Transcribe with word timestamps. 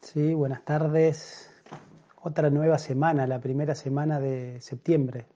Sí, 0.00 0.34
buenas 0.34 0.64
tardes. 0.64 1.50
Otra 2.22 2.50
nueva 2.50 2.78
semana, 2.78 3.26
la 3.26 3.40
primera 3.40 3.74
semana 3.74 4.20
de 4.20 4.60
septiembre. 4.60 5.26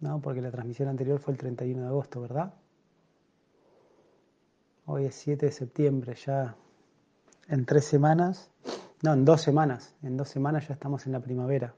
No, 0.00 0.20
porque 0.20 0.40
la 0.40 0.50
transmisión 0.50 0.88
anterior 0.88 1.18
fue 1.18 1.32
el 1.32 1.38
31 1.38 1.82
de 1.82 1.88
agosto, 1.88 2.20
¿verdad? 2.20 2.54
Hoy 4.86 5.06
es 5.06 5.14
7 5.16 5.46
de 5.46 5.52
septiembre, 5.52 6.14
ya 6.14 6.56
en 7.48 7.64
tres 7.64 7.84
semanas, 7.84 8.50
no, 9.02 9.12
en 9.12 9.24
dos 9.24 9.42
semanas, 9.42 9.94
en 10.02 10.16
dos 10.16 10.28
semanas 10.28 10.68
ya 10.68 10.74
estamos 10.74 11.06
en 11.06 11.12
la 11.12 11.20
primavera. 11.20 11.74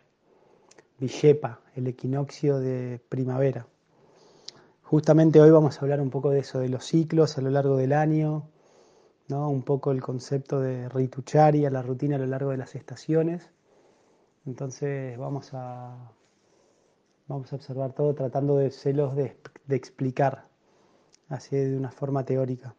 Villepa, 0.98 1.61
el 1.75 1.87
equinoccio 1.87 2.59
de 2.59 3.01
primavera. 3.09 3.67
Justamente 4.82 5.41
hoy 5.41 5.51
vamos 5.51 5.79
a 5.79 5.80
hablar 5.80 6.01
un 6.01 6.11
poco 6.11 6.30
de 6.30 6.41
eso, 6.41 6.61
de 6.61 6.69
los 6.69 6.85
ciclos 6.85 7.39
a 7.39 7.41
lo 7.41 7.51
largo 7.51 7.77
del 7.77 7.93
año, 7.93 8.48
un 9.31 9.62
poco 9.62 9.93
el 9.93 10.02
concepto 10.02 10.61
de 10.61 10.89
ritucharia, 10.89 11.71
la 11.71 11.83
rutina 11.83 12.16
a 12.16 12.19
lo 12.19 12.27
largo 12.27 12.51
de 12.51 12.57
las 12.57 12.75
estaciones. 12.75 13.51
Entonces 14.47 15.16
vamos 15.19 15.51
a, 15.52 16.12
vamos 17.29 17.52
a 17.52 17.57
observar 17.57 17.93
todo 17.93 18.15
tratando 18.15 18.57
de 18.57 18.71
celos 18.71 19.15
de, 19.15 19.37
de 19.66 19.77
explicar, 19.77 20.48
así 21.29 21.57
de 21.57 21.77
una 21.77 21.91
forma 21.91 22.24
teórica. 22.24 22.74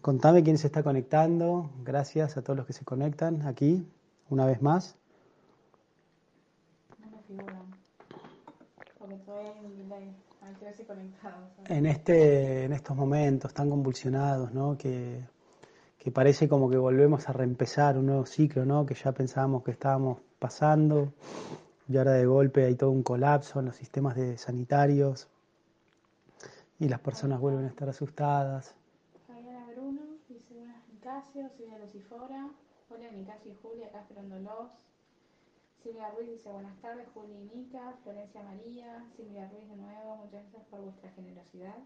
Contame 0.00 0.42
quién 0.42 0.58
se 0.58 0.66
está 0.66 0.82
conectando. 0.82 1.70
Gracias 1.82 2.36
a 2.36 2.42
todos 2.42 2.56
los 2.56 2.66
que 2.66 2.74
se 2.74 2.84
conectan 2.84 3.46
aquí, 3.46 3.88
una 4.28 4.46
vez 4.46 4.60
más. 4.62 4.98
En, 11.68 11.86
este, 11.86 12.64
en 12.64 12.72
estos 12.72 12.96
momentos 12.96 13.52
tan 13.52 13.70
convulsionados, 13.70 14.52
¿no? 14.52 14.76
Que, 14.76 15.22
que 15.98 16.10
parece 16.10 16.48
como 16.48 16.68
que 16.68 16.76
volvemos 16.76 17.28
a 17.28 17.32
reempezar 17.32 17.96
un 17.98 18.06
nuevo 18.06 18.26
ciclo, 18.26 18.64
¿no? 18.64 18.84
Que 18.84 18.94
ya 18.94 19.12
pensábamos 19.12 19.64
que 19.64 19.70
estábamos 19.70 20.18
pasando 20.38 21.12
y 21.88 21.96
ahora 21.96 22.12
de 22.12 22.26
golpe 22.26 22.64
hay 22.64 22.74
todo 22.74 22.90
un 22.90 23.02
colapso 23.02 23.60
en 23.60 23.66
los 23.66 23.76
sistemas 23.76 24.16
de 24.16 24.38
sanitarios 24.38 25.28
y 26.78 26.88
las 26.88 27.00
personas 27.00 27.40
vuelven 27.40 27.64
a 27.64 27.68
estar 27.68 27.88
asustadas. 27.88 28.74
Nicasio, 30.92 31.50
Silvia 31.56 31.78
Lucifora. 31.78 32.48
Hola 32.88 33.10
Nicasio 33.12 33.52
y 33.52 33.54
Julia, 33.62 33.86
acá 33.88 34.00
esperándolos. 34.00 34.70
Silvia 35.84 36.10
Ruiz 36.16 36.30
dice 36.30 36.48
buenas 36.48 36.80
tardes, 36.80 37.06
Julia 37.12 37.36
y 37.38 37.58
Nica, 37.58 37.92
Florencia 38.02 38.42
María, 38.42 39.04
Silvia 39.18 39.50
Ruiz 39.50 39.68
de 39.68 39.76
nuevo, 39.76 40.16
muchas 40.16 40.40
gracias 40.40 40.62
por 40.70 40.80
vuestra 40.80 41.10
generosidad. 41.10 41.76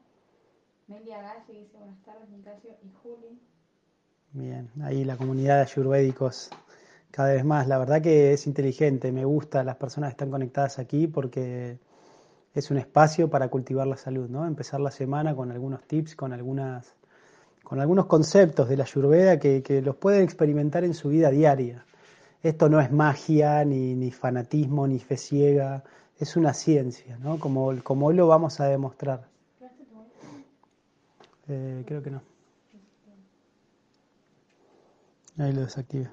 Melia 0.87 1.21
Galli 1.21 1.63
dice 1.63 1.77
buenas 1.79 2.01
tardes, 2.05 2.29
Nicasio 2.31 2.71
y 2.81 2.93
Juli. 3.03 3.41
Bien, 4.35 4.71
ahí 4.85 5.05
la 5.05 5.17
comunidad 5.17 5.57
de 5.57 5.63
ayurvédicos 5.63 6.49
cada 7.11 7.33
vez 7.33 7.45
más. 7.45 7.67
La 7.67 7.77
verdad 7.77 8.01
que 8.01 8.35
es 8.35 8.47
inteligente, 8.47 9.11
me 9.11 9.25
gusta 9.25 9.65
las 9.65 9.75
personas 9.75 10.11
que 10.11 10.13
están 10.13 10.31
conectadas 10.31 10.79
aquí 10.79 11.09
porque 11.09 11.81
es 12.55 12.71
un 12.71 12.79
espacio 12.79 13.29
para 13.29 13.49
cultivar 13.49 13.89
la 13.89 13.97
salud, 13.97 14.29
¿no? 14.29 14.47
Empezar 14.47 14.79
la 14.79 14.93
semana 14.93 15.35
con 15.35 15.51
algunos 15.51 15.83
tips, 15.89 16.15
con 16.15 16.33
algunas 16.33 16.95
con 17.65 17.81
algunos 17.81 18.07
conceptos 18.07 18.69
de 18.69 18.77
la 18.77 18.85
Ayurveda 18.85 19.41
que, 19.41 19.83
los 19.85 19.97
pueden 19.97 20.23
experimentar 20.23 20.85
en 20.85 20.95
su 20.95 21.09
vida 21.09 21.31
diaria. 21.31 21.85
Esto 22.43 22.69
no 22.69 22.81
es 22.81 22.93
magia, 22.93 23.65
ni, 23.65 24.11
fanatismo, 24.11 24.87
ni 24.87 24.99
fe 24.99 25.17
ciega, 25.17 25.83
es 26.19 26.37
una 26.37 26.55
ciencia, 26.55 27.19
¿no? 27.19 27.39
Como, 27.39 27.73
como 27.83 28.07
hoy 28.07 28.15
lo 28.15 28.29
vamos 28.29 28.61
a 28.61 28.67
demostrar. 28.67 29.29
Eh, 31.49 31.83
creo 31.87 32.03
que 32.03 32.11
no. 32.11 32.23
Ahí 35.39 35.53
lo 35.53 35.63
desactive. 35.63 36.11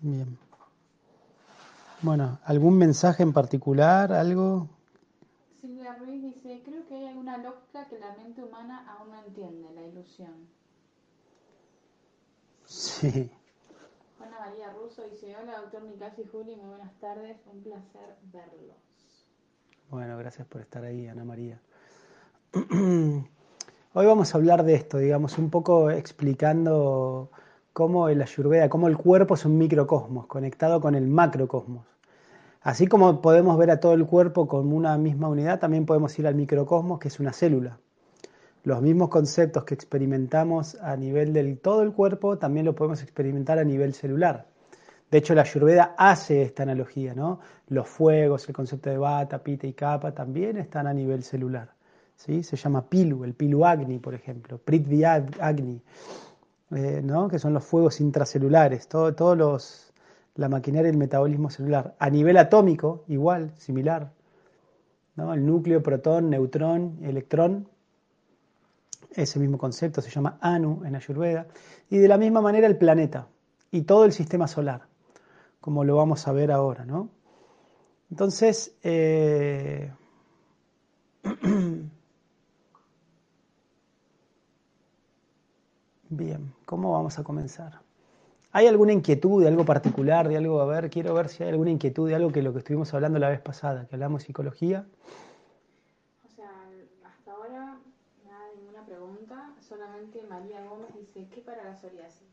Bien. 0.00 0.38
Bueno, 2.02 2.38
¿algún 2.44 2.78
mensaje 2.78 3.22
en 3.22 3.32
particular? 3.32 4.12
¿Algo? 4.12 4.68
Silvia 5.60 5.96
Ruiz 5.96 6.22
dice, 6.22 6.62
creo 6.64 6.86
que 6.86 6.94
hay 6.94 7.06
alguna 7.06 7.38
lógica 7.38 7.88
que 7.88 7.98
la 7.98 8.12
mente 8.12 8.44
humana 8.44 8.86
aún 8.88 9.10
no 9.10 9.18
entiende, 9.24 9.72
la 9.74 9.82
ilusión. 9.82 10.48
Sí. 12.66 13.30
Juana 14.18 14.36
María 14.40 14.72
Russo 14.72 15.04
dice, 15.04 15.36
hola 15.40 15.60
doctor 15.60 15.84
Nicasi 15.84 16.24
Juli, 16.24 16.56
muy 16.56 16.70
buenas 16.70 16.92
tardes, 16.98 17.36
un 17.46 17.62
placer 17.62 18.16
verlos. 18.32 19.28
Bueno, 19.90 20.18
gracias 20.18 20.44
por 20.48 20.60
estar 20.60 20.84
ahí, 20.84 21.06
Ana 21.06 21.24
María. 21.24 21.60
Hoy 22.52 24.06
vamos 24.06 24.34
a 24.34 24.38
hablar 24.38 24.64
de 24.64 24.74
esto, 24.74 24.98
digamos, 24.98 25.38
un 25.38 25.50
poco 25.50 25.92
explicando 25.92 27.30
cómo 27.72 28.08
el 28.08 28.20
ayurveda, 28.20 28.68
cómo 28.68 28.88
el 28.88 28.96
cuerpo 28.96 29.34
es 29.34 29.44
un 29.44 29.56
microcosmos 29.56 30.26
conectado 30.26 30.80
con 30.80 30.96
el 30.96 31.06
macrocosmos. 31.06 31.86
Así 32.60 32.88
como 32.88 33.22
podemos 33.22 33.56
ver 33.56 33.70
a 33.70 33.78
todo 33.78 33.94
el 33.94 34.04
cuerpo 34.04 34.48
como 34.48 34.76
una 34.76 34.98
misma 34.98 35.28
unidad, 35.28 35.60
también 35.60 35.86
podemos 35.86 36.18
ir 36.18 36.26
al 36.26 36.34
microcosmos, 36.34 36.98
que 36.98 37.06
es 37.06 37.20
una 37.20 37.32
célula. 37.32 37.78
Los 38.64 38.82
mismos 38.82 39.08
conceptos 39.08 39.64
que 39.64 39.74
experimentamos 39.74 40.74
a 40.76 40.96
nivel 40.96 41.32
del 41.32 41.58
todo 41.58 41.82
el 41.82 41.92
cuerpo, 41.92 42.38
también 42.38 42.66
lo 42.66 42.74
podemos 42.74 43.02
experimentar 43.02 43.58
a 43.58 43.64
nivel 43.64 43.94
celular. 43.94 44.46
De 45.10 45.18
hecho, 45.18 45.34
la 45.34 45.42
Ayurveda 45.42 45.94
hace 45.96 46.42
esta 46.42 46.64
analogía, 46.64 47.14
¿no? 47.14 47.40
Los 47.68 47.88
fuegos, 47.88 48.46
el 48.48 48.54
concepto 48.54 48.90
de 48.90 48.98
bata, 48.98 49.42
pita 49.42 49.66
y 49.66 49.72
capa 49.72 50.12
también 50.12 50.58
están 50.58 50.86
a 50.86 50.92
nivel 50.92 51.22
celular. 51.22 51.70
¿sí? 52.16 52.42
Se 52.42 52.56
llama 52.56 52.88
pilu, 52.88 53.24
el 53.24 53.34
pilu 53.34 53.64
agni, 53.64 53.98
por 53.98 54.14
ejemplo, 54.14 54.58
prithvi 54.58 55.04
agni, 55.04 55.80
eh, 56.72 57.00
¿no? 57.02 57.28
que 57.28 57.38
son 57.38 57.54
los 57.54 57.64
fuegos 57.64 58.00
intracelulares. 58.00 58.88
todos 58.88 59.36
los 59.36 59.88
la 60.34 60.48
maquinaria 60.48 60.90
del 60.90 60.98
metabolismo 60.98 61.50
celular. 61.50 61.96
A 61.98 62.10
nivel 62.10 62.36
atómico, 62.36 63.04
igual, 63.08 63.50
similar. 63.56 64.12
¿no? 65.16 65.34
El 65.34 65.44
núcleo, 65.44 65.82
protón, 65.82 66.30
neutrón, 66.30 66.98
electrón, 67.02 67.68
ese 69.10 69.38
mismo 69.38 69.58
concepto 69.58 70.00
se 70.00 70.10
llama 70.10 70.38
Anu 70.40 70.84
en 70.84 70.96
Ayurveda. 70.96 71.46
Y 71.90 71.98
de 71.98 72.08
la 72.08 72.18
misma 72.18 72.40
manera 72.40 72.66
el 72.66 72.76
planeta 72.76 73.28
y 73.70 73.82
todo 73.82 74.04
el 74.04 74.12
sistema 74.12 74.48
solar, 74.48 74.88
como 75.60 75.84
lo 75.84 75.96
vamos 75.96 76.26
a 76.28 76.32
ver 76.32 76.50
ahora. 76.50 76.84
¿no? 76.84 77.10
Entonces, 78.10 78.74
eh, 78.82 79.92
bien, 86.08 86.54
¿cómo 86.64 86.92
vamos 86.92 87.18
a 87.18 87.24
comenzar? 87.24 87.80
¿Hay 88.50 88.66
alguna 88.66 88.92
inquietud 88.92 89.42
de 89.42 89.48
algo 89.48 89.66
particular, 89.66 90.26
de 90.26 90.38
algo, 90.38 90.60
a 90.60 90.64
ver, 90.64 90.88
quiero 90.88 91.12
ver 91.12 91.28
si 91.28 91.42
hay 91.42 91.50
alguna 91.50 91.70
inquietud 91.70 92.08
de 92.08 92.14
algo 92.14 92.32
que 92.32 92.40
lo 92.42 92.52
que 92.52 92.60
estuvimos 92.60 92.94
hablando 92.94 93.18
la 93.18 93.28
vez 93.28 93.40
pasada, 93.40 93.86
que 93.86 93.94
hablamos 93.94 94.22
psicología? 94.22 94.86
O 96.24 96.30
sea, 96.30 96.50
hasta 97.04 97.30
ahora 97.30 97.78
nada, 98.24 98.44
ninguna 98.56 98.86
María 100.28 100.64
Gómez 100.64 100.94
dice, 100.94 101.28
¿qué 101.34 101.40
para 101.40 101.64
la 101.64 101.74
psoriasis? 101.74 102.28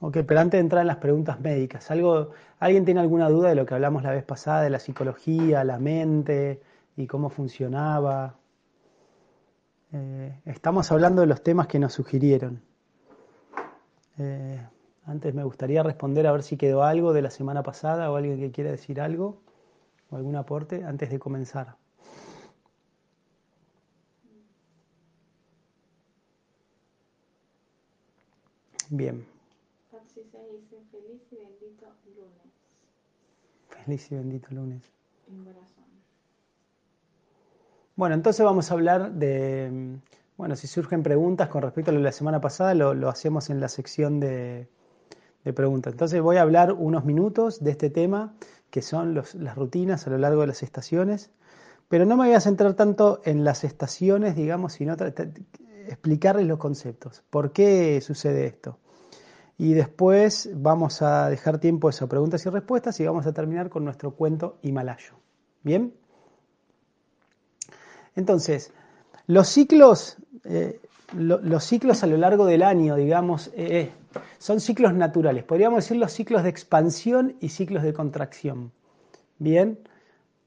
Ok, 0.00 0.18
pero 0.26 0.40
antes 0.40 0.58
de 0.58 0.62
entrar 0.62 0.82
en 0.82 0.86
las 0.86 0.98
preguntas 0.98 1.40
médicas, 1.40 1.90
¿algo, 1.90 2.30
¿alguien 2.60 2.84
tiene 2.84 3.00
alguna 3.00 3.28
duda 3.28 3.48
de 3.48 3.54
lo 3.54 3.66
que 3.66 3.74
hablamos 3.74 4.02
la 4.02 4.12
vez 4.12 4.24
pasada, 4.24 4.62
de 4.62 4.70
la 4.70 4.78
psicología, 4.78 5.64
la 5.64 5.78
mente 5.78 6.60
y 6.96 7.06
cómo 7.06 7.30
funcionaba? 7.30 8.36
Eh, 9.92 10.40
estamos 10.44 10.92
hablando 10.92 11.22
de 11.22 11.26
los 11.26 11.42
temas 11.42 11.66
que 11.66 11.78
nos 11.78 11.92
sugirieron. 11.92 12.62
Eh, 14.18 14.60
antes 15.06 15.34
me 15.34 15.42
gustaría 15.42 15.82
responder 15.82 16.26
a 16.26 16.32
ver 16.32 16.42
si 16.42 16.56
quedó 16.56 16.84
algo 16.84 17.12
de 17.12 17.22
la 17.22 17.30
semana 17.30 17.62
pasada 17.62 18.10
o 18.10 18.16
alguien 18.16 18.38
que 18.38 18.52
quiera 18.52 18.70
decir 18.70 19.00
algo 19.00 19.40
o 20.10 20.16
algún 20.16 20.36
aporte 20.36 20.84
antes 20.84 21.10
de 21.10 21.18
comenzar. 21.18 21.76
Bien. 28.90 29.26
Feliz 29.90 30.12
y 31.32 31.36
bendito 31.36 31.96
lunes. 32.14 32.42
Feliz 33.68 34.12
y 34.12 34.14
bendito 34.14 34.48
lunes. 34.50 34.82
Bueno, 37.96 38.14
entonces 38.14 38.44
vamos 38.44 38.70
a 38.70 38.74
hablar 38.74 39.12
de, 39.12 39.98
bueno, 40.36 40.56
si 40.56 40.66
surgen 40.66 41.02
preguntas 41.02 41.48
con 41.48 41.62
respecto 41.62 41.90
a 41.90 41.94
lo 41.94 42.00
de 42.00 42.04
la 42.04 42.12
semana 42.12 42.40
pasada, 42.40 42.74
lo 42.74 43.08
hacemos 43.08 43.50
en 43.50 43.60
la 43.60 43.68
sección 43.68 44.20
de, 44.20 44.68
de 45.44 45.52
preguntas. 45.52 45.92
Entonces 45.92 46.20
voy 46.20 46.36
a 46.36 46.42
hablar 46.42 46.72
unos 46.72 47.04
minutos 47.04 47.62
de 47.62 47.70
este 47.72 47.90
tema, 47.90 48.34
que 48.70 48.82
son 48.82 49.14
las 49.14 49.56
rutinas 49.56 50.06
a 50.06 50.10
lo 50.10 50.18
largo 50.18 50.42
de 50.42 50.48
las 50.48 50.62
estaciones, 50.62 51.30
pero 51.88 52.04
no 52.04 52.16
me 52.16 52.26
voy 52.26 52.34
a 52.34 52.40
centrar 52.40 52.74
tanto 52.74 53.20
en 53.24 53.44
las 53.44 53.64
estaciones, 53.64 54.36
digamos, 54.36 54.74
sino 54.74 54.96
explicarles 55.88 56.46
los 56.46 56.58
conceptos. 56.58 57.22
¿Por 57.30 57.52
qué 57.52 58.00
sucede 58.00 58.46
esto? 58.46 58.78
Y 59.56 59.74
después 59.74 60.50
vamos 60.54 61.02
a 61.02 61.28
dejar 61.28 61.58
tiempo 61.58 61.88
a 61.88 62.06
preguntas 62.06 62.46
y 62.46 62.48
respuestas 62.48 63.00
y 63.00 63.06
vamos 63.06 63.26
a 63.26 63.32
terminar 63.32 63.68
con 63.68 63.84
nuestro 63.84 64.12
cuento 64.12 64.58
himalayo. 64.62 65.14
¿Bien? 65.64 65.92
Entonces, 68.14 68.72
los 69.26 69.48
ciclos, 69.48 70.16
eh, 70.44 70.80
los 71.12 71.64
ciclos 71.64 72.02
a 72.04 72.06
lo 72.06 72.16
largo 72.16 72.46
del 72.46 72.62
año, 72.62 72.94
digamos, 72.94 73.50
eh, 73.54 73.90
son 74.38 74.60
ciclos 74.60 74.94
naturales. 74.94 75.44
Podríamos 75.44 75.84
decir 75.84 75.96
los 75.96 76.12
ciclos 76.12 76.44
de 76.44 76.50
expansión 76.50 77.36
y 77.40 77.48
ciclos 77.48 77.82
de 77.82 77.92
contracción. 77.92 78.72
Bien, 79.38 79.78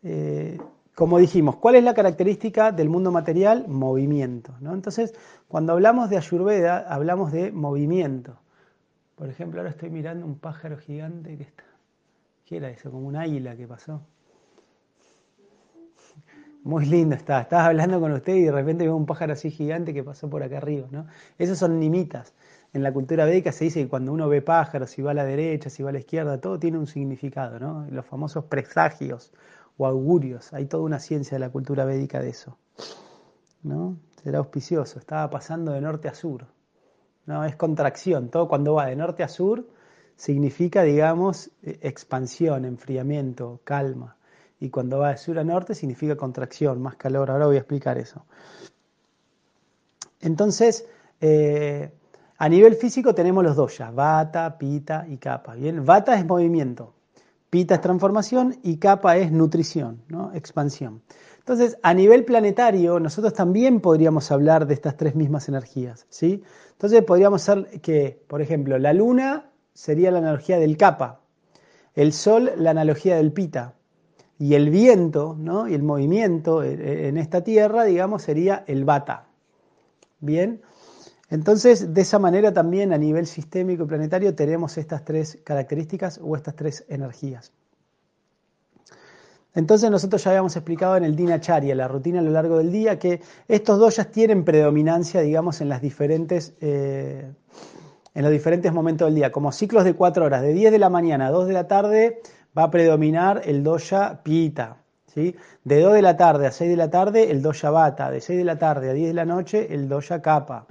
eh, 0.03 0.57
como 1.01 1.17
dijimos, 1.17 1.55
¿cuál 1.55 1.73
es 1.73 1.83
la 1.83 1.95
característica 1.95 2.71
del 2.71 2.87
mundo 2.87 3.11
material? 3.11 3.67
Movimiento. 3.67 4.53
¿no? 4.59 4.75
Entonces, 4.75 5.15
cuando 5.47 5.73
hablamos 5.73 6.11
de 6.11 6.17
Ayurveda, 6.17 6.85
hablamos 6.87 7.31
de 7.31 7.51
movimiento. 7.51 8.37
Por 9.15 9.27
ejemplo, 9.27 9.61
ahora 9.61 9.71
estoy 9.71 9.89
mirando 9.89 10.27
un 10.27 10.37
pájaro 10.37 10.77
gigante 10.77 11.35
que 11.37 11.41
está. 11.41 11.63
¿Qué 12.45 12.57
era 12.57 12.69
eso? 12.69 12.91
Como 12.91 13.07
un 13.07 13.15
águila 13.15 13.55
que 13.55 13.65
pasó. 13.67 14.03
Muy 16.63 16.85
lindo 16.85 17.15
está. 17.15 17.41
Estabas 17.41 17.69
hablando 17.69 17.99
con 17.99 18.11
usted 18.11 18.35
y 18.35 18.43
de 18.43 18.51
repente 18.51 18.83
veo 18.83 18.95
un 18.95 19.07
pájaro 19.07 19.33
así 19.33 19.49
gigante 19.49 19.95
que 19.95 20.03
pasó 20.03 20.29
por 20.29 20.43
acá 20.43 20.57
arriba. 20.57 20.87
¿no? 20.91 21.07
Esos 21.39 21.57
son 21.57 21.79
nimitas. 21.79 22.35
En 22.73 22.83
la 22.83 22.93
cultura 22.93 23.25
védica 23.25 23.51
se 23.51 23.63
dice 23.63 23.81
que 23.81 23.89
cuando 23.89 24.13
uno 24.13 24.29
ve 24.29 24.43
pájaros, 24.43 24.91
si 24.91 25.01
va 25.01 25.09
a 25.09 25.15
la 25.15 25.25
derecha, 25.25 25.71
si 25.71 25.81
va 25.81 25.89
a 25.89 25.93
la 25.93 25.99
izquierda, 25.99 26.39
todo 26.39 26.59
tiene 26.59 26.77
un 26.77 26.85
significado. 26.85 27.59
¿no? 27.59 27.87
Los 27.89 28.05
famosos 28.05 28.45
presagios 28.45 29.33
augurios. 29.85 30.53
Hay 30.53 30.65
toda 30.65 30.83
una 30.83 30.99
ciencia 30.99 31.35
de 31.35 31.39
la 31.39 31.49
cultura 31.49 31.85
védica 31.85 32.19
de 32.21 32.29
eso. 32.29 32.57
¿no? 33.63 33.97
Será 34.23 34.39
auspicioso. 34.39 34.99
Estaba 34.99 35.29
pasando 35.29 35.71
de 35.71 35.81
norte 35.81 36.07
a 36.07 36.13
sur. 36.13 36.47
No, 37.25 37.45
es 37.45 37.55
contracción. 37.55 38.29
Todo 38.29 38.47
cuando 38.47 38.73
va 38.73 38.87
de 38.87 38.95
norte 38.95 39.23
a 39.23 39.27
sur 39.27 39.67
significa, 40.15 40.83
digamos, 40.83 41.51
e, 41.61 41.79
expansión, 41.81 42.65
enfriamiento, 42.65 43.61
calma. 43.63 44.17
Y 44.59 44.69
cuando 44.69 44.99
va 44.99 45.11
de 45.11 45.17
sur 45.17 45.39
a 45.39 45.43
norte 45.43 45.75
significa 45.75 46.15
contracción, 46.15 46.81
más 46.81 46.95
calor. 46.95 47.31
Ahora 47.31 47.47
voy 47.47 47.55
a 47.55 47.59
explicar 47.59 47.97
eso. 47.97 48.25
Entonces, 50.19 50.87
eh, 51.19 51.91
a 52.37 52.49
nivel 52.49 52.75
físico 52.75 53.13
tenemos 53.15 53.43
los 53.43 53.55
dos 53.55 53.77
ya, 53.77 53.91
vata, 53.91 54.57
pita 54.57 55.05
y 55.07 55.17
capa. 55.17 55.55
Bien, 55.55 55.83
vata 55.85 56.15
es 56.15 56.25
movimiento, 56.25 56.93
pita 57.51 57.75
es 57.75 57.81
transformación 57.81 58.57
y 58.63 58.77
capa 58.77 59.17
es 59.17 59.31
nutrición, 59.31 60.01
¿no? 60.07 60.31
expansión. 60.33 61.03
Entonces, 61.37 61.77
a 61.83 61.93
nivel 61.93 62.25
planetario, 62.25 62.99
nosotros 62.99 63.33
también 63.33 63.79
podríamos 63.81 64.31
hablar 64.31 64.65
de 64.65 64.73
estas 64.73 64.97
tres 64.97 65.15
mismas 65.15 65.47
energías, 65.49 66.07
¿sí? 66.09 66.41
Entonces, 66.71 67.03
podríamos 67.03 67.43
ser 67.43 67.81
que, 67.81 68.23
por 68.27 68.41
ejemplo, 68.41 68.79
la 68.79 68.93
luna 68.93 69.51
sería 69.73 70.09
la 70.09 70.19
analogía 70.19 70.57
del 70.57 70.77
capa, 70.77 71.21
el 71.93 72.13
sol 72.13 72.51
la 72.57 72.71
analogía 72.71 73.17
del 73.17 73.31
pita, 73.31 73.75
y 74.41 74.55
el 74.55 74.71
viento 74.71 75.35
¿no? 75.37 75.67
y 75.67 75.75
el 75.75 75.83
movimiento 75.83 76.63
en 76.63 77.19
esta 77.19 77.43
tierra, 77.43 77.83
digamos, 77.83 78.23
sería 78.23 78.63
el 78.65 78.85
bata. 78.85 79.27
Bien, 80.19 80.63
entonces 81.31 81.93
de 81.93 82.01
esa 82.01 82.19
manera 82.19 82.53
también 82.53 82.93
a 82.93 82.97
nivel 82.97 83.25
sistémico 83.25 83.83
y 83.83 83.87
planetario 83.87 84.35
tenemos 84.35 84.77
estas 84.77 85.03
tres 85.05 85.39
características 85.43 86.19
o 86.21 86.35
estas 86.35 86.55
tres 86.55 86.85
energías. 86.89 87.53
Entonces 89.53 89.89
nosotros 89.89 90.23
ya 90.23 90.31
habíamos 90.31 90.55
explicado 90.55 90.97
en 90.97 91.05
el 91.05 91.15
Dinacharya, 91.15 91.73
la 91.73 91.87
rutina 91.87 92.19
a 92.19 92.21
lo 92.21 92.31
largo 92.31 92.57
del 92.57 92.71
día, 92.71 92.99
que 92.99 93.21
estos 93.47 93.79
dos 93.79 93.95
ya 93.95 94.05
tienen 94.05 94.45
predominancia, 94.45 95.21
digamos, 95.21 95.61
en 95.61 95.69
las 95.69 95.81
diferentes... 95.81 96.53
Eh, 96.61 97.31
en 98.13 98.23
los 98.23 98.31
diferentes 98.33 98.73
momentos 98.73 99.07
del 99.07 99.15
día, 99.15 99.31
como 99.31 99.53
ciclos 99.53 99.85
de 99.85 99.93
cuatro 99.93 100.25
horas, 100.25 100.41
de 100.41 100.51
10 100.51 100.73
de 100.73 100.79
la 100.79 100.89
mañana 100.89 101.27
a 101.27 101.31
2 101.31 101.47
de 101.47 101.53
la 101.53 101.67
tarde, 101.67 102.21
va 102.57 102.63
a 102.63 102.69
predominar 102.69 103.41
el 103.45 103.63
doya 103.63 104.19
pita. 104.21 104.77
¿sí? 105.07 105.33
De 105.63 105.79
2 105.79 105.93
de 105.93 106.01
la 106.01 106.17
tarde 106.17 106.47
a 106.47 106.51
6 106.51 106.69
de 106.69 106.75
la 106.75 106.89
tarde, 106.89 107.31
el 107.31 107.41
doya 107.41 107.69
bata. 107.69 108.11
De 108.11 108.19
6 108.19 108.37
de 108.37 108.43
la 108.43 108.59
tarde 108.59 108.89
a 108.89 108.93
10 108.93 109.07
de 109.07 109.13
la 109.13 109.23
noche, 109.23 109.73
el 109.73 109.87
doya 109.87 110.21
capa. 110.21 110.65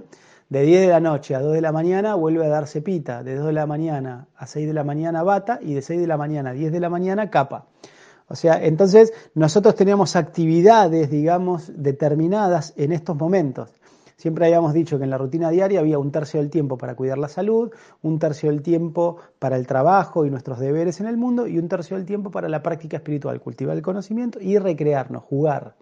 De 0.50 0.62
10 0.62 0.80
de 0.80 0.88
la 0.88 0.98
noche 0.98 1.36
a 1.36 1.40
2 1.40 1.52
de 1.52 1.60
la 1.60 1.70
mañana 1.70 2.16
vuelve 2.16 2.44
a 2.44 2.48
darse 2.48 2.82
pita. 2.82 3.22
De 3.22 3.36
2 3.36 3.46
de 3.46 3.52
la 3.52 3.66
mañana 3.66 4.26
a 4.34 4.48
6 4.48 4.66
de 4.66 4.74
la 4.74 4.82
mañana 4.82 5.22
bata 5.22 5.60
y 5.62 5.74
de 5.74 5.80
6 5.80 6.00
de 6.00 6.08
la 6.08 6.16
mañana 6.16 6.50
a 6.50 6.52
10 6.54 6.72
de 6.72 6.80
la 6.80 6.90
mañana 6.90 7.30
capa. 7.30 7.66
O 8.26 8.34
sea, 8.34 8.60
entonces 8.60 9.12
nosotros 9.34 9.76
teníamos 9.76 10.16
actividades, 10.16 11.08
digamos, 11.08 11.70
determinadas 11.76 12.74
en 12.76 12.90
estos 12.90 13.16
momentos. 13.16 13.72
Siempre 14.16 14.46
habíamos 14.46 14.74
dicho 14.74 14.98
que 14.98 15.04
en 15.04 15.10
la 15.10 15.18
rutina 15.18 15.50
diaria 15.50 15.78
había 15.78 16.00
un 16.00 16.10
tercio 16.10 16.40
del 16.40 16.50
tiempo 16.50 16.76
para 16.76 16.96
cuidar 16.96 17.18
la 17.18 17.28
salud, 17.28 17.70
un 18.02 18.18
tercio 18.18 18.50
del 18.50 18.60
tiempo 18.60 19.18
para 19.38 19.54
el 19.54 19.68
trabajo 19.68 20.26
y 20.26 20.30
nuestros 20.30 20.58
deberes 20.58 21.00
en 21.00 21.06
el 21.06 21.16
mundo 21.16 21.46
y 21.46 21.60
un 21.60 21.68
tercio 21.68 21.96
del 21.96 22.06
tiempo 22.06 22.32
para 22.32 22.48
la 22.48 22.60
práctica 22.60 22.96
espiritual, 22.96 23.40
cultivar 23.40 23.76
el 23.76 23.82
conocimiento 23.82 24.40
y 24.40 24.58
recrearnos, 24.58 25.22
jugar, 25.22 25.76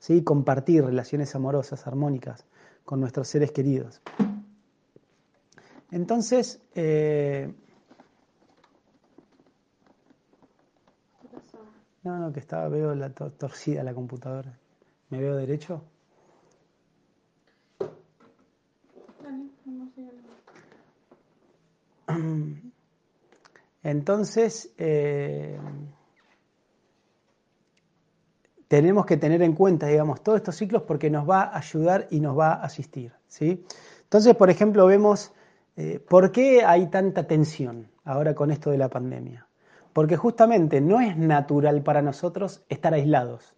¿sí? 0.00 0.24
compartir 0.24 0.84
relaciones 0.84 1.36
amorosas, 1.36 1.86
armónicas 1.86 2.44
con 2.88 3.00
nuestros 3.00 3.28
seres 3.28 3.52
queridos. 3.52 4.00
Entonces, 5.90 6.58
eh... 6.74 7.52
no, 12.02 12.16
no, 12.16 12.32
que 12.32 12.40
estaba, 12.40 12.66
veo 12.70 12.94
la 12.94 13.10
torcida 13.10 13.84
la 13.84 13.92
computadora. 13.92 14.58
¿Me 15.10 15.20
veo 15.20 15.36
derecho? 15.36 15.84
Entonces, 23.82 24.72
eh, 24.78 25.60
tenemos 28.68 29.06
que 29.06 29.16
tener 29.16 29.42
en 29.42 29.54
cuenta, 29.54 29.86
digamos, 29.86 30.22
todos 30.22 30.36
estos 30.36 30.56
ciclos 30.56 30.82
porque 30.82 31.10
nos 31.10 31.28
va 31.28 31.42
a 31.42 31.58
ayudar 31.58 32.06
y 32.10 32.20
nos 32.20 32.38
va 32.38 32.52
a 32.52 32.64
asistir. 32.64 33.12
¿sí? 33.26 33.64
Entonces, 34.02 34.36
por 34.36 34.50
ejemplo, 34.50 34.86
vemos 34.86 35.32
eh, 35.76 35.98
por 36.06 36.30
qué 36.32 36.64
hay 36.64 36.86
tanta 36.88 37.26
tensión 37.26 37.88
ahora 38.04 38.34
con 38.34 38.50
esto 38.50 38.70
de 38.70 38.78
la 38.78 38.88
pandemia. 38.88 39.46
Porque 39.94 40.16
justamente 40.16 40.80
no 40.80 41.00
es 41.00 41.16
natural 41.16 41.82
para 41.82 42.02
nosotros 42.02 42.62
estar 42.68 42.92
aislados. 42.94 43.54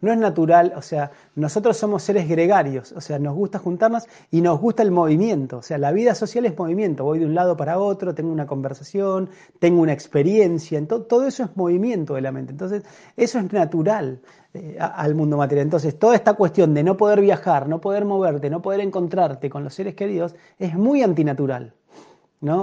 No 0.00 0.12
es 0.12 0.18
natural, 0.18 0.72
o 0.76 0.82
sea, 0.82 1.10
nosotros 1.34 1.76
somos 1.76 2.02
seres 2.02 2.28
gregarios, 2.28 2.92
o 2.92 3.00
sea, 3.00 3.18
nos 3.18 3.34
gusta 3.34 3.58
juntarnos 3.58 4.04
y 4.30 4.40
nos 4.40 4.60
gusta 4.60 4.82
el 4.82 4.90
movimiento, 4.90 5.58
o 5.58 5.62
sea, 5.62 5.78
la 5.78 5.92
vida 5.92 6.14
social 6.14 6.44
es 6.46 6.56
movimiento, 6.56 7.04
voy 7.04 7.18
de 7.18 7.26
un 7.26 7.34
lado 7.34 7.56
para 7.56 7.78
otro, 7.78 8.14
tengo 8.14 8.30
una 8.30 8.46
conversación, 8.46 9.30
tengo 9.58 9.80
una 9.80 9.92
experiencia, 9.92 10.84
todo 10.86 11.26
eso 11.26 11.44
es 11.44 11.56
movimiento 11.56 12.14
de 12.14 12.20
la 12.20 12.32
mente, 12.32 12.52
entonces 12.52 12.84
eso 13.16 13.38
es 13.38 13.52
natural 13.52 14.20
eh, 14.54 14.76
al 14.78 15.14
mundo 15.14 15.36
material. 15.36 15.64
Entonces, 15.66 15.98
toda 15.98 16.14
esta 16.14 16.34
cuestión 16.34 16.74
de 16.74 16.84
no 16.84 16.96
poder 16.96 17.20
viajar, 17.20 17.68
no 17.68 17.80
poder 17.80 18.04
moverte, 18.04 18.50
no 18.50 18.62
poder 18.62 18.80
encontrarte 18.80 19.50
con 19.50 19.64
los 19.64 19.74
seres 19.74 19.94
queridos, 19.94 20.36
es 20.58 20.74
muy 20.74 21.02
antinatural 21.02 21.74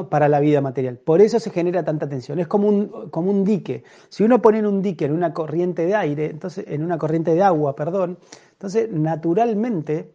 para 0.09 0.29
la 0.29 0.39
vida 0.39 0.61
material. 0.61 0.97
Por 0.97 1.21
eso 1.21 1.39
se 1.39 1.50
genera 1.50 1.83
tanta 1.83 2.07
tensión. 2.07 2.39
Es 2.39 2.47
como 2.47 2.67
un, 2.67 3.09
como 3.09 3.31
un 3.31 3.43
dique. 3.43 3.83
Si 4.09 4.23
uno 4.23 4.41
pone 4.41 4.65
un 4.65 4.81
dique 4.81 5.05
en 5.05 5.13
una 5.13 5.33
corriente 5.33 5.85
de 5.85 5.95
aire, 5.95 6.25
entonces, 6.27 6.65
en 6.67 6.83
una 6.83 6.97
corriente 6.97 7.33
de 7.33 7.41
agua, 7.41 7.75
perdón, 7.75 8.17
entonces 8.53 8.91
naturalmente 8.91 10.13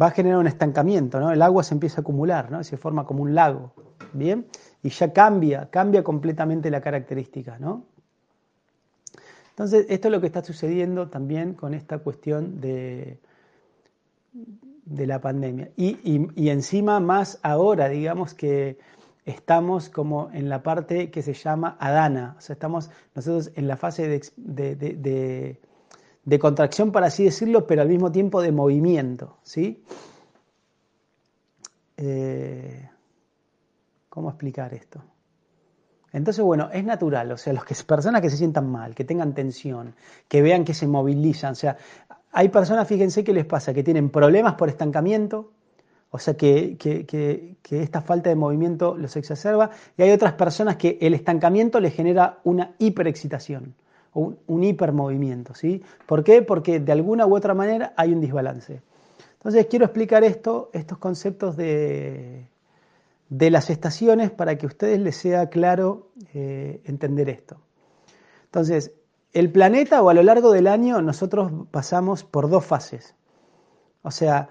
va 0.00 0.06
a 0.06 0.10
generar 0.10 0.38
un 0.38 0.46
estancamiento, 0.46 1.20
¿no? 1.20 1.30
El 1.30 1.40
agua 1.42 1.62
se 1.62 1.74
empieza 1.74 1.98
a 1.98 2.02
acumular, 2.02 2.50
¿no? 2.50 2.64
Se 2.64 2.76
forma 2.76 3.04
como 3.04 3.22
un 3.22 3.34
lago, 3.34 3.72
¿bien? 4.12 4.46
Y 4.82 4.90
ya 4.90 5.12
cambia, 5.12 5.68
cambia 5.70 6.02
completamente 6.02 6.70
la 6.70 6.80
característica, 6.80 7.58
¿no? 7.58 7.84
Entonces, 9.50 9.86
esto 9.88 10.08
es 10.08 10.12
lo 10.12 10.20
que 10.20 10.26
está 10.26 10.42
sucediendo 10.42 11.08
también 11.08 11.54
con 11.54 11.74
esta 11.74 11.98
cuestión 11.98 12.60
de, 12.60 13.18
de 14.90 15.06
la 15.06 15.20
pandemia. 15.20 15.70
Y, 15.76 16.48
encima 16.48 17.00
más 17.00 17.38
ahora, 17.42 17.88
digamos 17.88 18.34
que 18.34 18.78
estamos 19.24 19.88
como 19.88 20.30
en 20.32 20.48
la 20.48 20.62
parte 20.62 21.10
que 21.10 21.22
se 21.22 21.32
llama 21.32 21.76
Adana, 21.78 22.34
o 22.36 22.40
sea, 22.40 22.54
estamos 22.54 22.90
nosotros 23.14 23.52
en 23.54 23.68
la 23.68 23.76
fase 23.76 24.08
de, 24.36 25.56
de, 26.24 26.38
contracción, 26.38 26.90
para 26.90 27.06
así 27.06 27.24
decirlo, 27.24 27.66
pero 27.66 27.82
al 27.82 27.88
mismo 27.88 28.10
tiempo 28.10 28.42
de 28.42 28.50
movimiento, 28.50 29.38
¿sí? 29.42 29.84
Eh, 31.96 32.88
¿Cómo 34.08 34.30
explicar 34.30 34.74
esto? 34.74 35.04
Entonces, 36.12 36.44
bueno, 36.44 36.68
es 36.72 36.84
natural, 36.84 37.30
o 37.30 37.36
sea, 37.36 37.52
las 37.52 37.64
que, 37.64 37.76
personas 37.84 38.20
que 38.20 38.30
se 38.30 38.36
sientan 38.36 38.68
mal, 38.68 38.96
que 38.96 39.04
tengan 39.04 39.32
tensión, 39.34 39.94
que 40.26 40.42
vean 40.42 40.64
que 40.64 40.74
se 40.74 40.88
movilizan, 40.88 41.52
o 41.52 41.54
sea, 41.54 41.76
hay 42.32 42.48
personas, 42.48 42.86
fíjense 42.86 43.24
qué 43.24 43.32
les 43.32 43.44
pasa, 43.44 43.74
que 43.74 43.82
tienen 43.82 44.10
problemas 44.10 44.54
por 44.54 44.68
estancamiento, 44.68 45.50
o 46.10 46.18
sea 46.18 46.34
que, 46.34 47.56
esta 47.70 48.00
falta 48.00 48.30
de 48.30 48.36
movimiento 48.36 48.96
los 48.96 49.16
exacerba, 49.16 49.70
y 49.96 50.02
hay 50.02 50.10
otras 50.10 50.34
personas 50.34 50.76
que 50.76 50.98
el 51.00 51.14
estancamiento 51.14 51.80
les 51.80 51.94
genera 51.94 52.38
una 52.44 52.74
hiperexcitación, 52.78 53.74
o 54.12 54.34
un, 54.46 54.64
hipermovimiento. 54.64 55.54
¿sí? 55.54 55.82
¿Por 56.06 56.24
qué? 56.24 56.42
Porque 56.42 56.80
de 56.80 56.92
alguna 56.92 57.26
u 57.26 57.36
otra 57.36 57.54
manera 57.54 57.94
hay 57.96 58.12
un 58.12 58.20
desbalance. 58.20 58.82
Entonces 59.34 59.66
quiero 59.66 59.84
explicar 59.84 60.24
esto, 60.24 60.70
estos 60.72 60.98
conceptos 60.98 61.56
de, 61.56 62.46
de 63.30 63.50
las 63.50 63.70
estaciones 63.70 64.30
para 64.30 64.58
que 64.58 64.66
a 64.66 64.68
ustedes 64.68 64.98
les 64.98 65.16
sea 65.16 65.48
claro 65.48 66.08
eh, 66.34 66.82
entender 66.84 67.30
esto. 67.30 67.56
Entonces, 68.44 68.92
el 69.32 69.50
planeta 69.52 70.02
o 70.02 70.10
a 70.10 70.14
lo 70.14 70.22
largo 70.22 70.52
del 70.52 70.66
año 70.66 71.00
nosotros 71.02 71.52
pasamos 71.70 72.24
por 72.24 72.50
dos 72.50 72.64
fases. 72.64 73.14
O 74.02 74.10
sea, 74.10 74.50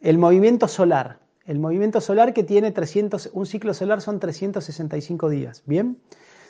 el 0.00 0.18
movimiento 0.18 0.68
solar. 0.68 1.20
El 1.44 1.60
movimiento 1.60 2.00
solar 2.00 2.34
que 2.34 2.42
tiene 2.42 2.72
300, 2.72 3.30
un 3.32 3.46
ciclo 3.46 3.72
solar 3.72 4.00
son 4.00 4.18
365 4.18 5.28
días, 5.28 5.62
¿bien? 5.64 6.00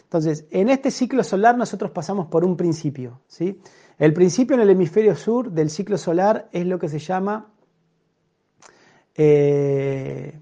Entonces, 0.04 0.46
en 0.50 0.70
este 0.70 0.90
ciclo 0.90 1.22
solar 1.22 1.58
nosotros 1.58 1.90
pasamos 1.90 2.28
por 2.28 2.44
un 2.44 2.56
principio, 2.56 3.20
¿sí? 3.26 3.60
El 3.98 4.14
principio 4.14 4.54
en 4.54 4.62
el 4.62 4.70
hemisferio 4.70 5.14
sur 5.14 5.50
del 5.50 5.68
ciclo 5.68 5.98
solar 5.98 6.48
es 6.52 6.64
lo 6.64 6.78
que 6.78 6.88
se 6.88 6.98
llama 6.98 7.52
eh, 9.16 10.40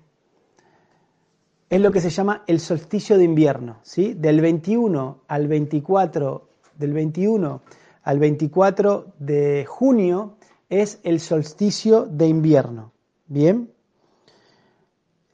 es 1.71 1.81
lo 1.81 1.91
que 1.91 2.01
se 2.01 2.11
llama 2.11 2.45
el 2.47 2.61
solsticio 2.61 3.19
de 3.19 3.25
invierno, 3.25 3.79
¿sí? 3.83 4.15
Del 4.15 4.41
21 4.41 5.25
al 5.27 5.49
24, 5.49 6.49
del 6.79 6.93
21 6.93 7.63
al 8.03 8.19
24 8.19 9.15
de 9.19 9.65
junio 9.67 10.37
es 10.69 11.01
el 11.03 11.21
solsticio 11.21 12.07
de 12.07 12.29
invierno. 12.29 12.93
Bien. 13.27 13.73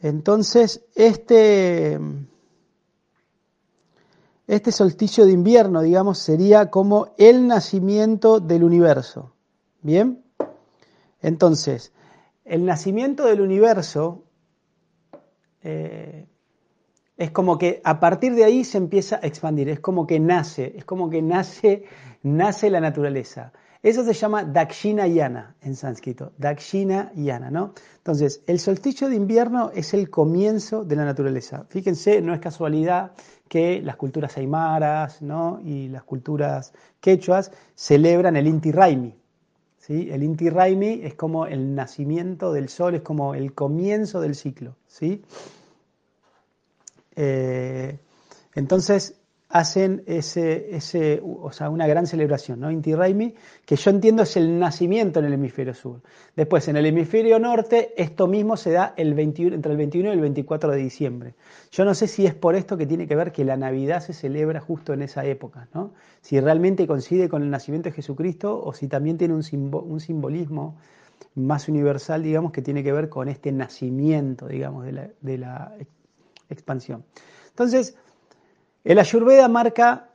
Entonces, 0.01 0.85
este, 0.95 1.99
este 4.47 4.73
solsticio 4.73 5.27
de 5.27 5.33
invierno, 5.33 5.83
digamos, 5.83 6.19
sería 6.19 6.71
como 6.71 7.15
el 7.19 7.47
nacimiento 7.47 8.41
del 8.41 8.65
universo. 8.65 9.33
Bien. 9.83 10.23
Entonces, 11.21 11.93
el 12.45 12.65
nacimiento 12.65 13.27
del 13.27 13.41
universo 13.41 14.25
eh, 15.63 16.27
es 17.21 17.33
como 17.33 17.59
que 17.59 17.83
a 17.85 18.01
partir 18.01 18.35
de 18.35 18.45
ahí 18.45 18.65
se 18.65 18.79
empieza 18.79 19.17
a 19.17 19.27
expandir, 19.27 19.69
es 19.69 19.79
como 19.79 20.07
que 20.07 20.19
nace, 20.19 20.73
es 20.75 20.87
como 20.87 21.11
que 21.11 21.21
nace, 21.21 21.85
nace 22.23 22.71
la 22.71 22.81
naturaleza. 22.81 23.53
Eso 23.83 24.03
se 24.05 24.15
llama 24.15 24.43
Dakshina 24.43 25.07
Yana 25.07 25.55
en 25.61 25.77
sánscrito, 25.77 26.33
Dakshina 26.39 27.13
Yana, 27.15 27.51
¿no? 27.51 27.75
Entonces, 27.99 28.43
el 28.47 28.59
solsticio 28.59 29.11
de 29.11 29.17
invierno 29.17 29.71
es 29.75 29.93
el 29.93 30.09
comienzo 30.09 30.83
de 30.83 30.97
la 30.97 31.05
naturaleza. 31.05 31.67
Fíjense, 31.69 32.23
no 32.23 32.33
es 32.33 32.41
casualidad 32.41 33.13
que 33.49 33.83
las 33.83 33.97
culturas 33.97 34.39
aymaras 34.39 35.21
¿no? 35.21 35.61
y 35.63 35.89
las 35.89 36.05
culturas 36.05 36.73
quechuas 37.01 37.53
celebran 37.75 38.37
el 38.37 38.47
Inti 38.47 38.73
Raimi. 38.73 39.15
¿sí? 39.77 40.09
El 40.11 40.23
Inti 40.23 40.49
Raimi 40.49 41.01
es 41.03 41.17
como 41.17 41.45
el 41.45 41.75
nacimiento 41.75 42.51
del 42.51 42.71
sol, 42.71 42.95
es 42.95 43.03
como 43.03 43.35
el 43.35 43.53
comienzo 43.53 44.23
del 44.23 44.35
ciclo. 44.35 44.77
¿sí? 44.87 45.23
Eh, 47.23 47.99
entonces 48.55 49.21
hacen 49.51 50.05
ese, 50.07 50.75
ese, 50.75 51.21
o 51.23 51.53
sea, 51.53 51.69
una 51.69 51.87
gran 51.87 52.07
celebración, 52.07 52.61
¿no? 52.61 52.71
Inti 52.71 52.95
Raimi, 52.95 53.35
que 53.67 53.77
yo 53.77 53.91
entiendo 53.91 54.23
es 54.23 54.37
el 54.37 54.59
nacimiento 54.59 55.19
en 55.19 55.27
el 55.27 55.35
hemisferio 55.35 55.75
sur. 55.75 56.01
Después, 56.35 56.69
en 56.69 56.77
el 56.77 56.87
hemisferio 56.87 57.39
norte, 57.39 57.93
esto 58.01 58.27
mismo 58.27 58.57
se 58.57 58.71
da 58.71 58.95
el 58.97 59.13
21, 59.13 59.55
entre 59.55 59.73
el 59.73 59.79
21 59.79 60.09
y 60.09 60.13
el 60.13 60.21
24 60.21 60.71
de 60.71 60.79
diciembre. 60.79 61.35
Yo 61.73 61.85
no 61.85 61.95
sé 61.95 62.07
si 62.07 62.25
es 62.25 62.35
por 62.35 62.55
esto 62.55 62.79
que 62.79 62.87
tiene 62.87 63.07
que 63.07 63.17
ver 63.17 63.33
que 63.33 63.45
la 63.45 63.57
Navidad 63.59 64.01
se 64.01 64.15
celebra 64.15 64.61
justo 64.61 64.95
en 64.95 65.03
esa 65.03 65.27
época, 65.27 65.69
¿no? 65.75 65.93
Si 66.23 66.41
realmente 66.41 66.87
coincide 66.87 67.29
con 67.29 67.43
el 67.43 67.51
nacimiento 67.51 67.91
de 67.91 67.97
Jesucristo 67.97 68.63
o 68.65 68.73
si 68.73 68.89
también 68.89 69.19
tiene 69.19 69.35
un, 69.35 69.43
simbolismo 69.43 70.79
más 71.35 71.69
universal, 71.69 72.23
digamos, 72.23 72.53
que 72.53 72.63
tiene 72.63 72.83
que 72.83 72.93
ver 72.93 73.09
con 73.11 73.29
este 73.29 73.53
nacimiento, 73.53 74.47
digamos, 74.47 74.87
de 74.87 75.39
la 75.39 75.75
expansión. 76.51 77.05
Entonces, 77.49 77.97
el 78.85 78.99
Ayurveda 78.99 79.49
marca 79.49 80.11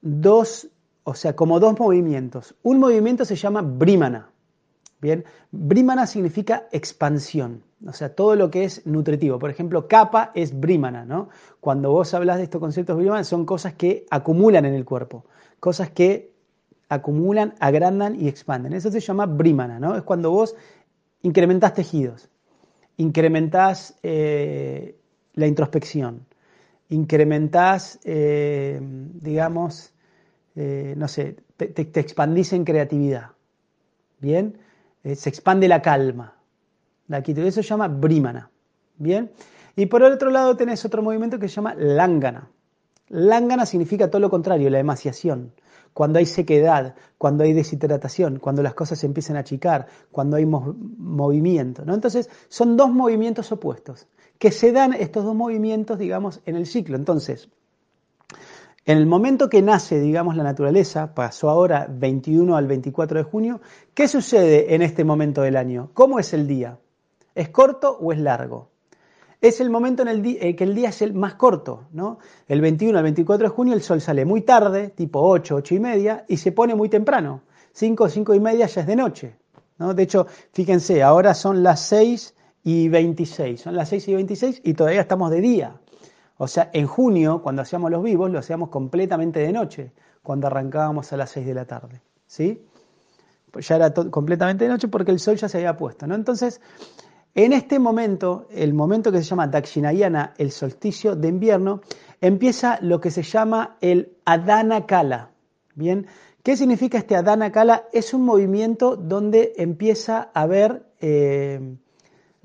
dos, 0.00 0.68
o 1.04 1.14
sea, 1.14 1.34
como 1.34 1.60
dos 1.60 1.78
movimientos. 1.78 2.54
Un 2.62 2.78
movimiento 2.78 3.24
se 3.24 3.36
llama 3.36 3.62
Brahmana. 3.62 4.30
Bien, 5.00 5.24
Brahmana 5.50 6.06
significa 6.06 6.68
expansión, 6.72 7.62
o 7.86 7.92
sea, 7.92 8.14
todo 8.14 8.34
lo 8.34 8.50
que 8.50 8.64
es 8.64 8.86
nutritivo. 8.86 9.38
Por 9.38 9.50
ejemplo, 9.50 9.88
capa 9.88 10.32
es 10.34 10.58
Brahmana, 10.58 11.04
¿no? 11.04 11.28
Cuando 11.60 11.90
vos 11.90 12.14
hablas 12.14 12.38
de 12.38 12.44
estos 12.44 12.60
conceptos 12.60 12.96
Brahmana, 12.96 13.24
son 13.24 13.44
cosas 13.44 13.74
que 13.74 14.06
acumulan 14.10 14.64
en 14.64 14.72
el 14.72 14.86
cuerpo, 14.86 15.26
cosas 15.60 15.90
que 15.90 16.32
acumulan, 16.88 17.54
agrandan 17.60 18.18
y 18.18 18.28
expanden. 18.28 18.72
Eso 18.72 18.90
se 18.90 19.00
llama 19.00 19.26
Brahmana, 19.26 19.78
¿no? 19.78 19.96
Es 19.96 20.02
cuando 20.02 20.30
vos 20.30 20.56
incrementás 21.22 21.74
tejidos, 21.74 22.30
incrementás 22.96 23.98
eh, 24.02 24.96
la 25.36 25.46
introspección, 25.46 26.26
incrementás, 26.88 28.00
eh, 28.04 28.80
digamos, 28.82 29.92
eh, 30.56 30.94
no 30.96 31.06
sé, 31.06 31.36
te, 31.56 32.00
expandís 32.00 32.52
en 32.52 32.64
creatividad. 32.64 33.30
¿Bien? 34.18 34.58
Eh, 35.04 35.14
se 35.14 35.28
expande 35.28 35.68
la 35.68 35.82
calma. 35.82 36.34
La 37.08 37.18
Eso 37.18 37.62
se 37.62 37.62
llama 37.62 37.88
Brahmana. 37.88 38.50
¿Bien? 38.96 39.30
Y 39.76 39.86
por 39.86 40.02
el 40.02 40.12
otro 40.12 40.30
lado 40.30 40.56
tenés 40.56 40.84
otro 40.84 41.02
movimiento 41.02 41.38
que 41.38 41.48
se 41.48 41.56
llama 41.56 41.74
Langana. 41.74 42.50
Langana 43.08 43.66
significa 43.66 44.10
todo 44.10 44.20
lo 44.20 44.30
contrario, 44.30 44.70
la 44.70 44.78
emaciación. 44.78 45.52
Cuando 45.92 46.18
hay 46.18 46.26
sequedad, 46.26 46.94
cuando 47.18 47.44
hay 47.44 47.52
deshidratación, 47.52 48.38
cuando 48.38 48.62
las 48.62 48.74
cosas 48.74 48.98
se 48.98 49.06
empiezan 49.06 49.36
a 49.36 49.40
achicar, 49.40 49.86
cuando 50.10 50.36
hay 50.36 50.46
movimiento. 50.46 51.84
¿no? 51.84 51.94
Entonces, 51.94 52.28
son 52.48 52.76
dos 52.76 52.90
movimientos 52.90 53.52
opuestos 53.52 54.08
que 54.38 54.50
se 54.50 54.72
dan 54.72 54.92
estos 54.92 55.24
dos 55.24 55.34
movimientos, 55.34 55.98
digamos, 55.98 56.40
en 56.46 56.56
el 56.56 56.66
ciclo. 56.66 56.96
Entonces, 56.96 57.48
en 58.84 58.98
el 58.98 59.06
momento 59.06 59.48
que 59.50 59.62
nace, 59.62 59.98
digamos, 59.98 60.36
la 60.36 60.44
naturaleza, 60.44 61.12
pasó 61.12 61.50
ahora 61.50 61.88
21 61.90 62.56
al 62.56 62.68
24 62.68 63.18
de 63.18 63.24
junio, 63.24 63.60
¿qué 63.94 64.06
sucede 64.06 64.74
en 64.74 64.82
este 64.82 65.02
momento 65.02 65.42
del 65.42 65.56
año? 65.56 65.90
¿Cómo 65.92 66.20
es 66.20 66.32
el 66.32 66.46
día? 66.46 66.78
¿Es 67.34 67.48
corto 67.48 67.98
o 68.00 68.12
es 68.12 68.18
largo? 68.20 68.68
Es 69.40 69.60
el 69.60 69.70
momento 69.70 70.02
en 70.02 70.08
el 70.08 70.22
que 70.54 70.64
el 70.64 70.74
día 70.74 70.90
es 70.90 71.02
el 71.02 71.14
más 71.14 71.34
corto, 71.34 71.88
¿no? 71.92 72.18
El 72.46 72.60
21 72.60 72.96
al 72.96 73.02
24 73.02 73.48
de 73.48 73.54
junio 73.54 73.74
el 73.74 73.82
sol 73.82 74.00
sale 74.00 74.24
muy 74.24 74.42
tarde, 74.42 74.90
tipo 74.90 75.20
8, 75.20 75.56
8 75.56 75.74
y 75.74 75.80
media, 75.80 76.24
y 76.28 76.36
se 76.36 76.52
pone 76.52 76.74
muy 76.74 76.88
temprano. 76.88 77.42
5, 77.72 78.08
5 78.08 78.34
y 78.34 78.40
media 78.40 78.66
ya 78.66 78.80
es 78.82 78.86
de 78.86 78.96
noche. 78.96 79.36
¿no? 79.78 79.94
De 79.94 80.04
hecho, 80.04 80.28
fíjense, 80.52 81.02
ahora 81.02 81.34
son 81.34 81.64
las 81.64 81.80
6 81.88 82.35
y 82.66 82.88
26. 82.88 83.60
Son 83.60 83.76
las 83.76 83.90
6 83.90 84.08
y 84.08 84.14
26 84.16 84.60
y 84.64 84.74
todavía 84.74 85.00
estamos 85.00 85.30
de 85.30 85.40
día. 85.40 85.76
O 86.36 86.48
sea, 86.48 86.68
en 86.72 86.88
junio, 86.88 87.40
cuando 87.40 87.62
hacíamos 87.62 87.92
los 87.92 88.02
vivos, 88.02 88.28
lo 88.28 88.40
hacíamos 88.40 88.70
completamente 88.70 89.38
de 89.38 89.52
noche, 89.52 89.92
cuando 90.20 90.48
arrancábamos 90.48 91.12
a 91.12 91.16
las 91.16 91.30
6 91.30 91.46
de 91.46 91.54
la 91.54 91.64
tarde. 91.64 92.02
¿Sí? 92.26 92.66
Pues 93.52 93.68
ya 93.68 93.76
era 93.76 93.94
completamente 93.94 94.64
de 94.64 94.70
noche 94.70 94.88
porque 94.88 95.12
el 95.12 95.20
sol 95.20 95.36
ya 95.36 95.48
se 95.48 95.58
había 95.58 95.76
puesto. 95.76 96.08
¿no? 96.08 96.16
Entonces, 96.16 96.60
en 97.36 97.52
este 97.52 97.78
momento, 97.78 98.48
el 98.50 98.74
momento 98.74 99.12
que 99.12 99.18
se 99.18 99.24
llama 99.24 99.46
Dakshinayana, 99.46 100.34
el 100.36 100.50
solsticio 100.50 101.14
de 101.14 101.28
invierno, 101.28 101.82
empieza 102.20 102.80
lo 102.82 103.00
que 103.00 103.12
se 103.12 103.22
llama 103.22 103.76
el 103.80 104.16
Adana 104.24 104.86
Kala. 104.86 105.30
¿Bien? 105.76 106.08
¿Qué 106.42 106.56
significa 106.56 106.98
este 106.98 107.14
Adana 107.14 107.52
Kala? 107.52 107.84
Es 107.92 108.12
un 108.12 108.24
movimiento 108.24 108.96
donde 108.96 109.52
empieza 109.56 110.32
a 110.34 110.42
haber. 110.42 110.90
Eh, 111.00 111.76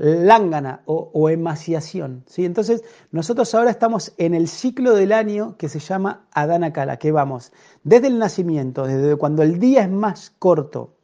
lángana 0.01 0.81
o, 0.85 1.29
emaciación. 1.29 2.23
¿sí? 2.25 2.43
Entonces, 2.43 2.83
nosotros 3.11 3.53
ahora 3.53 3.69
estamos 3.69 4.13
en 4.17 4.33
el 4.33 4.47
ciclo 4.47 4.95
del 4.95 5.11
año 5.11 5.55
que 5.57 5.69
se 5.69 5.79
llama 5.79 6.25
Adana 6.33 6.73
Kala, 6.73 6.97
que 6.97 7.11
vamos 7.11 7.51
desde 7.83 8.07
el 8.07 8.17
nacimiento, 8.17 8.87
desde 8.87 9.15
cuando 9.15 9.43
el 9.43 9.59
día 9.59 9.83
es 9.83 9.91
más 9.91 10.33
corto 10.39 10.95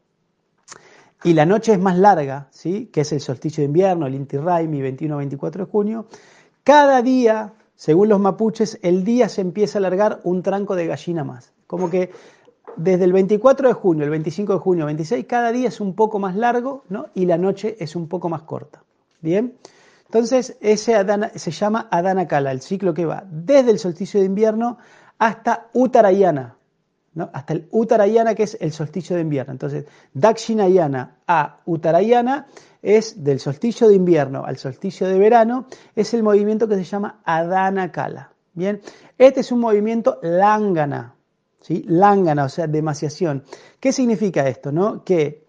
y 1.23 1.33
la 1.33 1.45
noche 1.45 1.73
es 1.73 1.79
más 1.79 1.97
larga, 1.97 2.47
¿sí? 2.49 2.87
que 2.87 3.01
es 3.01 3.11
el 3.11 3.21
solsticio 3.21 3.61
de 3.61 3.67
invierno, 3.67 4.07
el 4.07 4.15
Inti 4.15 4.37
Raimi, 4.37 4.81
21-24 4.81 5.51
de 5.51 5.65
junio, 5.65 6.07
cada 6.63 7.03
día, 7.03 7.53
según 7.75 8.09
los 8.09 8.19
mapuches, 8.19 8.79
el 8.81 9.03
día 9.03 9.29
se 9.29 9.41
empieza 9.41 9.77
a 9.77 9.79
alargar 9.79 10.21
un 10.23 10.41
tranco 10.41 10.75
de 10.75 10.87
gallina 10.87 11.23
más. 11.23 11.53
Como 11.67 11.89
que 11.91 12.11
desde 12.77 13.03
el 13.03 13.13
24 13.13 13.67
de 13.67 13.73
junio, 13.73 14.05
el 14.05 14.09
25 14.09 14.53
de 14.53 14.59
junio, 14.59 14.85
26, 14.85 15.25
cada 15.25 15.51
día 15.51 15.67
es 15.67 15.81
un 15.81 15.93
poco 15.93 16.17
más 16.17 16.35
largo 16.35 16.83
¿no? 16.89 17.07
y 17.13 17.25
la 17.25 17.37
noche 17.37 17.77
es 17.79 17.95
un 17.95 18.07
poco 18.07 18.29
más 18.29 18.41
corta. 18.43 18.83
Bien, 19.21 19.57
entonces 20.05 20.57
ese 20.61 20.95
se 21.35 21.51
llama 21.51 21.87
Adana 21.91 22.27
Kala, 22.27 22.51
el 22.51 22.61
ciclo 22.61 22.93
que 22.93 23.05
va 23.05 23.25
desde 23.29 23.71
el 23.71 23.79
solsticio 23.79 24.19
de 24.19 24.25
invierno 24.25 24.77
hasta 25.17 25.67
Uttarayana, 25.73 26.55
¿no? 27.13 27.29
hasta 27.33 27.53
el 27.53 27.67
Uttarayana 27.71 28.33
que 28.33 28.43
es 28.43 28.57
el 28.61 28.71
solsticio 28.71 29.15
de 29.15 29.23
invierno. 29.23 29.51
Entonces, 29.51 29.85
Dakshinayana 30.13 31.17
a 31.27 31.57
Uttarayana 31.65 32.47
es 32.81 33.21
del 33.21 33.39
solsticio 33.39 33.89
de 33.89 33.95
invierno 33.95 34.45
al 34.45 34.57
solsticio 34.57 35.07
de 35.07 35.17
verano, 35.17 35.67
es 35.95 36.13
el 36.13 36.23
movimiento 36.23 36.67
que 36.67 36.75
se 36.75 36.83
llama 36.83 37.19
Adana 37.25 37.91
Kala. 37.91 38.31
Bien, 38.53 38.81
este 39.17 39.41
es 39.41 39.51
un 39.51 39.59
movimiento 39.59 40.19
lángana, 40.23 41.15
¿sí? 41.61 41.83
Lángana, 41.87 42.45
o 42.45 42.49
sea, 42.49 42.65
demasiación. 42.65 43.43
¿Qué 43.79 43.91
significa 43.91 44.47
esto? 44.47 44.71
No? 44.71 45.03
Que 45.03 45.46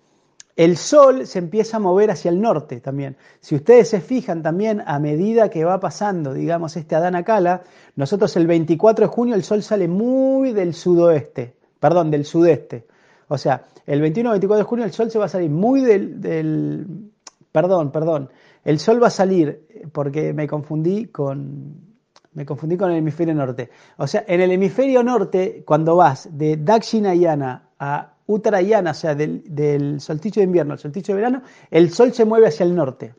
el 0.59 0.77
sol 0.77 1.29
se 1.29 1.39
empieza 1.39 1.77
a 1.77 1.81
mover 1.81 2.11
hacia 2.11 2.31
el 2.31 2.41
norte 2.41 2.81
también. 2.81 3.17
Si 3.39 3.55
ustedes 3.55 3.91
se 3.91 4.01
fijan 4.01 4.43
también 4.43 4.83
a 4.85 4.99
medida 4.99 5.51
que 5.51 5.65
va 5.65 5.79
pasando, 5.79 6.35
digamos, 6.35 6.77
este 6.77 6.97
Adana 6.97 7.23
Kala, 7.23 7.63
nosotros 7.95 8.37
el 8.37 8.49
24 8.49 9.07
de 9.07 9.13
junio 9.13 9.35
el 9.37 9.45
sol 9.45 9.63
sale 9.63 9.87
muy 9.87 10.53
del 10.53 10.75
sudoeste, 10.75 11.55
perdón, 11.79 12.11
del 12.11 12.25
sudeste. 12.25 12.89
O 13.29 13.39
sea, 13.39 13.67
el 13.87 14.01
21 14.01 14.31
24 14.33 14.65
de 14.65 14.69
junio 14.69 14.85
el 14.85 14.91
sol 14.91 15.13
se 15.13 15.19
va 15.21 15.27
a 15.27 15.29
salir 15.29 15.49
muy 15.49 15.81
del, 15.81 17.13
perdón, 17.53 17.93
perdón. 17.93 18.29
El 18.65 18.81
sol 18.81 19.01
va 19.01 19.07
a 19.07 19.11
salir, 19.11 19.65
porque 19.93 20.33
me 20.33 20.49
confundí 20.49 21.07
con, 21.07 21.95
me 22.33 22.45
confundí 22.45 22.77
con 22.77 22.91
el 22.91 22.97
hemisferio 22.97 23.33
norte. 23.33 23.71
O 23.97 24.09
sea, 24.09 24.25
en 24.27 24.41
el 24.41 24.51
hemisferio 24.51 25.05
norte, 25.05 25.63
cuando 25.65 25.95
vas 25.95 26.29
de 26.37 26.57
Dakshinayana 26.57 27.69
a 27.79 28.15
Uttarayana, 28.29 28.93
o 28.93 28.95
sea, 28.95 29.17
del, 29.17 29.43
del 29.45 30.01
solsticio 30.01 30.41
de 30.41 30.45
invierno 30.45 30.75
al 30.75 30.79
solsticio 30.79 31.15
de 31.15 31.21
verano, 31.21 31.43
el 31.71 31.91
sol 31.91 32.13
se 32.13 32.25
mueve 32.25 32.47
hacia 32.47 32.65
el 32.65 32.75
norte. 32.75 33.15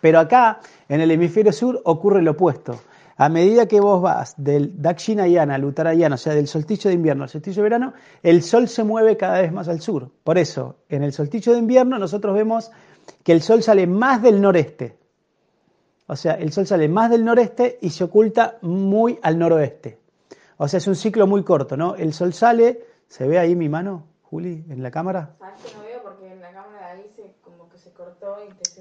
Pero 0.00 0.20
acá, 0.20 0.60
en 0.88 1.00
el 1.00 1.10
hemisferio 1.10 1.52
sur, 1.52 1.80
ocurre 1.84 2.22
lo 2.22 2.32
opuesto. 2.32 2.78
A 3.16 3.28
medida 3.28 3.66
que 3.66 3.80
vos 3.80 4.00
vas 4.00 4.34
del 4.36 4.80
Dakshinayana 4.80 5.56
al 5.56 5.64
Uttarayana, 5.64 6.14
o 6.14 6.18
sea, 6.18 6.34
del 6.34 6.46
solsticio 6.46 6.88
de 6.88 6.94
invierno 6.94 7.24
al 7.24 7.28
solsticio 7.28 7.62
de 7.62 7.68
verano, 7.68 7.92
el 8.22 8.42
sol 8.42 8.68
se 8.68 8.84
mueve 8.84 9.16
cada 9.16 9.40
vez 9.40 9.52
más 9.52 9.66
al 9.68 9.80
sur. 9.80 10.10
Por 10.22 10.38
eso, 10.38 10.76
en 10.88 11.02
el 11.02 11.12
solsticio 11.12 11.52
de 11.52 11.58
invierno 11.58 11.98
nosotros 11.98 12.34
vemos 12.34 12.70
que 13.24 13.32
el 13.32 13.42
sol 13.42 13.62
sale 13.62 13.88
más 13.88 14.22
del 14.22 14.40
noreste. 14.40 14.98
O 16.06 16.14
sea, 16.14 16.34
el 16.34 16.52
sol 16.52 16.66
sale 16.66 16.88
más 16.88 17.10
del 17.10 17.24
noreste 17.24 17.78
y 17.82 17.90
se 17.90 18.04
oculta 18.04 18.58
muy 18.62 19.18
al 19.20 19.36
noroeste. 19.36 19.98
O 20.56 20.68
sea, 20.68 20.78
es 20.78 20.86
un 20.86 20.96
ciclo 20.96 21.26
muy 21.26 21.42
corto, 21.42 21.76
¿no? 21.76 21.96
El 21.96 22.12
sol 22.12 22.32
sale, 22.32 22.84
¿se 23.08 23.26
ve 23.26 23.38
ahí 23.38 23.54
mi 23.54 23.68
mano, 23.68 24.04
Juli, 24.28 24.62
en 24.68 24.82
la 24.82 24.90
cámara? 24.90 25.36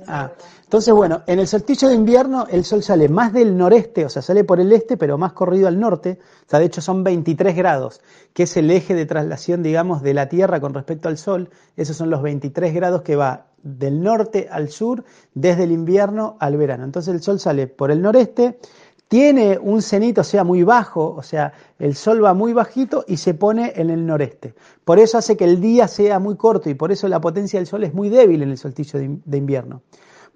Ah, 0.08 0.32
entonces, 0.63 0.94
bueno, 0.94 1.24
en 1.25 1.39
el 1.39 1.48
solsticio 1.48 1.88
de 1.88 1.96
invierno 1.96 2.46
el 2.50 2.66
sol 2.66 2.84
sale 2.84 3.08
más 3.08 3.32
del 3.32 3.58
noreste, 3.58 4.06
o 4.06 4.10
sea, 4.10 4.22
sale 4.22 4.44
por 4.44 4.60
el 4.60 4.72
este, 4.74 4.98
pero 4.98 5.18
más 5.18 5.32
corrido 5.32 5.70
al 5.70 5.80
norte. 5.80 6.20
O 6.46 6.50
sea, 6.50 6.60
de 6.60 6.66
hecho 6.66 6.82
son 6.82 7.04
23 7.04 7.56
grados, 7.56 8.01
que 8.34 8.44
es 8.44 8.58
el 8.58 8.70
eje 8.72 8.94
de 8.94 9.06
traslación, 9.06 9.63
digamos, 9.63 10.01
de 10.01 10.13
la 10.13 10.27
Tierra 10.27 10.60
con 10.60 10.74
respecto 10.74 11.08
al 11.08 11.18
sol. 11.18 11.50
Esos 11.77 11.96
son 11.96 12.10
los 12.10 12.22
23 12.22 12.74
grados 12.74 13.01
que 13.01 13.16
va 13.16 13.48
del 13.63 14.01
norte 14.01 14.48
al 14.51 14.70
sur, 14.70 15.04
desde 15.34 15.63
el 15.63 15.72
invierno 15.72 16.38
al 16.39 16.58
verano. 16.58 16.84
Entonces 16.84 17.13
el 17.13 17.22
sol 17.22 17.39
sale 17.39 17.68
por 17.68 17.92
el 17.92 18.01
noreste, 18.01 18.60
tiene 19.08 19.58
un 19.58 19.82
cenito, 19.82 20.22
o 20.22 20.24
sea, 20.24 20.44
muy 20.44 20.64
bajo, 20.64 21.16
o 21.16 21.24
sea, 21.24 21.54
el 21.80 21.96
sol 21.96 22.24
va 22.24 22.34
muy 22.34 22.54
bajito 22.54 23.06
y 23.08 23.18
se 23.18 23.34
pone 23.34 23.74
en 23.76 23.90
el 23.90 24.06
noreste. 24.06 24.54
Por 24.84 25.00
eso 25.00 25.18
hace 25.18 25.38
que 25.38 25.46
el 25.46 25.62
día 25.62 25.88
sea 25.88 26.20
muy 26.20 26.36
corto 26.36 26.70
y 26.70 26.74
por 26.74 26.92
eso 26.92 27.08
la 27.08 27.22
potencia 27.22 27.60
del 27.60 27.68
sol 27.68 27.84
es 27.84 27.94
muy 27.94 28.10
débil 28.10 28.42
en 28.44 28.50
el 28.50 28.58
solsticio 28.58 29.00
de 29.00 29.38
invierno. 29.38 29.82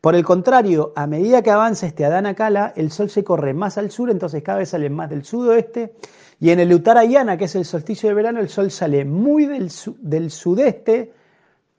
Por 0.01 0.15
el 0.15 0.25
contrario, 0.25 0.93
a 0.95 1.05
medida 1.05 1.43
que 1.43 1.51
avanza 1.51 1.85
este 1.85 2.03
Adana 2.03 2.33
Kala, 2.33 2.73
el 2.75 2.91
sol 2.91 3.11
se 3.11 3.23
corre 3.23 3.53
más 3.53 3.77
al 3.77 3.91
sur, 3.91 4.09
entonces 4.09 4.41
cada 4.41 4.57
vez 4.57 4.69
sale 4.69 4.89
más 4.89 5.11
del 5.11 5.23
sudoeste. 5.23 5.93
Y 6.39 6.49
en 6.49 6.59
el 6.59 6.73
Uttarayana, 6.73 7.37
que 7.37 7.45
es 7.45 7.53
el 7.53 7.65
solsticio 7.65 8.09
de 8.09 8.15
verano, 8.15 8.39
el 8.39 8.49
sol 8.49 8.71
sale 8.71 9.05
muy 9.05 9.45
del, 9.45 9.71
del 9.99 10.31
sudeste, 10.31 11.13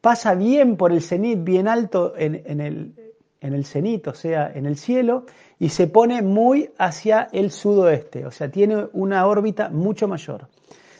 pasa 0.01 0.37
bien 0.37 0.77
por 0.77 0.93
el 0.93 1.03
cenit, 1.03 1.43
bien 1.43 1.67
alto 1.67 2.15
en, 2.17 2.61
el, 2.61 2.95
en 3.41 3.55
el 3.55 3.65
cenit, 3.67 4.07
o 4.07 4.15
sea, 4.15 4.53
en 4.55 4.67
el 4.67 4.77
cielo, 4.77 5.27
y 5.63 5.69
se 5.69 5.87
pone 5.87 6.23
muy 6.23 6.71
hacia 6.77 7.29
el 7.31 7.53
sudoeste, 7.53 8.27
o 8.27 8.33
sea, 8.33 8.51
tiene 8.51 8.89
una 8.95 9.29
órbita 9.29 9.69
mucho 9.69 10.09
mayor. 10.09 10.49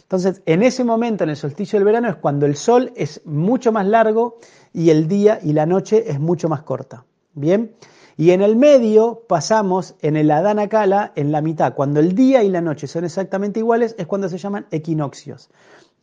Entonces, 0.03 0.41
en 0.47 0.63
ese 0.63 0.85
momento, 0.85 1.25
en 1.25 1.31
el 1.31 1.37
solsticio 1.37 1.81
del 1.81 1.85
verano, 1.85 2.09
es 2.09 2.15
cuando 2.15 2.47
el 2.47 2.55
sol 2.55 2.93
es 2.95 3.23
mucho 3.25 3.73
más 3.73 3.89
largo 3.89 4.39
y 4.73 4.91
el 4.91 5.09
día 5.09 5.41
y 5.43 5.53
la 5.53 5.67
noche 5.67 6.05
es 6.09 6.21
mucho 6.21 6.49
más 6.49 6.63
corta. 6.63 7.05
Bien, 7.35 7.75
y 8.17 8.31
en 8.31 8.41
el 8.41 8.55
medio 8.55 9.25
pasamos 9.29 9.97
en 10.01 10.17
el 10.17 10.31
Adana 10.31 10.69
Kala, 10.69 11.13
en 11.17 11.33
la 11.33 11.41
mitad, 11.41 11.75
cuando 11.75 11.99
el 11.99 12.15
día 12.15 12.45
y 12.45 12.49
la 12.49 12.61
noche 12.61 12.87
son 12.87 13.05
exactamente 13.05 13.59
iguales, 13.59 13.97
es 13.99 14.07
cuando 14.07 14.29
se 14.29 14.39
llaman 14.39 14.69
equinoccios. 14.71 15.51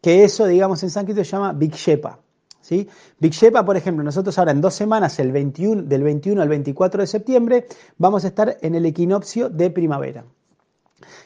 Que 0.02 0.26
eso, 0.26 0.46
digamos, 0.48 0.84
en 0.84 0.90
sánscrito 0.90 1.24
se 1.24 1.32
llama 1.32 1.54
Vikshepa. 1.54 2.20
¿Sí? 2.70 2.88
Shepa, 3.20 3.66
por 3.66 3.76
ejemplo, 3.76 4.04
nosotros 4.04 4.38
ahora 4.38 4.52
en 4.52 4.62
dos 4.62 4.76
semanas, 4.76 5.18
el 5.20 5.32
21, 5.32 5.84
del 5.84 6.04
21 6.04 6.42
al 6.42 6.50
24 6.50 7.02
de 7.02 7.08
septiembre, 7.08 7.66
vamos 7.98 8.24
a 8.26 8.28
estar 8.28 8.58
en 8.62 8.76
el 8.76 8.86
equinoccio 8.86 9.50
de 9.50 9.72
primavera. 9.72 10.24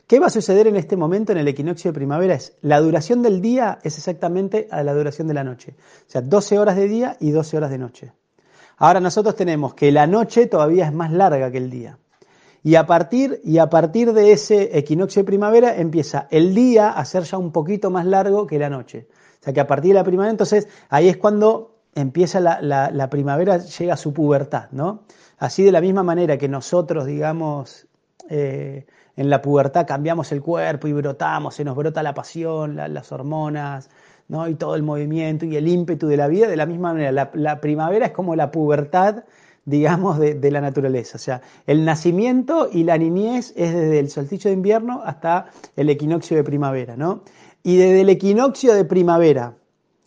¿Qué 0.08 0.20
va 0.20 0.28
a 0.28 0.30
suceder 0.30 0.68
en 0.68 0.78
este 0.78 0.96
momento 0.96 1.34
en 1.34 1.40
el 1.40 1.48
equinoccio 1.48 1.92
de 1.92 1.96
primavera? 1.96 2.36
Es 2.36 2.54
la 2.62 2.80
duración 2.80 3.22
del 3.22 3.42
día 3.42 3.80
es 3.84 3.98
exactamente 3.98 4.68
a 4.72 4.84
la 4.84 4.94
duración 4.94 5.28
de 5.28 5.34
la 5.34 5.44
noche. 5.44 5.76
O 6.08 6.12
sea, 6.12 6.22
12 6.22 6.60
horas 6.60 6.78
de 6.78 6.88
día 6.88 7.18
y 7.20 7.32
12 7.32 7.58
horas 7.58 7.72
de 7.72 7.78
noche. 7.78 8.14
Ahora 8.78 9.00
nosotros 9.02 9.36
tenemos 9.36 9.74
que 9.74 9.92
la 9.92 10.08
noche 10.08 10.48
todavía 10.48 10.86
es 10.86 10.94
más 10.94 11.12
larga 11.12 11.52
que 11.52 11.58
el 11.58 11.70
día. 11.70 11.98
Y 12.64 12.76
a 12.76 12.86
partir, 12.86 13.42
y 13.44 13.58
a 13.58 13.70
partir 13.70 14.14
de 14.14 14.32
ese 14.32 14.78
equinoccio 14.78 15.22
de 15.22 15.26
primavera 15.26 15.76
empieza 15.76 16.28
el 16.32 16.56
día 16.56 16.92
a 16.92 17.04
ser 17.04 17.24
ya 17.24 17.38
un 17.38 17.52
poquito 17.52 17.90
más 17.92 18.06
largo 18.06 18.48
que 18.48 18.60
la 18.60 18.70
noche. 18.70 19.08
O 19.44 19.46
sea 19.46 19.52
que 19.52 19.60
a 19.60 19.68
partir 19.68 19.90
de 19.90 19.96
la 19.96 20.06
primavera, 20.06 20.32
entonces 20.32 20.70
ahí 20.88 21.10
es 21.10 21.18
cuando 21.18 21.76
empieza 21.96 22.40
la, 22.40 23.10
primavera, 23.10 23.58
llega 23.58 23.96
a 23.96 23.98
su 23.98 24.14
pubertad, 24.14 24.70
¿no? 24.72 25.04
Así 25.38 25.64
de 25.64 25.74
la 25.74 25.82
misma 25.82 26.02
manera 26.02 26.38
que 26.38 26.48
nosotros, 26.48 27.06
digamos, 27.06 27.86
eh, 28.30 28.86
en 29.18 29.30
la 29.30 29.42
pubertad 29.42 29.86
cambiamos 29.86 30.32
el 30.32 30.42
cuerpo 30.42 30.88
y 30.88 30.94
brotamos, 30.94 31.56
se 31.56 31.66
nos 31.66 31.76
brota 31.76 32.02
la 32.02 32.14
pasión, 32.14 32.78
las 32.78 33.12
hormonas, 33.12 33.90
¿no? 34.30 34.48
Y 34.48 34.56
todo 34.56 34.76
el 34.76 34.84
movimiento 34.84 35.46
y 35.46 35.58
el 35.58 35.68
ímpetu 35.68 36.08
de 36.08 36.16
la 36.16 36.30
vida, 36.30 36.48
de 36.48 36.56
la 36.56 36.66
misma 36.66 36.94
manera, 36.94 37.30
la, 37.34 37.60
primavera 37.60 38.06
es 38.06 38.12
como 38.14 38.38
la 38.38 38.50
pubertad, 38.50 39.26
digamos, 39.66 40.20
de, 40.20 40.36
de, 40.36 40.52
la 40.52 40.62
naturaleza. 40.62 41.16
O 41.16 41.20
sea, 41.20 41.42
el 41.66 41.86
nacimiento 41.86 42.70
y 42.72 42.84
la 42.84 42.98
niñez 42.98 43.54
es 43.56 43.74
desde 43.74 44.00
el 44.00 44.10
solsticio 44.10 44.50
de 44.50 44.56
invierno 44.56 45.02
hasta 45.04 45.48
el 45.76 45.90
equinoccio 45.90 46.36
de 46.38 46.44
primavera, 46.44 46.98
¿no? 46.98 47.24
Y 47.64 47.78
desde 47.78 48.02
el 48.02 48.10
equinoccio 48.10 48.74
de 48.74 48.84
primavera, 48.84 49.56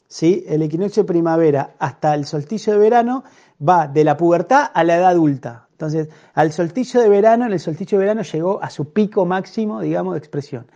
¿sí? 0.08 0.44
El 0.46 0.62
equinoccio 0.62 1.02
de 1.02 1.06
primavera 1.06 1.74
hasta 1.78 2.14
el 2.14 2.26
solsticio 2.26 2.74
de 2.74 2.78
verano 2.78 3.24
va 3.66 3.88
de 3.88 4.04
la 4.04 4.16
pubertad 4.16 4.70
a 4.72 4.84
la 4.84 4.96
edad 4.96 5.10
adulta. 5.10 5.66
Entonces, 5.72 6.08
al 6.34 6.52
solsticio 6.52 7.00
de 7.00 7.08
verano, 7.08 7.46
en 7.46 7.52
el 7.52 7.60
solsticio 7.60 7.98
de 7.98 8.04
verano 8.04 8.22
llegó 8.22 8.62
a 8.62 8.70
su 8.70 8.92
pico 8.92 9.26
máximo, 9.26 9.80
digamos, 9.80 10.14
de 10.14 10.18
expresión. 10.18 10.66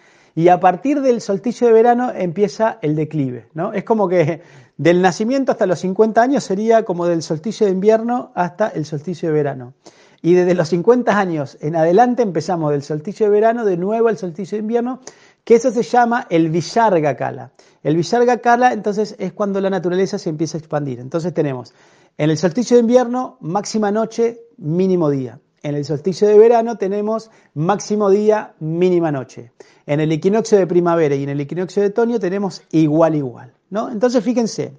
Y 0.40 0.48
a 0.48 0.58
partir 0.58 1.02
del 1.02 1.20
solsticio 1.20 1.66
de 1.66 1.74
verano 1.74 2.10
empieza 2.14 2.78
el 2.80 2.96
declive, 2.96 3.48
¿no? 3.52 3.74
Es 3.74 3.84
como 3.84 4.08
que 4.08 4.40
del 4.78 5.02
nacimiento 5.02 5.52
hasta 5.52 5.66
los 5.66 5.80
50 5.80 6.22
años 6.22 6.44
sería 6.44 6.82
como 6.82 7.04
del 7.04 7.22
solsticio 7.22 7.66
de 7.66 7.72
invierno 7.72 8.32
hasta 8.34 8.68
el 8.68 8.86
solsticio 8.86 9.28
de 9.28 9.34
verano. 9.34 9.74
Y 10.22 10.32
desde 10.32 10.54
los 10.54 10.70
50 10.70 11.18
años 11.18 11.58
en 11.60 11.76
adelante 11.76 12.22
empezamos 12.22 12.72
del 12.72 12.82
solsticio 12.82 13.26
de 13.26 13.32
verano 13.32 13.66
de 13.66 13.76
nuevo 13.76 14.08
al 14.08 14.16
solsticio 14.16 14.56
de 14.56 14.62
invierno 14.62 15.00
que 15.44 15.56
eso 15.56 15.70
se 15.72 15.82
llama 15.82 16.26
el 16.30 16.48
Visarga 16.48 17.16
Kala. 17.16 17.52
El 17.82 17.96
Visarga 17.96 18.38
Kala 18.38 18.72
entonces 18.72 19.16
es 19.18 19.34
cuando 19.34 19.60
la 19.60 19.68
naturaleza 19.68 20.18
se 20.18 20.30
empieza 20.30 20.56
a 20.56 20.60
expandir. 20.60 21.00
Entonces 21.00 21.34
tenemos 21.34 21.74
en 22.16 22.30
el 22.30 22.38
solsticio 22.38 22.78
de 22.78 22.80
invierno 22.80 23.36
máxima 23.40 23.90
noche, 23.90 24.40
mínimo 24.56 25.10
día. 25.10 25.38
En 25.62 25.74
el 25.74 25.84
solsticio 25.84 26.26
de 26.26 26.38
verano 26.38 26.76
tenemos 26.76 27.30
máximo 27.54 28.08
día, 28.08 28.54
mínima 28.60 29.12
noche. 29.12 29.52
En 29.86 30.00
el 30.00 30.10
equinoccio 30.10 30.56
de 30.56 30.66
primavera 30.66 31.14
y 31.14 31.22
en 31.22 31.28
el 31.28 31.40
equinoccio 31.40 31.82
de 31.82 31.88
otoño 31.88 32.18
tenemos 32.18 32.62
igual 32.70 33.14
igual, 33.14 33.52
¿no? 33.68 33.90
Entonces 33.90 34.24
fíjense, 34.24 34.78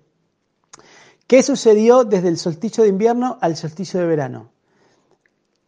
¿qué 1.28 1.44
sucedió 1.44 2.04
desde 2.04 2.30
el 2.30 2.38
solsticio 2.38 2.84
de 2.84 2.89
invierno 2.89 3.38
al 3.41 3.56
solsticio 3.58 4.00
de 4.00 4.08
verano? 4.08 4.50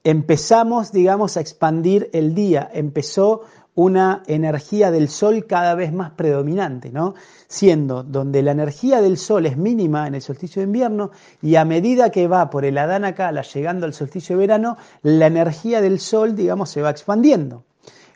Empezamos, 0.04 0.92
digamos, 0.92 1.38
a 1.38 1.42
expandir 1.42 2.10
el 2.12 2.34
día, 2.34 2.70
empezó 2.74 3.44
una 3.76 4.24
energía 4.28 4.92
del 4.92 5.10
Sol 5.10 5.46
cada 5.48 5.76
vez 5.76 5.92
más 5.92 6.12
predominante, 6.12 6.92
¿no? 6.92 7.16
Siendo 7.48 8.04
donde 8.04 8.44
la 8.44 8.52
energía 8.52 9.02
del 9.02 9.18
Sol 9.18 9.46
es 9.46 9.58
mínima 9.58 10.08
en 10.08 10.16
el 10.16 10.22
solsticio 10.22 10.62
de 10.62 10.68
invierno 10.68 11.12
y 11.42 11.56
a 11.56 11.66
medida 11.66 12.12
que 12.12 12.28
va 12.28 12.50
por 12.50 12.66
el 12.66 12.78
Adana 12.78 13.16
Kala 13.16 13.42
llegando 13.42 13.86
al 13.86 13.94
solsticio 13.94 14.36
de 14.36 14.42
verano, 14.42 14.78
la 15.02 15.28
energía 15.28 15.82
del 15.82 16.00
Sol, 16.00 16.36
digamos, 16.36 16.70
se 16.70 16.82
va 16.82 16.92
expandiendo. 16.92 17.64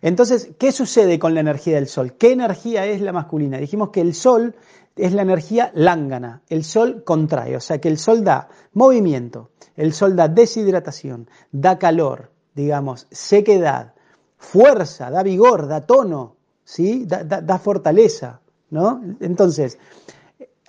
Entonces, 0.02 0.52
¿qué 0.60 0.72
sucede 0.72 1.18
con 1.18 1.34
la 1.34 1.40
energía 1.40 1.76
del 1.76 1.88
Sol? 1.88 2.14
¿Qué 2.14 2.32
energía 2.32 2.86
es 2.86 3.02
la 3.02 3.12
masculina? 3.12 3.58
Dijimos 3.58 3.90
que 3.90 4.02
el 4.02 4.14
Sol 4.14 4.56
es 4.96 5.14
la 5.14 5.24
energía 5.24 5.72
lángana, 5.74 6.42
el 6.50 6.64
Sol 6.64 7.04
contrae, 7.04 7.56
o 7.56 7.60
sea 7.60 7.80
que 7.80 7.88
el 7.88 7.98
Sol 7.98 8.24
da 8.24 8.50
movimiento, 8.74 9.52
el 9.76 9.94
Sol 9.94 10.16
da 10.16 10.28
deshidratación, 10.28 11.30
da 11.52 11.80
calor, 11.80 12.32
digamos, 12.54 13.08
sequedad, 13.12 13.94
fuerza, 14.38 15.10
da 15.10 15.24
vigor, 15.24 15.68
da 15.68 15.82
tono, 15.82 16.36
¿sí? 16.64 17.06
da, 17.06 17.60
fortaleza. 17.60 18.42
¿no? 18.70 19.02
Entonces, 19.20 19.78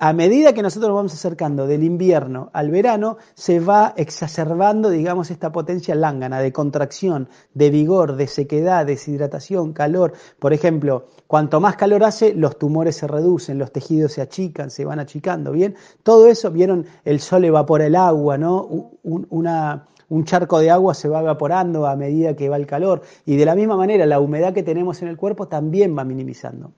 a 0.01 0.13
medida 0.13 0.53
que 0.53 0.63
nosotros 0.63 0.91
nos 0.91 0.97
vamos 0.97 1.15
acercando 1.15 1.67
del 1.67 1.83
invierno 1.83 2.51
al 2.53 2.71
verano, 2.71 3.19
se 3.35 3.59
va 3.59 3.95
exacerbando, 3.97 4.91
digamos, 4.91 5.33
esta 5.33 5.51
potencia 5.51 5.97
lángana 5.97 6.39
de 6.39 6.53
contracción, 6.53 7.29
de 7.53 7.71
vigor, 7.71 8.15
de 8.15 8.29
sequedad, 8.29 8.87
deshidratación, 8.87 9.73
calor. 9.73 10.13
Por 10.39 10.53
ejemplo, 10.53 11.07
cuanto 11.27 11.61
más 11.61 11.75
calor 11.75 12.05
hace, 12.05 12.33
los 12.33 12.59
tumores 12.59 12.95
se 12.95 13.09
reducen, 13.09 13.59
los 13.59 13.73
tejidos 13.73 14.13
se 14.13 14.23
achican, 14.23 14.71
se 14.71 14.85
van 14.85 15.01
achicando, 15.01 15.51
¿bien? 15.51 15.75
Todo 16.05 16.29
eso, 16.29 16.53
vieron, 16.53 16.87
el 17.05 17.19
sol 17.19 17.45
evapora 17.45 17.87
el 17.87 17.97
agua, 17.97 18.39
¿no? 18.39 18.93
Una, 19.03 19.85
un 20.09 20.25
charco 20.25 20.59
de 20.59 20.71
agua 20.71 20.95
se 20.95 21.09
va 21.09 21.21
evaporando 21.21 21.87
a 21.87 21.97
medida 21.97 22.35
que 22.35 22.49
va 22.49 22.57
el 22.57 22.67
calor 22.67 23.03
y 23.27 23.37
de 23.37 23.45
la 23.45 23.55
misma 23.55 23.77
manera 23.77 24.07
la 24.07 24.21
humedad 24.21 24.55
que 24.55 24.63
tenemos 24.63 25.03
en 25.03 25.09
el 25.09 25.17
cuerpo 25.17 25.49
también 25.49 25.97
va 25.97 26.05
minimizando. 26.05 26.73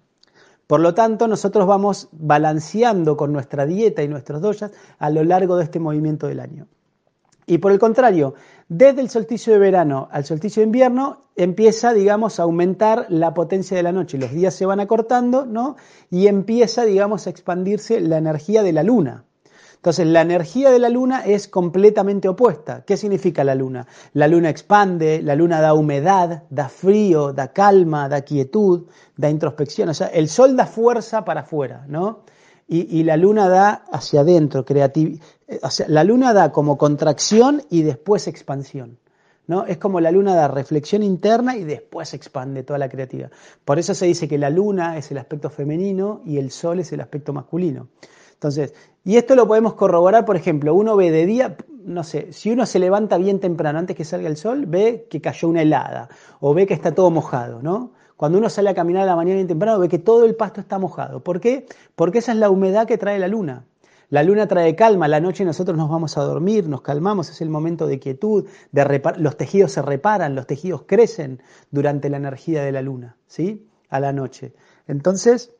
Por 0.66 0.80
lo 0.80 0.94
tanto, 0.94 1.26
nosotros 1.26 1.66
vamos 1.66 2.08
balanceando 2.12 3.16
con 3.16 3.32
nuestra 3.32 3.66
dieta 3.66 4.04
y 4.04 4.08
nuestros 4.08 4.40
doyas 4.40 4.70
a 4.98 5.10
lo 5.10 5.24
largo 5.24 5.56
de 5.56 5.64
este 5.64 5.80
movimiento 5.80 6.28
del 6.28 6.38
año. 6.38 6.68
Y 7.46 7.58
por 7.58 7.72
el 7.72 7.80
contrario, 7.80 8.34
desde 8.68 9.00
el 9.00 9.10
solsticio 9.10 9.52
de 9.52 9.58
verano 9.58 10.06
al 10.12 10.24
solsticio 10.24 10.60
de 10.60 10.66
invierno 10.66 11.22
empieza, 11.34 11.92
digamos, 11.92 12.38
a 12.38 12.44
aumentar 12.44 13.06
la 13.08 13.34
potencia 13.34 13.76
de 13.76 13.82
la 13.82 13.90
noche. 13.90 14.18
Los 14.18 14.30
días 14.30 14.54
se 14.54 14.66
van 14.66 14.78
acortando, 14.78 15.44
¿no? 15.44 15.74
Y 16.08 16.28
empieza, 16.28 16.84
digamos, 16.84 17.26
a 17.26 17.30
expandirse 17.30 18.00
la 18.00 18.18
energía 18.18 18.62
de 18.62 18.72
la 18.72 18.84
luna. 18.84 19.24
Entonces, 19.80 20.06
la 20.06 20.20
energía 20.20 20.70
de 20.70 20.78
la 20.78 20.90
luna 20.90 21.24
es 21.24 21.48
completamente 21.48 22.28
opuesta. 22.28 22.84
¿Qué 22.84 22.96
significa 22.98 23.44
la 23.44 23.54
luna? 23.54 23.86
La 24.12 24.28
luna 24.28 24.50
expande, 24.50 25.22
la 25.22 25.34
luna 25.34 25.60
da 25.60 25.72
humedad, 25.72 26.42
da 26.50 26.68
frío, 26.68 27.32
da 27.32 27.52
calma, 27.52 28.08
da 28.08 28.20
quietud, 28.20 28.86
da 29.16 29.30
introspección. 29.30 29.88
O 29.88 29.94
sea, 29.94 30.08
el 30.08 30.28
sol 30.28 30.54
da 30.54 30.66
fuerza 30.66 31.24
para 31.24 31.40
afuera, 31.40 31.86
¿no? 31.88 32.24
y, 32.72 33.02
la 33.02 33.16
luna 33.16 33.48
da 33.48 33.84
hacia 33.90 34.20
adentro, 34.20 34.64
creatividad. 34.64 35.20
Eh, 35.48 35.58
o 35.60 35.70
sea, 35.70 35.88
la 35.88 36.04
luna 36.04 36.32
da 36.32 36.52
como 36.52 36.78
contracción 36.78 37.62
y 37.68 37.82
después 37.82 38.28
expansión. 38.28 38.98
¿no? 39.48 39.66
Es 39.66 39.78
como 39.78 40.00
la 40.00 40.12
luna 40.12 40.36
da 40.36 40.46
reflexión 40.46 41.02
interna 41.02 41.56
y 41.56 41.64
después 41.64 42.14
expande 42.14 42.62
toda 42.62 42.78
la 42.78 42.88
creatividad. 42.88 43.32
Por 43.64 43.80
eso 43.80 43.92
se 43.94 44.06
dice 44.06 44.28
que 44.28 44.38
la 44.38 44.50
luna 44.50 44.96
es 44.96 45.10
el 45.10 45.18
aspecto 45.18 45.50
femenino 45.50 46.22
y 46.24 46.38
el 46.38 46.52
sol 46.52 46.78
es 46.78 46.92
el 46.92 47.00
aspecto 47.00 47.32
masculino. 47.32 47.88
Entonces, 48.40 48.72
y 49.04 49.18
esto 49.18 49.34
lo 49.34 49.46
podemos 49.46 49.74
corroborar, 49.74 50.24
por 50.24 50.34
ejemplo, 50.34 50.74
uno 50.74 50.96
ve 50.96 51.10
de 51.10 51.26
día, 51.26 51.58
no 51.84 52.02
sé, 52.04 52.32
si 52.32 52.50
uno 52.50 52.64
se 52.64 52.78
levanta 52.78 53.18
bien 53.18 53.38
temprano 53.38 53.78
antes 53.78 53.94
que 53.94 54.06
salga 54.06 54.28
el 54.28 54.38
sol, 54.38 54.64
ve 54.64 55.06
que 55.10 55.20
cayó 55.20 55.46
una 55.46 55.60
helada 55.60 56.08
o 56.40 56.54
ve 56.54 56.66
que 56.66 56.72
está 56.72 56.94
todo 56.94 57.10
mojado, 57.10 57.60
¿no? 57.62 57.92
Cuando 58.16 58.38
uno 58.38 58.48
sale 58.48 58.70
a 58.70 58.74
caminar 58.74 59.02
a 59.02 59.06
la 59.06 59.16
mañana 59.16 59.42
y 59.42 59.44
temprano 59.44 59.78
ve 59.78 59.90
que 59.90 59.98
todo 59.98 60.24
el 60.24 60.36
pasto 60.36 60.62
está 60.62 60.78
mojado. 60.78 61.22
¿Por 61.22 61.38
qué? 61.38 61.66
Porque 61.94 62.20
esa 62.20 62.32
es 62.32 62.38
la 62.38 62.48
humedad 62.48 62.86
que 62.86 62.96
trae 62.96 63.18
la 63.18 63.28
luna. 63.28 63.66
La 64.08 64.22
luna 64.22 64.48
trae 64.48 64.74
calma, 64.74 65.06
la 65.06 65.20
noche 65.20 65.44
nosotros 65.44 65.76
nos 65.76 65.90
vamos 65.90 66.16
a 66.16 66.22
dormir, 66.22 66.66
nos 66.66 66.80
calmamos, 66.80 67.28
es 67.28 67.42
el 67.42 67.50
momento 67.50 67.86
de 67.86 67.98
quietud, 67.98 68.48
de 68.72 69.02
los 69.18 69.36
tejidos 69.36 69.72
se 69.72 69.82
reparan, 69.82 70.34
los 70.34 70.46
tejidos 70.46 70.84
crecen 70.86 71.42
durante 71.70 72.08
la 72.08 72.16
energía 72.16 72.62
de 72.62 72.72
la 72.72 72.80
luna, 72.80 73.16
¿sí? 73.26 73.68
A 73.90 74.00
la 74.00 74.14
noche. 74.14 74.54
Entonces, 74.88 75.52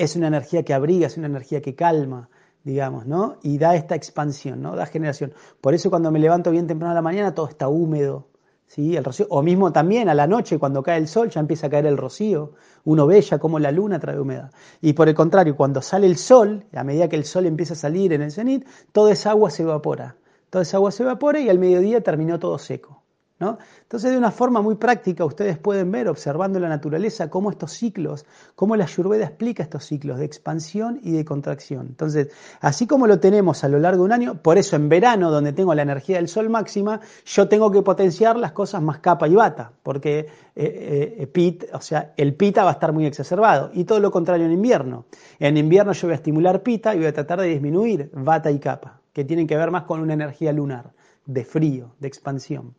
es 0.00 0.16
una 0.16 0.28
energía 0.28 0.62
que 0.62 0.72
abriga, 0.72 1.06
es 1.06 1.18
una 1.18 1.26
energía 1.26 1.60
que 1.60 1.74
calma, 1.74 2.30
digamos, 2.64 3.06
¿no? 3.06 3.36
Y 3.42 3.58
da 3.58 3.74
esta 3.74 3.94
expansión, 3.94 4.62
¿no? 4.62 4.74
Da 4.74 4.86
generación. 4.86 5.34
Por 5.60 5.74
eso 5.74 5.90
cuando 5.90 6.10
me 6.10 6.18
levanto 6.18 6.50
bien 6.50 6.66
temprano 6.66 6.92
a 6.92 6.94
la 6.94 7.02
mañana 7.02 7.34
todo 7.34 7.48
está 7.48 7.68
húmedo, 7.68 8.28
¿sí? 8.66 8.96
El 8.96 9.04
rocío, 9.04 9.26
o 9.28 9.42
mismo 9.42 9.72
también 9.72 10.08
a 10.08 10.14
la 10.14 10.26
noche, 10.26 10.58
cuando 10.58 10.82
cae 10.82 10.96
el 10.96 11.06
sol, 11.06 11.28
ya 11.28 11.40
empieza 11.40 11.66
a 11.66 11.70
caer 11.70 11.84
el 11.84 11.98
rocío, 11.98 12.52
uno 12.84 13.06
ve 13.06 13.20
ya 13.20 13.38
cómo 13.38 13.58
la 13.58 13.70
luna 13.72 14.00
trae 14.00 14.18
humedad. 14.18 14.50
Y 14.80 14.94
por 14.94 15.06
el 15.06 15.14
contrario, 15.14 15.54
cuando 15.54 15.82
sale 15.82 16.06
el 16.06 16.16
sol, 16.16 16.64
a 16.72 16.82
medida 16.82 17.08
que 17.08 17.16
el 17.16 17.26
sol 17.26 17.44
empieza 17.44 17.74
a 17.74 17.76
salir 17.76 18.14
en 18.14 18.22
el 18.22 18.32
cenit, 18.32 18.66
toda 18.92 19.12
esa 19.12 19.32
agua 19.32 19.50
se 19.50 19.64
evapora. 19.64 20.16
Toda 20.48 20.62
esa 20.62 20.78
agua 20.78 20.92
se 20.92 21.02
evapora 21.02 21.40
y 21.40 21.50
al 21.50 21.58
mediodía 21.58 22.00
terminó 22.00 22.38
todo 22.38 22.58
seco. 22.58 22.99
Entonces, 23.40 24.10
de 24.10 24.18
una 24.18 24.30
forma 24.30 24.60
muy 24.60 24.74
práctica, 24.74 25.24
ustedes 25.24 25.56
pueden 25.56 25.90
ver, 25.90 26.08
observando 26.08 26.60
la 26.60 26.68
naturaleza, 26.68 27.30
cómo 27.30 27.50
estos 27.50 27.72
ciclos, 27.72 28.26
cómo 28.54 28.76
la 28.76 28.84
Ayurveda 28.84 29.24
explica 29.24 29.62
estos 29.62 29.84
ciclos 29.84 30.18
de 30.18 30.26
expansión 30.26 31.00
y 31.02 31.12
de 31.12 31.24
contracción. 31.24 31.86
Entonces, 31.88 32.28
así 32.60 32.86
como 32.86 33.06
lo 33.06 33.18
tenemos 33.18 33.64
a 33.64 33.68
lo 33.68 33.78
largo 33.78 34.02
de 34.02 34.06
un 34.06 34.12
año, 34.12 34.42
por 34.42 34.58
eso 34.58 34.76
en 34.76 34.90
verano, 34.90 35.30
donde 35.30 35.54
tengo 35.54 35.74
la 35.74 35.82
energía 35.82 36.16
del 36.16 36.28
sol 36.28 36.50
máxima, 36.50 37.00
yo 37.24 37.48
tengo 37.48 37.70
que 37.70 37.80
potenciar 37.80 38.36
las 38.36 38.52
cosas 38.52 38.82
más 38.82 38.98
capa 38.98 39.26
y 39.26 39.34
bata, 39.34 39.72
porque 39.82 40.26
eh, 40.54 41.16
eh, 41.18 41.26
pit, 41.26 41.64
o 41.72 41.80
sea, 41.80 42.12
el 42.18 42.34
pita 42.34 42.64
va 42.64 42.70
a 42.70 42.74
estar 42.74 42.92
muy 42.92 43.06
exacerbado. 43.06 43.70
Y 43.72 43.84
todo 43.84 44.00
lo 44.00 44.10
contrario 44.10 44.44
en 44.44 44.52
invierno. 44.52 45.06
En 45.38 45.56
invierno 45.56 45.92
yo 45.92 46.08
voy 46.08 46.12
a 46.12 46.16
estimular 46.16 46.62
pita 46.62 46.94
y 46.94 46.98
voy 46.98 47.06
a 47.06 47.14
tratar 47.14 47.40
de 47.40 47.46
disminuir 47.46 48.10
bata 48.12 48.50
y 48.50 48.58
capa, 48.58 49.00
que 49.14 49.24
tienen 49.24 49.46
que 49.46 49.56
ver 49.56 49.70
más 49.70 49.84
con 49.84 50.00
una 50.00 50.12
energía 50.12 50.52
lunar, 50.52 50.92
de 51.24 51.44
frío, 51.46 51.94
de 51.98 52.08
expansión. 52.08 52.74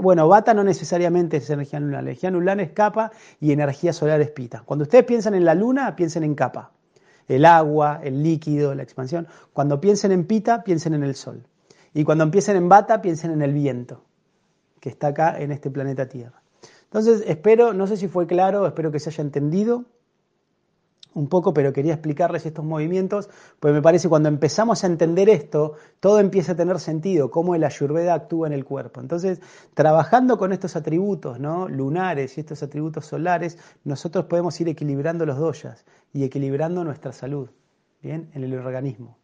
Bueno, 0.00 0.26
bata 0.26 0.52
no 0.52 0.64
necesariamente 0.64 1.36
es 1.36 1.48
energía 1.48 1.78
anular. 1.78 2.02
Energía 2.02 2.28
anular 2.28 2.60
es 2.60 2.72
capa 2.72 3.12
y 3.40 3.52
energía 3.52 3.92
solar 3.92 4.20
es 4.20 4.30
pita. 4.30 4.62
Cuando 4.64 4.82
ustedes 4.82 5.04
piensan 5.04 5.34
en 5.34 5.44
la 5.44 5.54
luna, 5.54 5.94
piensen 5.94 6.24
en 6.24 6.34
capa. 6.34 6.72
El 7.28 7.44
agua, 7.44 8.00
el 8.02 8.22
líquido, 8.22 8.74
la 8.74 8.82
expansión. 8.82 9.28
Cuando 9.52 9.80
piensen 9.80 10.10
en 10.10 10.24
pita, 10.24 10.64
piensen 10.64 10.94
en 10.94 11.04
el 11.04 11.14
sol. 11.14 11.46
Y 11.94 12.02
cuando 12.02 12.24
empiecen 12.24 12.56
en 12.56 12.68
bata, 12.68 13.00
piensen 13.00 13.30
en 13.30 13.42
el 13.42 13.52
viento, 13.52 14.02
que 14.80 14.88
está 14.88 15.08
acá 15.08 15.38
en 15.38 15.52
este 15.52 15.70
planeta 15.70 16.08
Tierra. 16.08 16.42
Entonces, 16.84 17.22
espero, 17.26 17.72
no 17.72 17.86
sé 17.86 17.96
si 17.96 18.08
fue 18.08 18.26
claro, 18.26 18.66
espero 18.66 18.90
que 18.90 18.98
se 18.98 19.10
haya 19.10 19.22
entendido 19.22 19.84
un 21.14 21.28
poco, 21.28 21.52
pero 21.52 21.72
quería 21.72 21.94
explicarles 21.94 22.46
estos 22.46 22.64
movimientos, 22.64 23.28
pues 23.58 23.74
me 23.74 23.82
parece 23.82 24.04
que 24.04 24.10
cuando 24.10 24.28
empezamos 24.28 24.84
a 24.84 24.86
entender 24.86 25.28
esto, 25.28 25.74
todo 25.98 26.20
empieza 26.20 26.52
a 26.52 26.56
tener 26.56 26.78
sentido, 26.78 27.30
cómo 27.30 27.54
el 27.54 27.64
ayurveda 27.64 28.14
actúa 28.14 28.46
en 28.46 28.52
el 28.52 28.64
cuerpo. 28.64 29.00
Entonces, 29.00 29.40
trabajando 29.74 30.38
con 30.38 30.52
estos 30.52 30.76
atributos 30.76 31.40
¿no? 31.40 31.68
lunares 31.68 32.36
y 32.36 32.40
estos 32.40 32.62
atributos 32.62 33.06
solares, 33.06 33.58
nosotros 33.84 34.26
podemos 34.26 34.60
ir 34.60 34.68
equilibrando 34.68 35.26
los 35.26 35.38
doyas 35.38 35.84
y 36.12 36.24
equilibrando 36.24 36.84
nuestra 36.84 37.12
salud, 37.12 37.50
¿bien? 38.02 38.30
En 38.34 38.44
el 38.44 38.54
organismo. 38.54 39.16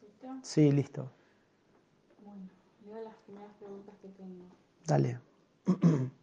¿Listo? 0.00 0.28
Sí, 0.42 0.70
listo. 0.70 1.10
Bueno, 2.24 2.48
leo 2.86 3.02
las 3.02 3.14
primeras 3.26 3.52
preguntas 3.58 3.94
que 4.00 4.08
tengo. 4.08 4.44
Dale. 4.86 5.18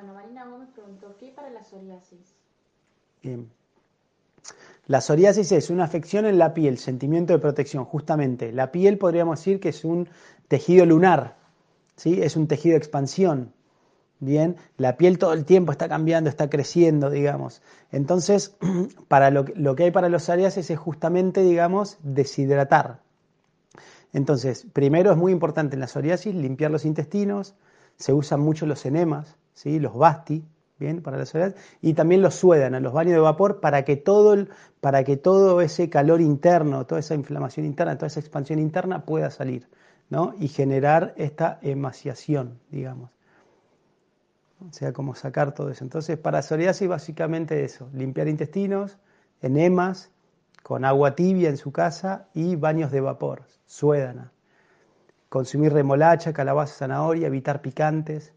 Bueno, 0.00 0.14
Marina 0.14 0.46
Gómez 0.46 0.70
preguntó, 0.74 1.14
¿qué 1.18 1.30
para 1.30 1.50
la 1.50 1.62
psoriasis? 1.62 2.34
Bien. 3.22 3.50
La 4.86 5.02
psoriasis 5.02 5.52
es 5.52 5.68
una 5.68 5.84
afección 5.84 6.24
en 6.24 6.38
la 6.38 6.54
piel, 6.54 6.78
sentimiento 6.78 7.34
de 7.34 7.38
protección, 7.38 7.84
justamente. 7.84 8.50
La 8.50 8.72
piel 8.72 8.96
podríamos 8.96 9.38
decir 9.38 9.60
que 9.60 9.68
es 9.68 9.84
un 9.84 10.08
tejido 10.48 10.86
lunar, 10.86 11.36
¿sí? 11.96 12.22
es 12.22 12.34
un 12.36 12.48
tejido 12.48 12.72
de 12.72 12.78
expansión. 12.78 13.52
Bien, 14.20 14.56
la 14.78 14.96
piel 14.96 15.18
todo 15.18 15.34
el 15.34 15.44
tiempo 15.44 15.70
está 15.70 15.86
cambiando, 15.86 16.30
está 16.30 16.48
creciendo, 16.48 17.10
digamos. 17.10 17.60
Entonces, 17.92 18.56
para 19.08 19.30
lo, 19.30 19.44
lo 19.54 19.76
que 19.76 19.84
hay 19.84 19.90
para 19.90 20.08
los 20.08 20.22
psoriasis 20.22 20.70
es 20.70 20.78
justamente, 20.78 21.42
digamos, 21.42 21.98
deshidratar. 22.02 23.02
Entonces, 24.14 24.66
primero 24.72 25.10
es 25.10 25.18
muy 25.18 25.30
importante 25.30 25.76
en 25.76 25.80
la 25.80 25.88
psoriasis 25.88 26.34
limpiar 26.34 26.70
los 26.70 26.86
intestinos, 26.86 27.54
se 27.96 28.14
usan 28.14 28.40
mucho 28.40 28.64
los 28.64 28.86
enemas, 28.86 29.36
¿sí? 29.60 29.78
los 29.78 29.94
basti, 29.94 30.42
bien, 30.78 31.02
para 31.02 31.18
la 31.18 31.26
soledad, 31.26 31.54
y 31.82 31.92
también 31.92 32.22
los 32.22 32.34
suedan, 32.34 32.82
los 32.82 32.94
baños 32.94 33.12
de 33.12 33.20
vapor, 33.20 33.60
para 33.60 33.84
que, 33.84 33.96
todo 33.96 34.32
el, 34.32 34.48
para 34.80 35.04
que 35.04 35.18
todo 35.18 35.60
ese 35.60 35.90
calor 35.90 36.22
interno, 36.22 36.86
toda 36.86 37.00
esa 37.00 37.14
inflamación 37.14 37.66
interna, 37.66 37.96
toda 37.96 38.06
esa 38.06 38.20
expansión 38.20 38.58
interna 38.58 39.04
pueda 39.04 39.30
salir, 39.30 39.68
¿no? 40.08 40.34
Y 40.38 40.48
generar 40.48 41.12
esta 41.18 41.58
emaciación, 41.60 42.58
digamos. 42.70 43.10
O 44.66 44.72
sea, 44.72 44.94
como 44.94 45.14
sacar 45.14 45.52
todo 45.52 45.70
eso. 45.70 45.84
Entonces, 45.84 46.16
para 46.18 46.40
psoriasis 46.40 46.88
básicamente 46.88 47.62
eso, 47.62 47.90
limpiar 47.92 48.28
intestinos, 48.28 48.96
enemas, 49.42 50.10
con 50.62 50.86
agua 50.86 51.14
tibia 51.14 51.50
en 51.50 51.58
su 51.58 51.70
casa 51.70 52.28
y 52.32 52.56
baños 52.56 52.90
de 52.90 53.02
vapor, 53.02 53.42
suédana. 53.66 54.32
Consumir 55.28 55.72
remolacha, 55.72 56.32
calabaza, 56.32 56.74
zanahoria, 56.74 57.26
evitar 57.26 57.60
picantes, 57.60 58.32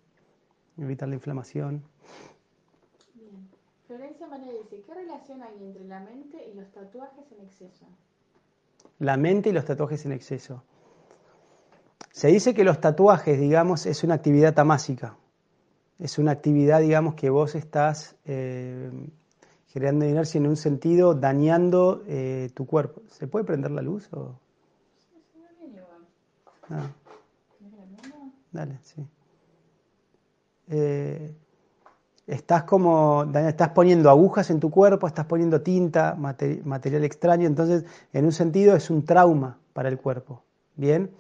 evitar 0.78 1.08
la 1.08 1.16
inflamación. 1.16 1.84
Bien. 3.14 3.48
Florencia 3.88 4.28
María 4.28 4.52
dice, 4.54 4.82
¿qué 4.86 4.94
relación 4.94 5.42
hay 5.42 5.56
entre 5.62 5.86
la 5.86 6.00
mente 6.00 6.50
y 6.50 6.54
los 6.56 6.72
tatuajes 6.72 7.26
en 7.32 7.46
exceso? 7.46 7.86
La 9.00 9.18
mente 9.18 9.50
y 9.50 9.54
los 9.54 9.66
tatuajes 9.66 10.06
en 10.06 10.12
exceso. 10.12 10.64
Se 12.12 12.28
dice 12.28 12.54
que 12.54 12.64
los 12.64 12.80
tatuajes, 12.80 13.40
digamos, 13.40 13.86
es 13.86 14.04
una 14.04 14.16
actividad 14.16 14.54
tamásica. 14.54 15.18
Es 16.00 16.18
una 16.20 16.32
actividad, 16.32 16.82
digamos, 16.82 17.16
que 17.16 17.30
vos 17.30 17.56
estás 17.56 18.16
eh, 18.26 18.92
generando 19.68 20.06
inercia 20.06 20.38
en 20.38 20.48
un 20.48 20.56
sentido, 20.56 21.16
dañando 21.16 22.04
eh, 22.08 22.52
tu 22.54 22.66
cuerpo. 22.68 23.02
¿Se 23.10 23.28
puede 23.28 23.46
prender 23.46 23.72
la 23.72 23.82
luz? 23.82 24.08
O? 24.14 24.36
Sí, 24.98 25.76
ah. 26.70 26.92
Dale, 28.52 28.78
sí. 28.84 29.04
Eh, 30.70 31.34
estás 32.28 32.64
como, 32.64 33.26
estás 33.36 33.70
poniendo 33.70 34.10
agujas 34.10 34.50
en 34.50 34.60
tu 34.60 34.70
cuerpo, 34.70 35.08
estás 35.08 35.26
poniendo 35.26 35.62
tinta, 35.62 36.16
material 36.16 37.04
extraño, 37.04 37.48
entonces 37.48 37.86
en 38.14 38.26
un 38.26 38.32
sentido 38.32 38.76
es 38.76 38.90
un 38.90 39.06
trauma 39.06 39.58
para 39.74 39.90
el 39.90 39.98
cuerpo. 39.98 40.44
Bien, 40.76 41.12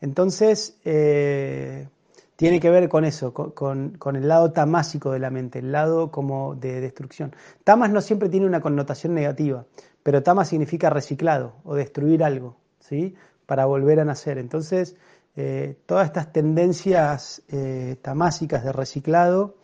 entonces 0.00 0.78
eh, 0.84 1.88
tiene 2.36 2.60
que 2.60 2.70
ver 2.70 2.88
con 2.88 3.04
eso, 3.04 3.32
con, 3.32 4.16
el 4.16 4.28
lado 4.28 4.52
tamásico 4.52 5.10
de 5.10 5.18
la 5.18 5.30
mente, 5.30 5.58
el 5.58 5.72
lado 5.72 6.10
como 6.10 6.54
de 6.54 6.80
destrucción. 6.80 7.34
Tamas 7.64 7.90
no 7.90 8.00
siempre 8.00 8.28
tiene 8.28 8.46
una 8.46 8.60
connotación 8.60 9.14
negativa, 9.14 9.64
pero 10.02 10.22
tamas 10.22 10.48
significa 10.48 10.90
reciclado 10.90 11.54
o 11.64 11.74
destruir 11.74 12.22
algo, 12.22 12.56
¿sí? 12.78 13.14
Para 13.46 13.66
volver 13.66 14.00
a 14.00 14.04
nacer. 14.04 14.38
Entonces, 14.38 14.96
eh, 15.38 15.82
todas 15.84 16.06
estas 16.06 16.32
tendencias 16.32 17.42
eh, 17.48 17.96
tamásicas 18.00 18.64
de 18.64 18.72
reciclado 18.72 19.56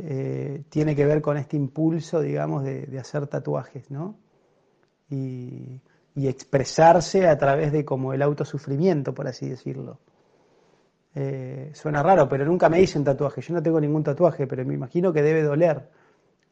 eh, 0.00 0.64
tiene 0.68 0.96
que 0.96 1.06
ver 1.06 1.22
con 1.22 1.36
este 1.36 1.56
impulso, 1.56 2.20
digamos, 2.20 2.64
de, 2.64 2.98
hacer 2.98 3.28
tatuajes, 3.28 3.90
¿no? 3.90 4.16
Y, 5.08 5.80
expresarse 6.16 7.26
a 7.26 7.38
través 7.38 7.72
de 7.72 7.82
como 7.82 8.12
el 8.12 8.20
autosufrimiento, 8.20 9.14
por 9.14 9.26
así 9.26 9.48
decirlo. 9.48 10.00
suena 11.72 12.02
raro, 12.02 12.28
pero 12.28 12.44
nunca 12.44 12.68
me 12.68 12.82
hice 12.82 12.98
un 12.98 13.04
tatuaje. 13.04 13.40
Yo 13.40 13.54
no 13.54 13.62
tengo 13.62 13.80
ningún 13.80 14.02
tatuaje, 14.02 14.46
pero 14.46 14.62
me 14.66 14.74
imagino 14.74 15.14
que 15.14 15.22
debe 15.22 15.42
doler 15.42 15.88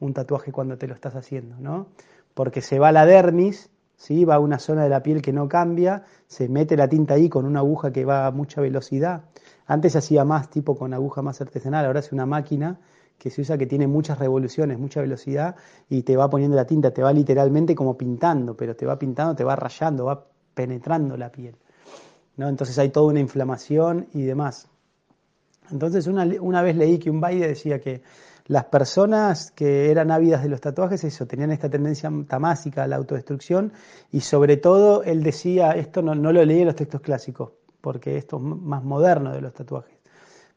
un 0.00 0.14
tatuaje 0.14 0.52
cuando 0.52 0.78
te 0.78 0.86
lo 0.86 0.94
estás 0.94 1.14
haciendo, 1.16 1.56
¿no? 1.58 1.88
Porque 2.32 2.62
se 2.62 2.78
va 2.78 2.90
la 2.90 3.04
dermis 3.04 3.70
¿sí? 3.98 4.24
va 4.24 4.36
a 4.36 4.38
una 4.38 4.58
zona 4.58 4.84
de 4.84 4.88
la 4.88 5.02
piel 5.02 5.20
que 5.20 5.32
no 5.32 5.46
cambia, 5.48 6.04
se 6.26 6.48
mete 6.48 6.76
la 6.76 6.88
tinta 6.88 7.14
ahí 7.14 7.28
con 7.28 7.44
una 7.44 7.58
aguja 7.58 7.92
que 7.92 8.06
va 8.06 8.26
a 8.26 8.30
mucha 8.30 8.62
velocidad. 8.62 9.24
Antes 9.66 9.92
se 9.92 9.98
hacía 9.98 10.24
más 10.24 10.48
tipo 10.48 10.78
con 10.78 10.94
aguja 10.94 11.20
más 11.20 11.40
artesanal, 11.42 11.84
ahora 11.84 12.00
es 12.00 12.12
una 12.12 12.24
máquina 12.24 12.78
que 13.18 13.30
se 13.30 13.42
usa 13.42 13.58
que 13.58 13.66
tiene 13.66 13.88
muchas 13.88 14.18
revoluciones, 14.18 14.78
mucha 14.78 15.00
velocidad 15.02 15.56
y 15.90 16.02
te 16.02 16.16
va 16.16 16.30
poniendo 16.30 16.56
la 16.56 16.66
tinta, 16.66 16.92
te 16.92 17.02
va 17.02 17.12
literalmente 17.12 17.74
como 17.74 17.98
pintando, 17.98 18.56
pero 18.56 18.76
te 18.76 18.86
va 18.86 18.96
pintando, 18.98 19.34
te 19.34 19.44
va 19.44 19.56
rayando, 19.56 20.04
va 20.04 20.24
penetrando 20.54 21.16
la 21.16 21.30
piel. 21.30 21.56
¿no? 22.36 22.48
Entonces 22.48 22.78
hay 22.78 22.90
toda 22.90 23.08
una 23.08 23.20
inflamación 23.20 24.06
y 24.14 24.22
demás. 24.22 24.68
Entonces 25.70 26.06
una, 26.06 26.24
una 26.40 26.62
vez 26.62 26.76
leí 26.76 26.98
que 26.98 27.10
un 27.10 27.20
baile 27.20 27.48
decía 27.48 27.80
que 27.80 28.02
las 28.48 28.64
personas 28.64 29.50
que 29.50 29.90
eran 29.90 30.10
ávidas 30.10 30.42
de 30.42 30.48
los 30.48 30.60
tatuajes, 30.60 31.04
eso, 31.04 31.26
tenían 31.26 31.52
esta 31.52 31.68
tendencia 31.68 32.10
tamásica 32.26 32.82
a 32.82 32.86
la 32.86 32.96
autodestrucción 32.96 33.72
y 34.10 34.20
sobre 34.20 34.56
todo 34.56 35.02
él 35.02 35.22
decía, 35.22 35.72
esto 35.72 36.00
no, 36.00 36.14
lo 36.14 36.44
leí 36.44 36.60
en 36.60 36.66
los 36.66 36.74
textos 36.74 37.02
clásicos, 37.02 37.52
porque 37.82 38.16
esto 38.16 38.38
es 38.38 38.42
más 38.42 38.82
moderno 38.82 39.32
de 39.32 39.42
los 39.42 39.52
tatuajes, 39.52 39.98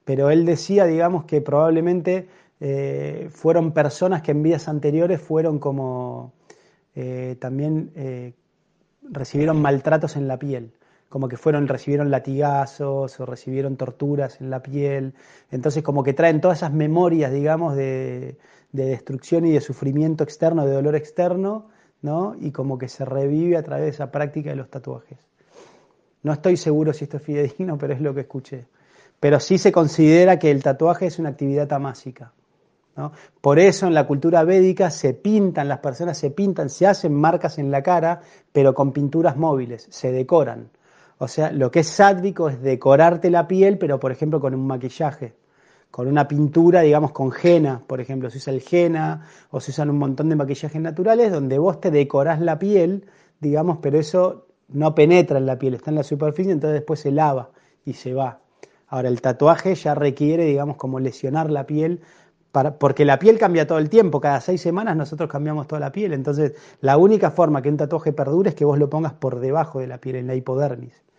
pero 0.06 0.30
él 0.30 0.46
decía, 0.46 0.86
digamos, 0.86 1.26
que 1.26 1.42
probablemente 1.42 2.30
eh, 2.62 3.30
fueron 3.30 3.74
personas 3.74 4.22
que 4.22 4.32
en 4.32 4.42
vidas 4.42 4.70
anteriores 4.70 5.22
fueron 5.22 5.60
como 5.60 6.34
eh, 6.96 7.36
también 7.40 7.92
eh, 7.96 8.34
recibieron 9.04 9.62
maltratos 9.62 10.16
en 10.16 10.30
la 10.30 10.40
piel 10.40 10.72
como 11.12 11.28
que 11.28 11.36
fueron, 11.36 11.68
recibieron 11.68 12.10
latigazos 12.10 13.20
o 13.20 13.26
recibieron 13.26 13.76
torturas 13.76 14.40
en 14.40 14.50
la 14.50 14.64
piel. 14.64 15.14
Entonces 15.52 15.84
como 15.84 16.04
que 16.04 16.14
traen 16.14 16.40
todas 16.40 16.60
esas 16.60 16.72
memorias, 16.72 17.34
digamos, 17.34 17.76
de, 17.76 18.38
destrucción 18.72 19.46
y 19.46 19.52
de 19.52 19.60
sufrimiento 19.60 20.24
externo, 20.24 20.66
de 20.66 20.72
dolor 20.72 20.96
externo, 20.96 21.68
¿no? 22.02 22.38
Y 22.40 22.52
como 22.52 22.78
que 22.78 22.88
se 22.88 23.04
revive 23.04 23.58
a 23.58 23.62
través 23.62 23.84
de 23.84 23.90
esa 23.90 24.10
práctica 24.10 24.52
de 24.52 24.56
los 24.56 24.70
tatuajes. 24.70 25.18
No 26.24 26.32
estoy 26.32 26.56
seguro 26.56 26.94
si 26.94 27.04
esto 27.04 27.18
es 27.18 27.24
fidedigno, 27.24 27.78
pero 27.78 27.94
es 27.94 28.00
lo 28.00 28.14
que 28.14 28.22
escuché. 28.22 28.68
Pero 29.20 29.42
sí 29.42 29.58
se 29.58 29.74
considera 29.74 30.40
que 30.40 30.50
el 30.50 30.64
tatuaje 30.64 31.08
es 31.08 31.20
una 31.20 31.28
actividad 31.28 31.68
tamásica. 31.68 32.32
¿no? 32.96 33.12
Por 33.42 33.60
eso 33.60 33.86
en 33.86 33.94
la 33.94 34.08
cultura 34.08 34.46
védica 34.46 34.90
se 34.90 35.14
pintan, 35.14 35.68
las 35.68 35.80
personas 35.80 36.18
se 36.18 36.32
pintan, 36.32 36.70
se 36.70 36.88
hacen 36.88 37.14
marcas 37.14 37.58
en 37.58 37.70
la 37.70 37.84
cara, 37.84 38.22
pero 38.54 38.74
con 38.74 38.94
pinturas 38.94 39.36
móviles, 39.36 39.88
se 39.90 40.14
decoran. 40.14 40.70
O 41.24 41.28
sea, 41.28 41.52
lo 41.52 41.70
que 41.70 41.82
es 41.82 41.88
sádvico 41.88 42.50
es 42.50 42.64
decorarte 42.64 43.30
la 43.30 43.48
piel, 43.48 43.78
pero 43.78 44.00
por 44.00 44.12
ejemplo 44.12 44.40
con 44.40 44.56
un 44.56 44.66
maquillaje, 44.66 45.36
con 45.92 46.08
una 46.08 46.28
pintura, 46.28 46.82
digamos, 46.82 47.12
con 47.12 47.32
henna, 47.32 47.80
por 47.86 48.02
ejemplo, 48.02 48.32
se 48.32 48.40
usa 48.40 48.52
el 48.52 48.64
henna 48.72 49.28
o 49.52 49.60
se 49.60 49.70
usan 49.70 49.92
un 49.92 50.00
montón 50.00 50.30
de 50.30 50.36
maquillajes 50.36 50.82
naturales 50.82 51.32
donde 51.32 51.60
vos 51.60 51.80
te 51.80 51.92
decorás 51.92 52.42
la 52.42 52.58
piel, 52.58 53.06
digamos, 53.40 53.78
pero 53.84 54.00
eso 54.00 54.48
no 54.70 54.96
penetra 54.96 55.38
en 55.38 55.46
la 55.46 55.60
piel, 55.60 55.76
está 55.76 55.92
en 55.92 55.98
la 55.98 56.04
superficie, 56.04 56.54
entonces 56.54 56.80
después 56.80 57.00
se 57.00 57.12
lava 57.12 57.52
y 57.86 57.94
se 57.94 58.16
va. 58.16 58.40
Ahora, 58.88 59.08
el 59.08 59.22
tatuaje 59.22 59.76
ya 59.76 59.94
requiere, 59.94 60.46
digamos, 60.46 60.76
como 60.76 61.00
lesionar 61.00 61.52
la 61.52 61.68
piel, 61.68 62.02
para, 62.52 62.80
porque 62.80 63.06
la 63.06 63.20
piel 63.20 63.38
cambia 63.38 63.68
todo 63.68 63.78
el 63.78 63.92
tiempo, 63.92 64.20
cada 64.20 64.42
seis 64.42 64.60
semanas 64.60 64.98
nosotros 64.98 65.30
cambiamos 65.30 65.68
toda 65.68 65.82
la 65.82 65.92
piel, 65.92 66.14
entonces 66.14 66.56
la 66.80 66.98
única 66.98 67.30
forma 67.30 67.62
que 67.62 67.70
un 67.70 67.78
tatuaje 67.78 68.12
perdure 68.12 68.50
es 68.50 68.56
que 68.56 68.66
vos 68.66 68.80
lo 68.80 68.90
pongas 68.90 69.14
por 69.14 69.40
debajo 69.40 69.82
de 69.82 69.86
la 69.86 70.00
piel, 70.00 70.16
en 70.16 70.26
la 70.26 70.34
hipodermis. 70.34 71.11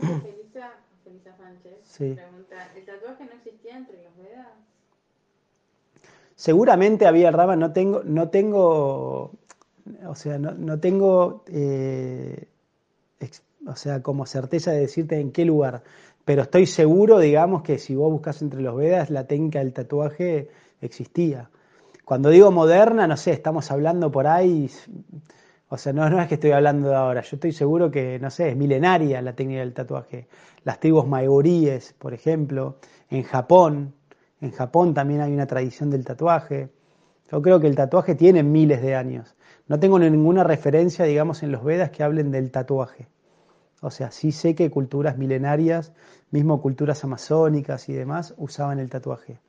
Felisa, 0.00 0.72
Felisa 1.04 1.36
Sánchez 1.36 1.78
sí. 1.82 2.14
pregunta, 2.14 2.72
¿el 2.76 2.84
tatuaje 2.84 3.24
no 3.24 3.32
existía 3.32 3.76
entre 3.76 4.02
los 4.02 4.16
Vedas? 4.16 4.48
Seguramente 6.36 7.06
había 7.06 7.30
Rama, 7.30 7.56
no 7.56 7.72
tengo, 7.72 8.02
no 8.04 8.28
tengo, 8.28 9.32
o 10.06 10.14
sea, 10.14 10.38
no, 10.38 10.52
no 10.52 10.80
tengo, 10.80 11.44
eh, 11.48 12.48
o 13.66 13.76
sea, 13.76 14.02
como 14.02 14.26
certeza 14.26 14.72
de 14.72 14.80
decirte 14.80 15.20
en 15.20 15.30
qué 15.30 15.44
lugar, 15.44 15.82
pero 16.24 16.42
estoy 16.42 16.66
seguro, 16.66 17.18
digamos, 17.18 17.62
que 17.62 17.78
si 17.78 17.94
vos 17.94 18.10
buscas 18.10 18.42
entre 18.42 18.62
los 18.62 18.76
Vedas, 18.76 19.10
la 19.10 19.26
técnica 19.26 19.60
del 19.60 19.72
tatuaje 19.72 20.48
existía. 20.80 21.50
Cuando 22.04 22.30
digo 22.30 22.50
moderna, 22.50 23.06
no 23.06 23.16
sé, 23.16 23.32
estamos 23.32 23.70
hablando 23.70 24.10
por 24.10 24.26
ahí 24.26 24.70
o 25.74 25.78
sea, 25.78 25.92
no, 25.92 26.08
no 26.08 26.20
es 26.20 26.28
que 26.28 26.34
estoy 26.34 26.52
hablando 26.52 26.88
de 26.88 26.94
ahora, 26.94 27.20
yo 27.22 27.36
estoy 27.36 27.52
seguro 27.52 27.90
que, 27.90 28.18
no 28.20 28.30
sé, 28.30 28.50
es 28.50 28.56
milenaria 28.56 29.20
la 29.20 29.34
técnica 29.34 29.60
del 29.60 29.74
tatuaje. 29.74 30.28
Las 30.62 30.78
tribus 30.78 31.06
maoríes, 31.06 31.94
por 31.98 32.14
ejemplo, 32.14 32.76
en 33.10 33.24
Japón, 33.24 33.94
en 34.40 34.52
Japón 34.52 34.94
también 34.94 35.20
hay 35.20 35.32
una 35.32 35.46
tradición 35.46 35.90
del 35.90 36.04
tatuaje. 36.04 36.70
Yo 37.30 37.42
creo 37.42 37.58
que 37.58 37.66
el 37.66 37.74
tatuaje 37.74 38.14
tiene 38.14 38.42
miles 38.42 38.82
de 38.82 38.94
años. 38.94 39.34
No 39.66 39.80
tengo 39.80 39.98
ninguna 39.98 40.44
referencia, 40.44 41.04
digamos, 41.06 41.42
en 41.42 41.50
los 41.50 41.64
Vedas 41.64 41.90
que 41.90 42.02
hablen 42.02 42.30
del 42.30 42.50
tatuaje. 42.50 43.08
O 43.80 43.90
sea, 43.90 44.10
sí 44.10 44.30
sé 44.30 44.54
que 44.54 44.70
culturas 44.70 45.18
milenarias, 45.18 45.92
mismo 46.30 46.62
culturas 46.62 47.02
amazónicas 47.02 47.88
y 47.88 47.94
demás, 47.94 48.34
usaban 48.36 48.78
el 48.78 48.90
tatuaje. 48.90 49.40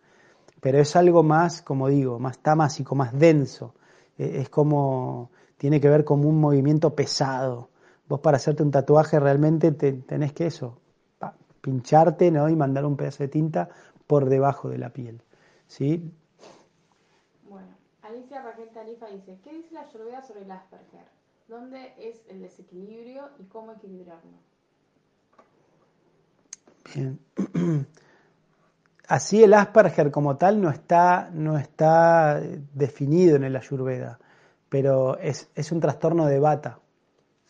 Pero 0.59 0.79
es 0.79 0.95
algo 0.95 1.21
más, 1.21 1.61
como 1.61 1.87
digo, 1.87 2.17
más 2.17 2.39
tamásico, 2.39 2.95
más 2.95 3.17
denso. 3.17 3.75
E, 4.17 4.41
es 4.41 4.49
como 4.49 5.29
tiene 5.57 5.79
que 5.79 5.89
ver 5.89 6.03
con 6.03 6.25
un 6.25 6.39
movimiento 6.39 6.95
pesado. 6.95 7.69
Vos 8.07 8.19
para 8.19 8.37
hacerte 8.37 8.63
un 8.63 8.71
tatuaje 8.71 9.19
realmente 9.19 9.71
tenés 9.71 10.33
que 10.33 10.47
eso, 10.47 10.77
pincharte 11.61 12.29
¿no? 12.29 12.47
y 12.49 12.55
mandar 12.55 12.85
un 12.85 12.95
pedazo 12.95 13.23
de 13.23 13.29
tinta 13.29 13.69
por 14.05 14.29
debajo 14.29 14.69
de 14.69 14.77
la 14.77 14.89
piel. 14.89 15.21
¿sí? 15.67 16.11
Bueno, 17.49 17.69
Alicia 18.03 18.41
Raquel 18.43 18.69
Tarifa 18.69 19.07
dice, 19.07 19.39
¿qué 19.43 19.53
dice 19.53 19.73
la 19.73 19.81
Ayurveda 19.81 20.21
sobre 20.21 20.43
el 20.43 20.51
Asperger? 20.51 21.05
¿Dónde 21.47 21.93
es 21.97 22.21
el 22.27 22.41
desequilibrio 22.41 23.29
y 23.39 23.45
cómo 23.45 23.71
equilibrarlo? 23.71 24.37
Bien. 26.93 27.19
Así 29.07 29.43
el 29.43 29.53
Asperger 29.53 30.11
como 30.11 30.37
tal 30.37 30.61
no 30.61 30.69
está, 30.69 31.29
no 31.31 31.57
está 31.57 32.39
definido 32.73 33.35
en 33.35 33.43
el 33.43 33.55
Ayurveda 33.55 34.19
pero 34.75 35.17
es, 35.19 35.47
un 35.71 35.79
trastorno 35.79 36.25
de 36.25 36.37
bata, 36.37 36.81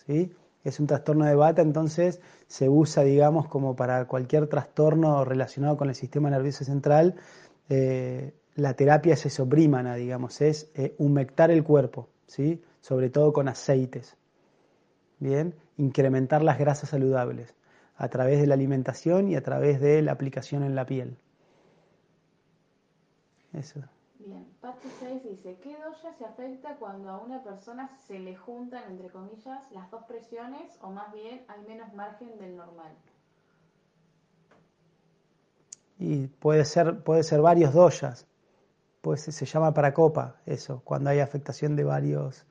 ¿sí? 0.05 0.31
Es 0.63 0.79
un 0.79 0.85
trastorno 0.85 1.25
de 1.25 1.33
bata, 1.33 1.63
entonces 1.63 2.21
se 2.45 2.69
usa, 2.69 3.01
digamos, 3.01 3.47
como 3.47 3.75
para 3.75 4.05
cualquier 4.05 4.45
trastorno 4.45 5.25
relacionado 5.25 5.75
con 5.75 5.89
el 5.89 5.95
sistema 5.95 6.29
nervioso 6.29 6.63
central, 6.63 7.15
eh, 7.67 8.35
la 8.53 8.75
terapia 8.75 9.15
es 9.15 9.25
esoprímana, 9.25 9.95
digamos, 9.95 10.39
es 10.41 10.69
eh, 10.75 10.93
humectar 10.99 11.49
el 11.49 11.63
cuerpo, 11.63 12.09
¿sí? 12.27 12.61
Sobre 12.79 13.09
todo 13.09 13.33
con 13.33 13.47
aceites, 13.47 14.15
¿bien? 15.17 15.55
Incrementar 15.77 16.43
las 16.43 16.59
grasas 16.59 16.91
saludables 16.91 17.55
a 17.95 18.07
través 18.07 18.39
de 18.39 18.45
la 18.45 18.53
alimentación 18.53 19.29
y 19.29 19.35
a 19.35 19.41
través 19.41 19.81
de 19.81 20.03
la 20.03 20.11
aplicación 20.11 20.61
en 20.61 20.75
la 20.75 20.85
piel. 20.85 21.17
Eso. 23.51 23.81
Patti 24.65 24.89
6 24.99 25.23
dice, 25.23 25.60
¿qué 25.62 25.78
doya 25.78 26.12
se 26.17 26.25
afecta 26.25 26.75
cuando 26.78 27.12
a 27.12 27.19
una 27.19 27.43
persona 27.43 27.88
se 28.08 28.17
le 28.17 28.36
juntan, 28.36 28.82
entre 28.89 29.12
comillas, 29.12 29.71
las 29.71 29.91
dos 29.91 30.06
presiones 30.06 30.80
o 30.82 30.89
más 30.89 31.13
bien 31.13 31.45
hay 31.47 31.62
menos 31.67 31.93
margen 31.93 32.36
del 32.39 32.58
normal? 32.58 32.91
Y 35.99 36.25
puede 36.25 36.65
ser, 36.65 37.04
puede 37.04 37.21
ser 37.21 37.41
varios 37.41 37.75
doyas, 37.75 38.25
pues 39.01 39.21
se 39.21 39.45
llama 39.45 39.71
paracopa 39.71 40.38
eso, 40.47 40.82
cuando 40.84 41.12
hay 41.12 41.19
afectación 41.19 41.75
de 41.75 41.84
varios, 41.84 42.47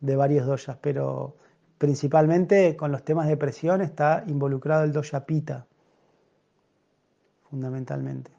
de 0.00 0.16
varios 0.16 0.46
doyas, 0.46 0.76
pero 0.80 1.36
principalmente 1.78 2.76
con 2.76 2.90
los 2.90 3.04
temas 3.04 3.28
de 3.28 3.36
presión 3.36 3.82
está 3.82 4.24
involucrado 4.26 4.82
el 4.82 4.92
doya 4.92 5.24
pita, 5.24 5.64
fundamentalmente. 7.48 8.32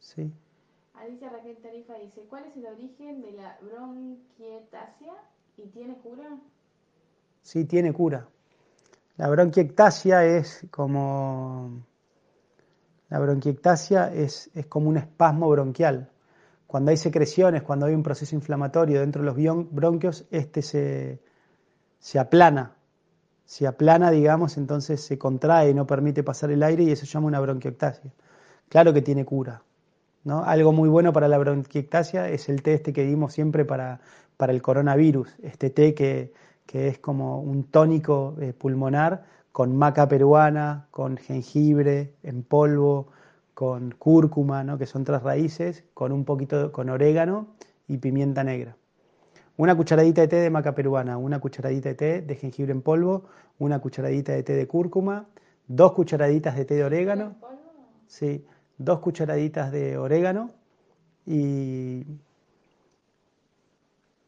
Sí. 0.00 0.32
Alicia 1.02 1.30
Raquel 1.30 1.56
Tarifa 1.56 1.94
dice, 1.94 2.20
¿cuál 2.30 2.44
es 2.44 2.56
el 2.56 2.64
origen 2.64 3.22
de 3.22 3.32
la 3.32 3.58
bronquiectasia 3.60 5.12
y 5.56 5.66
tiene 5.66 5.96
cura? 5.98 6.38
Sí, 7.42 7.64
tiene 7.64 7.92
cura. 7.92 8.28
La 9.16 9.28
bronquiectasia 9.28 10.24
es 10.24 10.64
como 10.70 11.82
la 13.08 13.18
bronquiectasia 13.18 14.14
es, 14.14 14.48
es, 14.54 14.66
como 14.66 14.90
un 14.90 14.96
espasmo 14.96 15.48
bronquial. 15.48 16.08
Cuando 16.68 16.92
hay 16.92 16.96
secreciones, 16.96 17.64
cuando 17.64 17.86
hay 17.86 17.94
un 17.94 18.04
proceso 18.04 18.36
inflamatorio 18.36 19.00
dentro 19.00 19.22
de 19.22 19.26
los 19.26 19.68
bronquios, 19.72 20.24
este 20.30 20.62
se, 20.62 21.20
se 21.98 22.18
aplana, 22.20 22.76
Si 23.44 23.66
aplana, 23.66 24.12
digamos, 24.12 24.56
entonces 24.56 25.00
se 25.02 25.18
contrae 25.18 25.70
y 25.70 25.74
no 25.74 25.84
permite 25.84 26.22
pasar 26.22 26.52
el 26.52 26.62
aire 26.62 26.84
y 26.84 26.92
eso 26.92 27.06
se 27.06 27.12
llama 27.12 27.26
una 27.26 27.40
bronquiectasia. 27.40 28.12
Claro 28.68 28.92
que 28.94 29.02
tiene 29.02 29.24
cura. 29.24 29.62
¿No? 30.24 30.44
Algo 30.44 30.72
muy 30.72 30.88
bueno 30.88 31.12
para 31.12 31.28
la 31.28 31.38
bronquiectasia 31.38 32.28
es 32.28 32.48
el 32.48 32.62
té 32.62 32.74
este 32.74 32.92
que 32.92 33.04
dimos 33.04 33.32
siempre 33.32 33.64
para, 33.64 34.00
para 34.36 34.52
el 34.52 34.62
coronavirus, 34.62 35.36
este 35.42 35.70
té 35.70 35.94
que, 35.94 36.32
que 36.66 36.88
es 36.88 36.98
como 36.98 37.40
un 37.40 37.64
tónico 37.64 38.36
eh, 38.40 38.52
pulmonar 38.52 39.24
con 39.52 39.76
maca 39.76 40.08
peruana, 40.08 40.86
con 40.90 41.18
jengibre 41.18 42.14
en 42.22 42.42
polvo, 42.42 43.08
con 43.54 43.90
cúrcuma, 43.92 44.64
¿no? 44.64 44.78
que 44.78 44.86
son 44.86 45.04
tres 45.04 45.22
raíces, 45.22 45.84
con 45.92 46.10
un 46.10 46.24
poquito 46.24 46.72
con 46.72 46.88
orégano 46.88 47.48
y 47.86 47.98
pimienta 47.98 48.42
negra. 48.42 48.76
Una 49.58 49.76
cucharadita 49.76 50.22
de 50.22 50.28
té 50.28 50.36
de 50.36 50.50
maca 50.50 50.74
peruana, 50.74 51.18
una 51.18 51.38
cucharadita 51.38 51.90
de 51.90 51.94
té 51.94 52.22
de 52.22 52.34
jengibre 52.36 52.72
en 52.72 52.80
polvo, 52.80 53.24
una 53.58 53.80
cucharadita 53.80 54.32
de 54.32 54.42
té 54.42 54.54
de 54.54 54.66
cúrcuma, 54.66 55.26
dos 55.68 55.92
cucharaditas 55.92 56.56
de 56.56 56.64
té 56.64 56.74
de 56.74 56.84
orégano, 56.84 57.36
sí, 58.06 58.46
dos 58.78 59.00
cucharaditas 59.00 59.70
de 59.72 59.96
orégano 59.96 60.50
y 61.26 62.04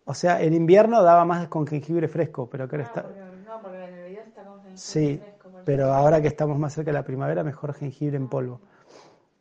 o 0.07 0.15
sea, 0.15 0.43
en 0.43 0.53
invierno 0.53 1.03
daba 1.03 1.25
más 1.25 1.49
con 1.49 1.67
jengibre 1.67 2.09
fresco, 2.09 2.49
pero 2.51 2.69
que 2.69 2.77
ahora 2.77 2.87
está. 2.87 3.03
no, 3.03 3.63
porque 3.63 3.85
en 3.85 3.95
el 3.95 4.09
video 4.11 4.23
está 4.23 4.45
con 4.45 4.57
jengibre 4.57 4.77
sí, 4.77 5.17
fresco. 5.17 5.51
pero 5.65 5.95
ahora 5.95 6.21
que 6.21 6.29
estamos 6.29 6.59
más 6.59 6.75
cerca 6.75 6.91
de 6.91 6.95
la 6.95 7.05
primavera, 7.05 7.43
mejor 7.43 7.73
jengibre 7.73 8.17
en 8.17 8.29
polvo. 8.29 8.61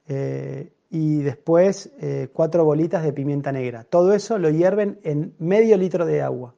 Eh, 0.08 0.72
y 0.90 1.22
después 1.22 1.92
eh, 2.00 2.30
cuatro 2.32 2.64
bolitas 2.64 3.04
de 3.04 3.12
pimienta 3.12 3.52
negra. 3.52 3.84
Todo 3.84 4.14
eso 4.14 4.38
lo 4.38 4.50
hierven 4.50 5.00
en 5.04 5.34
medio 5.38 5.76
litro 5.76 6.06
de 6.06 6.22
agua. 6.22 6.54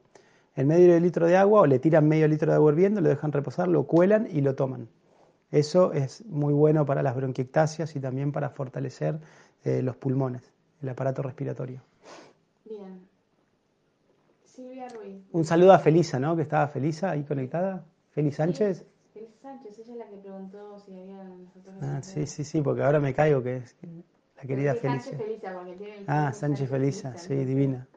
En 0.54 0.68
medio 0.68 0.98
litro 1.00 1.26
de 1.26 1.36
agua 1.36 1.62
o 1.62 1.66
le 1.66 1.78
tiran 1.78 2.06
medio 2.06 2.28
litro 2.28 2.50
de 2.50 2.56
agua 2.56 2.72
hirviendo, 2.72 3.00
lo 3.00 3.08
dejan 3.08 3.32
reposar, 3.32 3.68
lo 3.68 3.84
cuelan 3.84 4.28
y 4.30 4.40
lo 4.40 4.54
toman. 4.54 4.88
Eso 5.56 5.94
es 5.94 6.22
muy 6.26 6.52
bueno 6.52 6.84
para 6.84 7.02
las 7.02 7.16
bronquiectasias 7.16 7.96
y 7.96 8.00
también 8.00 8.30
para 8.30 8.50
fortalecer 8.50 9.18
eh, 9.64 9.80
los 9.80 9.96
pulmones, 9.96 10.42
el 10.82 10.90
aparato 10.90 11.22
respiratorio. 11.22 11.80
Bien. 12.68 13.08
Silvia 14.44 14.86
Ruiz. 14.90 15.22
Un 15.32 15.46
saludo 15.46 15.72
a 15.72 15.78
Felisa, 15.78 16.18
¿no? 16.18 16.36
Que 16.36 16.42
estaba 16.42 16.68
Felisa 16.68 17.10
ahí 17.12 17.24
conectada. 17.24 17.86
Feliz 18.10 18.36
Sánchez. 18.36 18.84
Feliz 19.14 19.30
Sánchez, 19.40 19.78
ella 19.78 19.92
es 19.94 19.98
la 19.98 20.06
que 20.10 20.16
preguntó 20.18 20.78
si 20.78 20.92
había. 20.92 21.22
Ah, 21.80 22.02
sí, 22.02 22.26
sí, 22.26 22.44
sí, 22.44 22.60
porque 22.60 22.82
ahora 22.82 23.00
me 23.00 23.14
caigo 23.14 23.42
que 23.42 23.56
es 23.56 23.74
la 24.36 24.42
querida 24.42 24.74
Sí, 24.74 24.80
Felisa. 24.80 25.04
Sánchez 25.10 25.26
Felisa, 25.26 25.52
porque 25.54 25.72
tiene 25.76 25.96
el 25.96 26.04
Ah, 26.06 26.14
nombre 26.16 26.38
Sánchez 26.38 26.68
Felisa, 26.68 27.16
sí, 27.16 27.34
divina. 27.34 27.88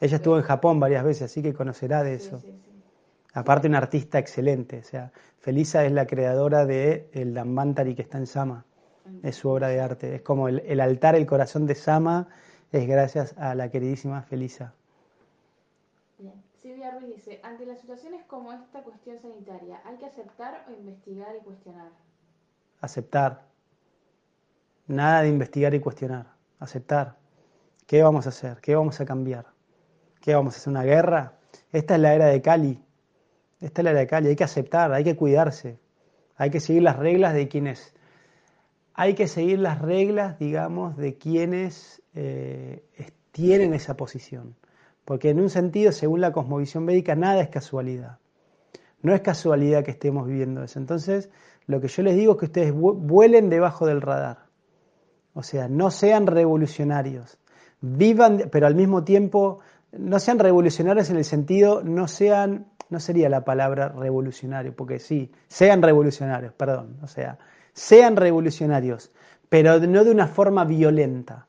Ella 0.00 0.16
estuvo 0.18 0.36
en 0.36 0.44
Japón 0.44 0.78
varias 0.78 1.02
veces, 1.02 1.22
así 1.22 1.42
que 1.42 1.52
conocerá 1.52 2.04
de 2.04 2.16
Sí, 2.20 2.26
eso. 2.26 2.38
sí, 2.38 2.46
sí. 2.64 2.71
Aparte, 3.34 3.68
una 3.68 3.78
artista 3.78 4.18
excelente. 4.18 4.78
O 4.78 4.84
sea, 4.84 5.12
Felisa 5.38 5.84
es 5.84 5.92
la 5.92 6.06
creadora 6.06 6.66
de 6.66 7.08
el 7.12 7.34
Dambantari 7.34 7.94
que 7.94 8.02
está 8.02 8.18
en 8.18 8.26
Sama. 8.26 8.64
Es 9.22 9.36
su 9.36 9.48
obra 9.48 9.68
de 9.68 9.80
arte. 9.80 10.14
Es 10.14 10.22
como 10.22 10.48
el, 10.48 10.60
el 10.60 10.80
altar, 10.80 11.14
el 11.16 11.26
corazón 11.26 11.66
de 11.66 11.74
Sama, 11.74 12.28
es 12.70 12.86
gracias 12.86 13.34
a 13.38 13.54
la 13.54 13.70
queridísima 13.70 14.22
Felisa. 14.22 14.74
Silvia 16.62 16.92
Ruiz 16.92 17.16
dice, 17.16 17.40
ante 17.42 17.66
las 17.66 17.80
situaciones 17.80 18.24
como 18.26 18.52
esta 18.52 18.84
cuestión 18.84 19.18
sanitaria, 19.20 19.80
¿hay 19.84 19.96
que 19.96 20.06
aceptar 20.06 20.64
o 20.68 20.72
investigar 20.72 21.34
y 21.34 21.44
cuestionar? 21.44 21.90
Aceptar. 22.80 23.42
Nada 24.86 25.22
de 25.22 25.28
investigar 25.28 25.74
y 25.74 25.80
cuestionar. 25.80 26.26
Aceptar. 26.60 27.16
¿Qué 27.88 28.00
vamos 28.04 28.26
a 28.26 28.28
hacer? 28.28 28.60
¿Qué 28.60 28.76
vamos 28.76 29.00
a 29.00 29.04
cambiar? 29.04 29.46
¿Qué 30.20 30.36
vamos 30.36 30.54
a 30.54 30.58
hacer? 30.58 30.70
¿Una 30.70 30.84
guerra? 30.84 31.32
Esta 31.72 31.96
es 31.96 32.00
la 32.00 32.14
era 32.14 32.26
de 32.26 32.40
Cali. 32.40 32.80
Esta 33.62 33.80
es 33.80 33.84
la 33.84 33.92
de 33.94 34.06
Cali. 34.06 34.28
Hay 34.28 34.36
que 34.36 34.44
aceptar, 34.44 34.92
hay 34.92 35.04
que 35.04 35.16
cuidarse. 35.16 35.78
Hay 36.36 36.50
que 36.50 36.60
seguir 36.60 36.82
las 36.82 36.98
reglas 36.98 37.32
de 37.34 37.48
quienes. 37.48 37.94
Hay 38.94 39.14
que 39.14 39.26
seguir 39.28 39.58
las 39.58 39.80
reglas, 39.80 40.38
digamos, 40.38 40.96
de 40.96 41.16
quienes 41.16 42.02
eh, 42.14 42.82
tienen 43.30 43.72
esa 43.72 43.96
posición. 43.96 44.56
Porque 45.04 45.30
en 45.30 45.40
un 45.40 45.48
sentido, 45.48 45.92
según 45.92 46.20
la 46.20 46.32
cosmovisión 46.32 46.84
védica, 46.86 47.14
nada 47.14 47.40
es 47.40 47.48
casualidad. 47.48 48.18
No 49.00 49.14
es 49.14 49.20
casualidad 49.20 49.82
que 49.84 49.92
estemos 49.92 50.26
viviendo 50.26 50.62
eso. 50.62 50.78
Entonces, 50.78 51.30
lo 51.66 51.80
que 51.80 51.88
yo 51.88 52.02
les 52.02 52.16
digo 52.16 52.32
es 52.32 52.38
que 52.38 52.44
ustedes 52.46 52.74
vu- 52.74 52.94
vuelen 52.96 53.48
debajo 53.48 53.86
del 53.86 54.00
radar. 54.00 54.46
O 55.34 55.42
sea, 55.42 55.68
no 55.68 55.90
sean 55.90 56.26
revolucionarios. 56.26 57.38
Vivan, 57.80 58.48
pero 58.52 58.66
al 58.66 58.74
mismo 58.76 59.02
tiempo, 59.02 59.60
no 59.92 60.18
sean 60.18 60.38
revolucionarios 60.38 61.10
en 61.10 61.16
el 61.16 61.24
sentido, 61.24 61.82
no 61.82 62.06
sean, 62.06 62.66
no 62.92 63.00
sería 63.00 63.28
la 63.28 63.44
palabra 63.44 63.88
revolucionario, 63.88 64.76
porque 64.76 64.98
sí, 64.98 65.32
sean 65.48 65.82
revolucionarios, 65.82 66.52
perdón. 66.52 66.98
O 67.02 67.08
sea, 67.08 67.38
sean 67.72 68.16
revolucionarios, 68.16 69.10
pero 69.48 69.80
no 69.80 70.04
de 70.04 70.10
una 70.10 70.28
forma 70.28 70.64
violenta. 70.64 71.48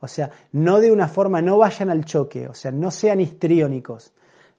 O 0.00 0.06
sea, 0.06 0.30
no 0.52 0.80
de 0.80 0.92
una 0.92 1.08
forma, 1.08 1.40
no 1.40 1.56
vayan 1.58 1.88
al 1.90 2.04
choque, 2.04 2.46
o 2.46 2.54
sea, 2.54 2.70
no 2.70 2.90
sean 2.90 3.20
histriónicos, 3.20 4.12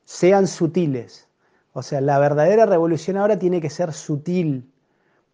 sean 0.04 0.48
sutiles. 0.48 1.28
O 1.72 1.84
sea, 1.84 2.02
la 2.02 2.18
verdadera 2.18 2.66
revolución 2.66 3.18
ahora 3.18 3.38
tiene 3.38 3.62
que 3.62 3.70
ser 3.70 3.94
sutil, 3.94 4.72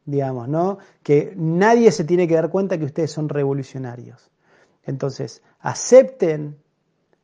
digamos, 0.05 0.49
¿no? 0.49 0.79
Que 1.03 1.33
nadie 1.37 1.91
se 1.91 2.03
tiene 2.03 2.27
que 2.27 2.35
dar 2.35 2.49
cuenta 2.49 2.77
que 2.77 2.85
ustedes 2.85 3.11
son 3.11 3.29
revolucionarios. 3.29 4.31
Entonces, 4.83 5.41
acepten 5.59 6.57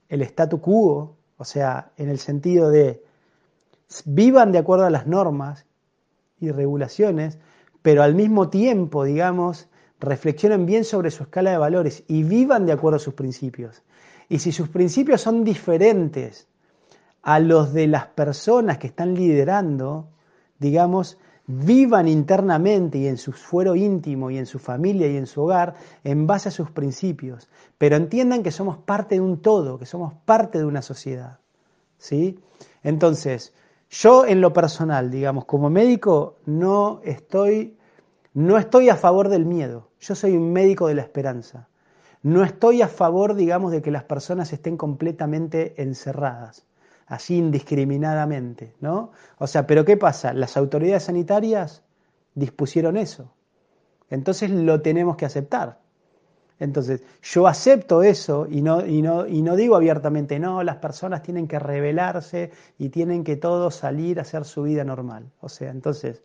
el 0.07 0.21
statu 0.21 0.61
quo, 0.61 1.17
o 1.35 1.45
sea, 1.45 1.91
en 1.97 2.09
el 2.09 2.19
sentido 2.19 2.69
de 2.69 3.03
vivan 4.05 4.51
de 4.51 4.59
acuerdo 4.59 4.85
a 4.85 4.89
las 4.89 5.07
normas 5.07 5.65
y 6.39 6.51
regulaciones, 6.51 7.39
pero 7.81 8.03
al 8.03 8.15
mismo 8.15 8.49
tiempo, 8.49 9.03
digamos, 9.03 9.69
reflexionen 9.99 10.65
bien 10.65 10.83
sobre 10.83 11.11
su 11.11 11.23
escala 11.23 11.51
de 11.51 11.57
valores 11.57 12.03
y 12.07 12.23
vivan 12.23 12.65
de 12.65 12.73
acuerdo 12.73 12.97
a 12.97 12.99
sus 12.99 13.13
principios. 13.13 13.83
Y 14.29 14.39
si 14.39 14.51
sus 14.51 14.69
principios 14.69 15.21
son 15.21 15.43
diferentes 15.43 16.47
a 17.21 17.39
los 17.39 17.73
de 17.73 17.87
las 17.87 18.07
personas 18.07 18.77
que 18.77 18.87
están 18.87 19.15
liderando, 19.15 20.09
digamos, 20.59 21.17
vivan 21.47 22.09
internamente 22.09 22.97
y 22.97 23.07
en 23.07 23.17
su 23.17 23.31
fuero 23.31 23.75
íntimo 23.75 24.29
y 24.29 24.37
en 24.37 24.45
su 24.45 24.59
familia 24.59 25.07
y 25.07 25.15
en 25.15 25.27
su 25.27 25.43
hogar 25.43 25.75
en 26.03 26.27
base 26.27 26.49
a 26.49 26.51
sus 26.51 26.71
principios, 26.71 27.47
pero 27.77 27.95
entiendan 27.95 28.43
que 28.43 28.51
somos 28.51 28.77
parte 28.77 29.15
de 29.15 29.21
un 29.21 29.41
todo, 29.41 29.79
que 29.79 29.85
somos 29.85 30.13
parte 30.25 30.57
de 30.57 30.65
una 30.65 30.81
sociedad. 30.81 31.39
¿Sí? 31.97 32.39
Entonces, 32.83 33.53
yo 33.89 34.25
en 34.25 34.41
lo 34.41 34.53
personal, 34.53 35.09
digamos, 35.09 35.45
como 35.45 35.69
médico 35.69 36.37
no 36.45 37.01
estoy 37.03 37.77
no 38.37 38.59
estoy 38.59 38.89
a 38.89 38.95
favor 38.95 39.29
del 39.29 39.45
miedo. 39.45 39.89
Yo 39.99 40.13
soy 40.13 40.37
un 40.37 40.53
médico 40.53 40.87
de 40.87 40.93
la 40.93 41.01
esperanza. 41.01 41.69
No 42.21 42.43
estoy 42.43 42.83
a 42.83 42.87
favor, 42.87 43.33
digamos, 43.33 43.71
de 43.71 43.81
que 43.81 43.89
las 43.89 44.03
personas 44.03 44.53
estén 44.53 44.77
completamente 44.77 45.81
encerradas, 45.81 46.67
así 47.07 47.37
indiscriminadamente, 47.37 48.75
¿no? 48.79 49.11
O 49.39 49.47
sea, 49.47 49.65
pero 49.65 49.85
¿qué 49.85 49.97
pasa? 49.97 50.33
Las 50.33 50.55
autoridades 50.55 51.05
sanitarias 51.05 51.81
dispusieron 52.35 52.95
eso. 52.95 53.33
Entonces 54.11 54.51
lo 54.51 54.83
tenemos 54.83 55.15
que 55.17 55.25
aceptar. 55.25 55.79
Entonces, 56.59 57.03
yo 57.21 57.47
acepto 57.47 58.01
eso 58.01 58.47
y 58.49 58.61
no, 58.61 58.85
y 58.85 59.01
no, 59.01 59.27
y 59.27 59.41
no 59.41 59.55
digo 59.55 59.75
abiertamente, 59.75 60.39
no, 60.39 60.63
las 60.63 60.77
personas 60.77 61.21
tienen 61.21 61.47
que 61.47 61.59
rebelarse 61.59 62.51
y 62.79 62.89
tienen 62.89 63.23
que 63.23 63.35
todos 63.35 63.75
salir 63.75 64.17
a 64.17 64.23
hacer 64.23 64.43
su 64.43 64.63
vida 64.63 64.83
normal. 64.83 65.25
O 65.41 65.49
sea, 65.49 65.69
entonces, 65.69 66.23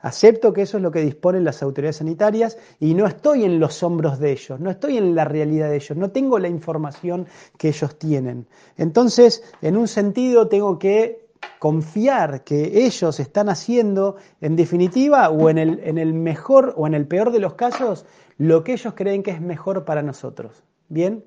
acepto 0.00 0.52
que 0.52 0.62
eso 0.62 0.78
es 0.78 0.82
lo 0.82 0.90
que 0.90 1.00
disponen 1.00 1.44
las 1.44 1.62
autoridades 1.62 1.96
sanitarias 1.96 2.56
y 2.80 2.94
no 2.94 3.06
estoy 3.06 3.44
en 3.44 3.60
los 3.60 3.82
hombros 3.82 4.18
de 4.18 4.32
ellos, 4.32 4.58
no 4.60 4.70
estoy 4.70 4.96
en 4.96 5.14
la 5.14 5.24
realidad 5.24 5.68
de 5.68 5.76
ellos, 5.76 5.96
no 5.98 6.10
tengo 6.10 6.38
la 6.38 6.48
información 6.48 7.26
que 7.58 7.68
ellos 7.68 7.98
tienen. 7.98 8.46
Entonces, 8.78 9.42
en 9.60 9.76
un 9.76 9.88
sentido, 9.88 10.48
tengo 10.48 10.78
que 10.78 11.25
confiar 11.58 12.44
que 12.44 12.84
ellos 12.86 13.20
están 13.20 13.48
haciendo, 13.48 14.16
en 14.40 14.56
definitiva, 14.56 15.30
o 15.30 15.50
en 15.50 15.58
el, 15.58 15.80
en 15.84 15.98
el 15.98 16.12
mejor 16.14 16.74
o 16.76 16.86
en 16.86 16.94
el 16.94 17.06
peor 17.06 17.32
de 17.32 17.40
los 17.40 17.54
casos, 17.54 18.06
lo 18.38 18.64
que 18.64 18.72
ellos 18.72 18.94
creen 18.94 19.22
que 19.22 19.30
es 19.30 19.40
mejor 19.40 19.84
para 19.84 20.02
nosotros. 20.02 20.62
¿Bien? 20.88 21.24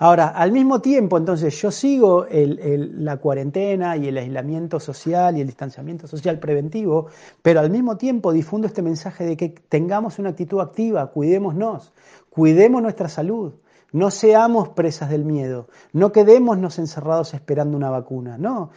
Ahora, 0.00 0.28
al 0.28 0.52
mismo 0.52 0.80
tiempo, 0.80 1.18
entonces, 1.18 1.60
yo 1.60 1.72
sigo 1.72 2.24
la 2.30 3.16
cuarentena 3.16 3.96
y 3.96 4.06
el 4.06 4.16
aislamiento 4.16 4.78
social 4.78 5.36
y 5.36 5.40
el 5.40 5.48
distanciamiento 5.48 6.06
social 6.06 6.38
preventivo, 6.38 7.08
pero 7.42 7.58
al 7.58 7.68
mismo 7.68 7.96
tiempo 7.96 8.32
difundo 8.32 8.68
este 8.68 8.80
mensaje 8.80 9.24
de 9.24 9.36
que 9.36 9.48
tengamos 9.48 10.20
una 10.20 10.30
actitud 10.30 10.60
activa, 10.60 11.10
cuidémonos, 11.10 11.92
cuidemos 12.30 12.80
nuestra 12.80 13.08
salud, 13.08 13.54
no 13.90 14.12
seamos 14.12 14.68
presas 14.68 15.10
del 15.10 15.24
miedo, 15.24 15.66
no 15.92 16.12
quedémonos 16.12 16.78
encerrados 16.78 17.34
esperando 17.34 17.76
una 17.76 17.90
vacuna, 17.90 18.38
no, 18.38 18.70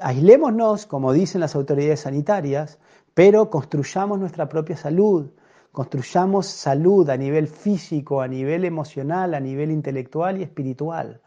aislémonos, 0.00 0.86
como 0.86 1.12
dicen 1.12 1.40
las 1.40 1.54
autoridades 1.54 2.00
sanitarias, 2.00 2.78
pero 3.14 3.50
construyamos 3.50 4.18
nuestra 4.18 4.48
propia 4.48 4.76
salud, 4.76 5.30
construyamos 5.72 6.46
salud 6.46 7.08
a 7.10 7.16
nivel 7.16 7.48
físico, 7.48 8.20
a 8.20 8.28
nivel 8.28 8.64
emocional, 8.64 9.34
a 9.34 9.40
nivel 9.40 9.70
intelectual 9.70 10.38
y 10.38 10.42
espiritual. 10.42 11.20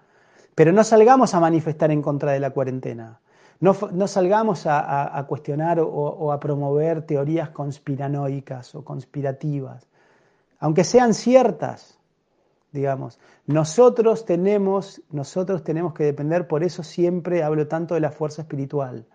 Pero 0.55 0.72
no 0.72 0.84
salgamos 0.84 1.34
a 1.36 1.39
manifestar 1.39 1.91
en 1.91 2.01
contra 2.01 2.32
de 2.32 2.39
la 2.39 2.51
cuarentena. 2.51 3.20
No, 3.59 3.74
salgamos 4.07 4.63
a, 4.65 5.26
cuestionar 5.28 5.82
o, 5.82 6.32
a 6.32 6.39
promover 6.39 7.01
teorías 7.01 7.49
conspiranoicas 7.49 8.74
o 8.74 8.86
conspirativas, 8.86 9.86
aunque 10.59 10.86
sean 10.86 11.13
ciertas, 11.13 11.98
digamos. 12.72 13.20
Nosotros 13.45 14.26
tenemos, 14.26 15.01
nosotros 15.11 15.63
tenemos 15.63 15.93
que 15.93 16.03
depender, 16.03 16.47
por 16.47 16.63
eso 16.63 16.84
siempre 16.84 17.43
hablo 17.43 17.67
tanto 17.67 17.95
de 17.95 18.01
la 18.01 18.11
fuerza 18.11 18.41
espiritual. 18.41 19.05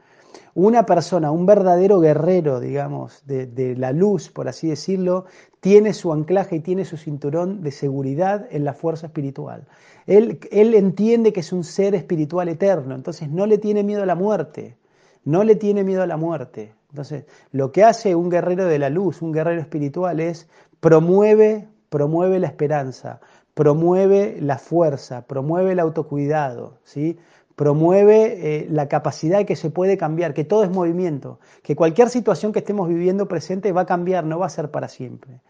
Una 0.55 0.85
persona, 0.85 1.31
un 1.31 1.47
verdadero 1.47 2.01
guerrero, 2.01 2.61
digamos, 2.61 3.23
de, 3.27 3.75
la 3.77 3.93
luz, 3.93 4.31
por 4.31 4.49
así 4.49 4.69
decirlo, 4.69 5.27
tiene 5.61 5.93
su 5.93 6.13
anclaje 6.13 6.57
y 6.57 6.61
tiene 6.61 6.85
su 6.85 6.97
cinturón 6.97 7.63
de 7.63 7.71
seguridad 7.71 8.47
en 8.51 8.65
la 8.65 8.75
fuerza 8.75 9.07
espiritual. 9.07 9.67
Él, 10.07 10.41
él 10.51 10.75
entiende 10.75 11.33
que 11.33 11.41
es 11.41 11.53
un 11.53 11.65
ser 11.65 11.95
espiritual 11.95 12.49
eterno, 12.49 12.95
entonces 12.95 13.31
no 13.31 13.47
le 13.47 13.59
tiene 13.59 13.83
miedo 13.85 14.03
a 14.03 14.07
la 14.07 14.15
muerte, 14.15 14.77
no 15.25 15.45
le 15.45 15.57
tiene 15.57 15.85
miedo 15.85 16.03
a 16.03 16.07
la 16.07 16.17
muerte. 16.17 16.75
Entonces, 16.91 17.25
lo 17.51 17.73
que 17.73 17.83
hace 17.83 18.15
un 18.15 18.29
guerrero 18.29 18.67
de 18.67 18.79
la 18.79 18.91
luz, 18.91 19.23
un 19.23 19.33
guerrero 19.33 19.61
espiritual, 19.61 20.21
es 20.21 20.49
promueve, 20.79 21.67
promueve 21.89 22.39
la 22.39 22.47
esperanza, 22.47 23.21
promueve 23.55 24.37
la 24.41 24.59
fuerza, 24.59 25.27
promueve 25.27 25.73
el 25.73 25.81
autocuidado, 25.81 26.79
¿sí? 26.85 27.17
promueve 27.57 28.63
eh, 28.63 28.67
la 28.69 28.89
capacidad 28.89 29.39
de 29.39 29.47
que 29.47 29.57
se 29.57 29.71
puede 29.71 29.97
cambiar, 29.97 30.35
que 30.35 30.45
todo 30.45 30.65
es 30.65 30.71
movimiento, 30.71 31.39
que 31.63 31.77
cualquier 31.77 32.11
situación 32.11 32.53
que 32.53 32.59
estemos 32.59 32.89
viviendo 32.89 33.29
presente 33.29 33.73
va 33.73 33.83
a 33.83 33.87
cambiar, 33.87 34.25
no 34.25 34.41
va 34.41 34.47
a 34.47 34.51
ser 34.51 34.71
para 34.71 34.89
siempre. 34.89 35.41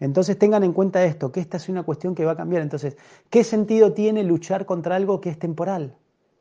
Entonces 0.00 0.36
tengan 0.36 0.64
en 0.64 0.72
cuenta 0.72 1.04
esto, 1.04 1.30
que 1.30 1.40
esta 1.40 1.56
es 1.56 1.68
una 1.68 1.84
cuestión 1.84 2.14
que 2.16 2.24
va 2.24 2.32
a 2.32 2.36
cambiar. 2.36 2.62
Entonces, 2.62 2.96
¿qué 3.30 3.44
sentido 3.44 3.92
tiene 3.92 4.24
luchar 4.24 4.66
contra 4.66 4.96
algo 4.96 5.20
que 5.20 5.30
es 5.30 5.38
temporal, 5.38 5.96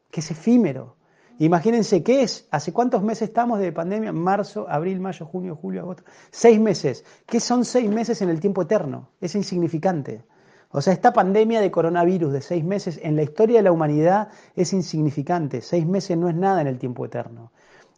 que 0.09 0.22
es 0.22 0.32
efímero? 0.32 0.95
Imagínense 1.39 2.03
qué 2.03 2.24
es, 2.24 2.47
hace 2.51 2.74
cuántos 2.74 3.03
meses 3.03 3.30
estamos 3.30 3.59
de 3.59 3.72
pandemia, 3.72 4.11
marzo, 4.11 4.68
abril, 4.70 4.99
mayo, 4.99 5.26
junio, 5.26 5.55
julio, 5.55 5.82
agosto, 5.82 6.03
seis 6.32 6.59
meses. 6.59 7.05
¿Qué 7.26 7.39
son 7.39 7.66
seis 7.66 7.89
meses 7.89 8.22
en 8.22 8.30
el 8.30 8.39
tiempo 8.39 8.64
eterno? 8.64 9.09
Es 9.22 9.36
insignificante. 9.36 10.24
O 10.74 10.82
sea, 10.82 10.91
esta 10.91 11.13
pandemia 11.13 11.61
de 11.61 11.69
coronavirus 11.69 12.34
de 12.34 12.41
seis 12.41 12.63
meses 12.63 12.99
en 13.03 13.15
la 13.15 13.21
historia 13.21 13.59
de 13.59 13.63
la 13.63 13.71
humanidad 13.71 14.30
es 14.55 14.74
insignificante. 14.74 15.61
Seis 15.61 15.86
meses 15.86 16.17
no 16.17 16.28
es 16.28 16.36
nada 16.36 16.61
en 16.61 16.67
el 16.67 16.80
tiempo 16.80 17.05
eterno. 17.05 17.51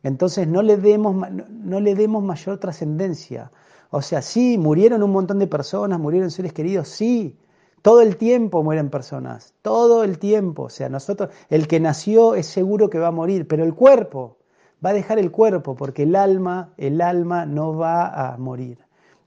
Entonces 0.03 0.45
no 0.45 0.61
le 0.61 0.75
demos, 0.75 1.15
no 1.49 1.79
le 1.79 1.95
demos 1.95 2.21
mayor 2.21 2.57
trascendencia. 2.57 3.49
O 3.91 4.01
sea, 4.01 4.21
sí, 4.21 4.57
murieron 4.57 5.03
un 5.03 5.11
montón 5.11 5.39
de 5.39 5.47
personas, 5.47 6.01
murieron 6.01 6.31
seres 6.31 6.51
queridos, 6.51 6.89
sí. 6.89 7.37
Todo 7.81 8.01
el 8.01 8.17
tiempo 8.17 8.61
mueren 8.61 8.89
personas, 8.89 9.53
todo 9.61 10.03
el 10.03 10.19
tiempo. 10.19 10.63
O 10.63 10.69
sea, 10.69 10.89
nosotros, 10.89 11.29
el 11.49 11.69
que 11.69 11.79
nació 11.79 12.35
es 12.35 12.45
seguro 12.45 12.89
que 12.89 12.99
va 12.99 13.07
a 13.07 13.11
morir, 13.11 13.47
pero 13.47 13.63
el 13.63 13.73
cuerpo 13.73 14.37
va 14.85 14.89
a 14.89 14.93
dejar 14.93 15.17
el 15.17 15.31
cuerpo 15.31 15.77
porque 15.77 16.03
el 16.03 16.17
alma, 16.17 16.73
el 16.75 16.99
alma 16.99 17.45
no 17.45 17.77
va 17.77 18.33
a 18.33 18.37
morir. 18.37 18.79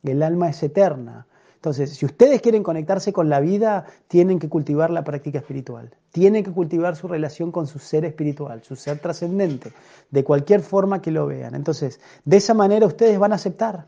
El 0.03 0.23
alma 0.23 0.51
es 0.51 0.63
eterna. 0.63 1.28
Entonces, 1.59 1.91
si 1.91 2.07
ustedes 2.07 2.41
quieren 2.41 2.63
conectarse 2.63 3.13
con 3.13 3.29
la 3.29 3.41
vida, 3.41 3.85
tienen 4.07 4.39
que 4.39 4.49
cultivar 4.49 4.91
la 4.91 5.03
práctica 5.03 5.39
espiritual. 5.39 5.91
Tienen 6.13 6.45
que 6.45 6.53
cultivar 6.53 6.95
su 6.95 7.09
relación 7.09 7.51
con 7.51 7.67
su 7.67 7.81
ser 7.81 8.05
espiritual, 8.05 8.63
su 8.63 8.77
ser 8.77 9.01
trascendente, 9.01 9.73
de 10.09 10.23
cualquier 10.23 10.61
forma 10.61 11.03
que 11.03 11.11
lo 11.11 11.27
vean. 11.27 11.57
Entonces, 11.57 11.99
de 12.25 12.37
esa 12.37 12.55
manera 12.55 12.87
ustedes 12.87 13.19
van 13.19 13.33
a 13.33 13.35
aceptar. 13.35 13.87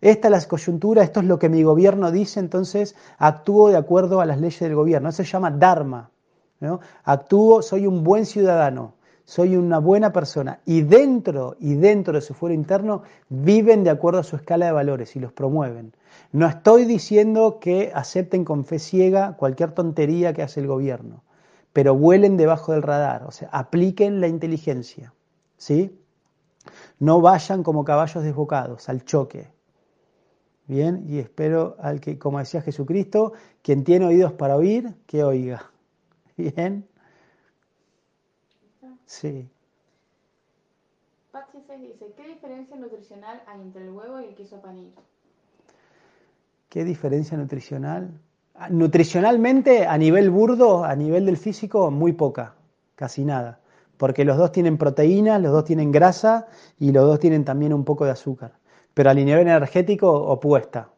Esta 0.00 0.28
es 0.28 0.32
la 0.32 0.48
coyuntura, 0.48 1.02
esto 1.02 1.18
es 1.18 1.26
lo 1.26 1.40
que 1.40 1.48
mi 1.48 1.64
gobierno 1.64 2.12
dice, 2.12 2.38
entonces 2.38 2.94
actúo 3.18 3.70
de 3.70 3.76
acuerdo 3.76 4.20
a 4.20 4.24
las 4.26 4.40
leyes 4.40 4.60
del 4.60 4.76
gobierno. 4.76 5.08
Eso 5.08 5.24
se 5.24 5.30
llama 5.30 5.50
Dharma. 5.50 6.12
¿no? 6.60 6.78
Actúo, 7.02 7.60
soy 7.60 7.88
un 7.88 8.04
buen 8.04 8.24
ciudadano, 8.24 8.94
soy 9.24 9.56
una 9.56 9.80
buena 9.80 10.12
persona. 10.12 10.60
Y 10.64 10.82
dentro, 10.82 11.56
y 11.58 11.74
dentro 11.74 12.14
de 12.14 12.20
su 12.20 12.34
fuero 12.34 12.54
interno, 12.54 13.02
viven 13.28 13.82
de 13.82 13.90
acuerdo 13.90 14.20
a 14.20 14.22
su 14.22 14.36
escala 14.36 14.66
de 14.66 14.72
valores 14.72 15.16
y 15.16 15.18
los 15.18 15.32
promueven. 15.32 15.92
No 16.32 16.46
estoy 16.46 16.84
diciendo 16.84 17.58
que 17.60 17.90
acepten 17.94 18.44
con 18.44 18.64
fe 18.64 18.78
ciega 18.78 19.36
cualquier 19.36 19.72
tontería 19.72 20.32
que 20.32 20.42
hace 20.42 20.60
el 20.60 20.68
gobierno, 20.68 21.24
pero 21.72 21.96
vuelen 21.96 22.36
debajo 22.36 22.72
del 22.72 22.82
radar, 22.82 23.24
o 23.24 23.32
sea, 23.32 23.48
apliquen 23.52 24.20
la 24.20 24.28
inteligencia, 24.28 25.12
¿sí? 25.56 25.98
No 27.00 27.20
vayan 27.20 27.64
como 27.64 27.84
caballos 27.84 28.22
desbocados 28.22 28.88
al 28.88 29.04
choque. 29.04 29.48
Bien, 30.66 31.04
y 31.08 31.18
espero 31.18 31.74
al 31.80 32.00
que, 32.00 32.16
como 32.16 32.38
decía 32.38 32.62
Jesucristo, 32.62 33.32
quien 33.60 33.82
tiene 33.82 34.06
oídos 34.06 34.32
para 34.32 34.56
oír, 34.56 34.94
que 35.06 35.24
oiga. 35.24 35.68
Bien. 36.36 36.86
Sí. 39.04 39.50
Patsy 41.32 41.58
dice, 41.80 42.12
¿qué 42.16 42.28
diferencia 42.28 42.76
nutricional 42.76 43.42
hay 43.48 43.60
entre 43.60 43.82
el 43.82 43.90
huevo 43.90 44.20
y 44.20 44.26
el 44.26 44.34
queso 44.36 44.60
panir? 44.60 44.92
¿Qué 46.70 46.84
diferencia 46.84 47.36
nutricional? 47.36 48.20
Ah, 48.54 48.68
nutricionalmente, 48.70 49.88
a 49.88 49.98
nivel 49.98 50.30
burdo, 50.30 50.84
a 50.84 50.94
nivel 50.94 51.26
del 51.26 51.36
físico, 51.36 51.90
muy 51.90 52.12
poca, 52.12 52.54
casi 52.94 53.24
nada. 53.24 53.58
Porque 53.96 54.24
los 54.24 54.38
dos 54.38 54.52
tienen 54.52 54.78
proteínas, 54.78 55.42
los 55.42 55.50
dos 55.50 55.64
tienen 55.64 55.90
grasa 55.90 56.46
y 56.78 56.92
los 56.92 57.04
dos 57.04 57.18
tienen 57.18 57.44
también 57.44 57.74
un 57.74 57.84
poco 57.84 58.04
de 58.04 58.12
azúcar. 58.12 58.52
Pero 58.94 59.10
a 59.10 59.14
nivel 59.14 59.48
energético, 59.48 60.12
opuesta. 60.12 60.90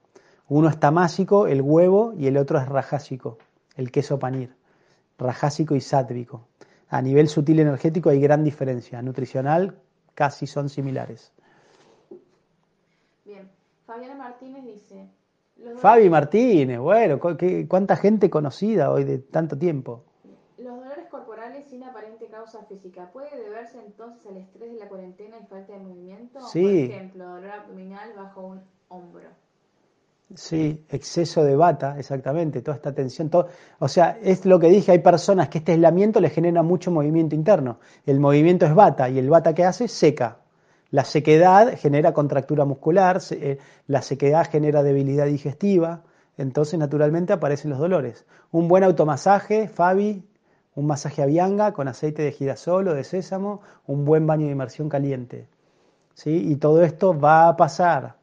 Uno 0.46 0.68
es 0.68 0.78
tamásico, 0.78 1.46
el 1.46 1.62
huevo, 1.62 2.12
y 2.18 2.26
el 2.26 2.36
otro 2.36 2.58
es 2.58 2.68
rajásico, 2.68 3.38
el 3.74 3.90
queso 3.90 4.18
panir. 4.18 4.54
Rajásico 5.16 5.74
y 5.74 5.80
sátvico. 5.80 6.48
A 6.90 7.00
nivel 7.00 7.28
sutil 7.28 7.60
energético 7.60 8.10
hay 8.10 8.20
gran 8.20 8.44
diferencia. 8.44 9.00
Nutricional, 9.00 9.78
casi 10.14 10.46
son 10.46 10.68
similares. 10.68 11.32
Bien. 13.24 13.48
Fabiana 13.86 14.14
Martínez 14.14 14.64
dice, 14.64 15.08
Fabi 15.76 16.08
Martínez, 16.10 16.78
bueno, 16.78 17.18
cuánta 17.68 17.96
gente 17.96 18.30
conocida 18.30 18.90
hoy 18.90 19.04
de 19.04 19.18
tanto 19.18 19.56
tiempo. 19.58 20.04
Los 20.58 20.76
dolores 20.76 21.06
corporales 21.10 21.64
sin 21.68 21.82
aparente 21.82 22.26
causa 22.26 22.64
física, 22.64 23.10
¿puede 23.12 23.36
deberse 23.42 23.78
entonces 23.84 24.26
al 24.26 24.36
estrés 24.36 24.72
de 24.72 24.78
la 24.78 24.88
cuarentena 24.88 25.36
y 25.42 25.46
falta 25.46 25.72
de 25.72 25.78
movimiento? 25.80 26.40
Sí. 26.40 26.86
Por 26.86 26.96
ejemplo, 26.96 27.24
dolor 27.24 27.50
abdominal 27.50 28.10
bajo 28.16 28.42
un 28.42 28.60
hombro. 28.88 29.28
Sí, 30.34 30.84
exceso 30.88 31.44
de 31.44 31.56
bata, 31.56 31.98
exactamente, 31.98 32.62
toda 32.62 32.76
esta 32.76 32.94
tensión. 32.94 33.28
Todo, 33.28 33.48
o 33.78 33.88
sea, 33.88 34.18
es 34.22 34.46
lo 34.46 34.58
que 34.58 34.68
dije, 34.68 34.92
hay 34.92 35.00
personas 35.00 35.48
que 35.48 35.58
este 35.58 35.72
aislamiento 35.72 36.20
les 36.20 36.32
genera 36.32 36.62
mucho 36.62 36.90
movimiento 36.90 37.34
interno. 37.34 37.80
El 38.06 38.18
movimiento 38.18 38.64
es 38.64 38.74
bata 38.74 39.10
y 39.10 39.18
el 39.18 39.28
bata 39.28 39.54
que 39.54 39.64
hace 39.64 39.88
seca, 39.88 40.38
la 40.92 41.04
sequedad 41.04 41.76
genera 41.78 42.12
contractura 42.12 42.66
muscular, 42.66 43.20
eh, 43.30 43.58
la 43.86 44.02
sequedad 44.02 44.48
genera 44.48 44.82
debilidad 44.82 45.24
digestiva, 45.24 46.02
entonces 46.36 46.78
naturalmente 46.78 47.32
aparecen 47.32 47.70
los 47.70 47.78
dolores. 47.78 48.26
Un 48.50 48.68
buen 48.68 48.84
automasaje, 48.84 49.68
Fabi, 49.68 50.22
un 50.74 50.86
masaje 50.86 51.22
a 51.22 51.26
bianga 51.26 51.72
con 51.72 51.88
aceite 51.88 52.22
de 52.22 52.32
girasol 52.32 52.88
o 52.88 52.94
de 52.94 53.04
sésamo, 53.04 53.62
un 53.86 54.04
buen 54.04 54.26
baño 54.26 54.44
de 54.46 54.52
inmersión 54.52 54.90
caliente. 54.90 55.48
¿sí? 56.12 56.50
Y 56.52 56.56
todo 56.56 56.82
esto 56.82 57.18
va 57.18 57.48
a 57.48 57.56
pasar, 57.56 58.16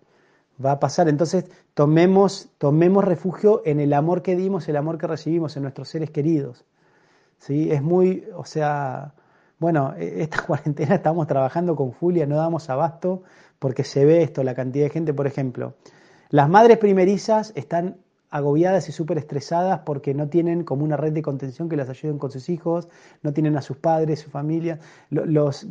va 0.63 0.74
a 0.74 0.80
pasar. 0.80 1.09
Entonces 1.09 1.45
tomemos, 1.74 2.49
tomemos 2.59 3.03
refugio 3.03 3.63
en 3.65 3.80
el 3.80 3.93
amor 3.93 4.22
que 4.22 4.36
dimos, 4.36 4.70
el 4.70 4.78
amor 4.78 4.99
que 4.99 5.07
recibimos 5.07 5.57
en 5.57 5.63
nuestros 5.63 5.89
seres 5.89 6.11
queridos. 6.11 6.65
¿sí? 7.39 7.72
Es 7.72 7.82
muy, 7.82 8.28
o 8.36 8.45
sea, 8.45 9.15
bueno, 9.60 9.93
e, 9.97 10.24
esta 10.24 10.41
cuarentena 10.47 10.95
estamos 10.95 11.28
trabajando 11.28 11.76
con 11.76 11.91
Julia, 11.91 12.26
no 12.26 12.38
damos 12.38 12.70
abasto 12.70 13.24
porque 13.60 13.84
se 13.84 14.05
ve 14.05 14.24
esto, 14.24 14.43
la 14.43 14.55
cantidad 14.55 14.86
de 14.86 14.89
gente, 14.89 15.14
por 15.14 15.28
ejemplo. 15.28 15.76
Las 16.30 16.49
madres 16.49 16.78
primerizas 16.78 17.51
están 17.55 17.97
agobiadas 18.32 18.88
y 18.89 18.91
súper 18.91 19.17
estresadas 19.17 19.82
porque 19.86 20.13
no 20.13 20.30
tienen 20.30 20.63
como 20.63 20.84
una 20.84 20.97
red 20.97 21.13
de 21.13 21.21
contención 21.21 21.67
que 21.67 21.75
las 21.75 21.89
ayuden 21.89 22.19
con 22.19 22.30
sus 22.30 22.49
hijos, 22.49 22.88
no 23.23 23.34
tienen 23.34 23.57
a 23.57 23.61
sus 23.61 23.77
padres, 23.77 24.19
su 24.19 24.30
familia. 24.30 24.80
Los, 25.09 25.67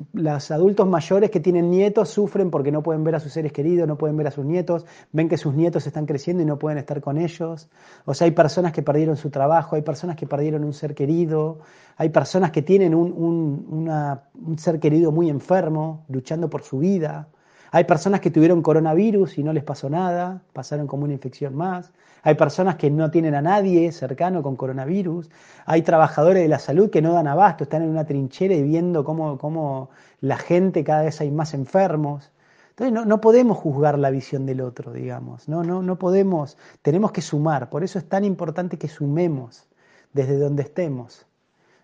adultos 0.51 0.89
mayores 0.89 1.31
que 1.31 1.41
tienen 1.41 1.71
nietos 1.71 2.09
sufren 2.09 2.51
porque 2.51 2.73
no 2.73 2.83
pueden 2.83 3.05
ver 3.05 3.15
a 3.15 3.21
sus 3.21 3.33
seres 3.33 3.53
queridos, 3.53 3.87
no 3.87 3.97
pueden 3.97 4.17
ver 4.17 4.27
a 4.27 4.31
sus 4.33 4.45
nietos, 4.45 4.87
ven 5.13 5.29
que 5.29 5.37
sus 5.37 5.55
nietos 5.55 5.87
están 5.87 6.07
creciendo 6.07 6.43
y 6.43 6.47
no 6.47 6.59
pueden 6.59 6.79
estar 6.79 7.01
con 7.01 7.17
ellos. 7.19 7.69
O 8.05 8.15
sea, 8.15 8.25
hay 8.25 8.33
personas 8.33 8.73
que 8.73 8.83
perdieron 8.83 9.17
su 9.17 9.31
trabajo, 9.31 9.77
hay 9.77 9.83
personas 9.83 10.17
que 10.17 10.27
perdieron 10.27 10.65
un 10.65 10.73
ser 10.73 10.95
querido, 10.95 11.61
hay 11.97 12.09
personas 12.09 12.51
que 12.51 12.63
tienen 12.63 12.95
un, 12.95 13.13
un, 13.13 13.89
un 14.35 14.59
ser 14.59 14.81
querido 14.81 15.13
muy 15.13 15.31
enfermo, 15.31 16.05
luchando 16.09 16.51
por 16.51 16.63
su 16.63 16.79
vida. 16.79 17.29
Hay 17.71 17.85
personas 17.85 18.21
que 18.21 18.31
tuvieron 18.31 18.63
coronavirus 18.63 19.39
y 19.39 19.43
no 19.43 19.53
les 19.53 19.65
pasó 19.65 19.91
nada, 19.91 20.43
pasaron 20.53 20.87
como 20.87 21.05
una 21.05 21.13
infección 21.13 21.55
más. 21.55 21.91
Hay 22.23 22.35
personas 22.35 22.77
que 22.77 22.91
no 22.91 23.11
tienen 23.11 23.35
a 23.35 23.43
nadie 23.43 23.91
cercano 23.93 24.43
con 24.43 24.57
coronavirus. 24.57 25.31
Hay 25.67 25.83
trabajadores 25.83 26.43
de 26.43 26.49
la 26.49 26.59
salud 26.59 26.91
que 26.91 27.03
no 27.03 27.13
dan 27.13 27.27
abasto, 27.27 27.65
están 27.65 27.83
en 27.83 27.91
una 27.91 28.05
trinchera 28.05 28.55
y 28.55 28.63
viendo 28.63 29.05
cómo, 29.05 29.91
la 30.21 30.37
gente 30.37 30.83
cada 30.83 31.03
vez 31.03 31.21
hay 31.21 31.31
más 31.31 31.55
enfermos. 31.55 32.31
Entonces 32.71 33.07
no, 33.07 33.21
podemos 33.21 33.59
juzgar 33.59 33.99
la 33.99 34.11
visión 34.11 34.47
del 34.47 34.61
otro, 34.61 34.93
digamos. 34.93 35.49
No, 35.49 35.63
no, 35.63 35.83
no 35.83 35.99
podemos. 35.99 36.57
Tenemos 36.83 37.13
que 37.13 37.23
sumar. 37.23 37.71
Por 37.71 37.85
eso 37.85 37.99
es 37.99 38.09
tan 38.09 38.25
importante 38.25 38.79
que 38.79 38.89
sumemos 38.89 39.67
desde 40.13 40.39
donde 40.39 40.63
estemos. 40.63 41.27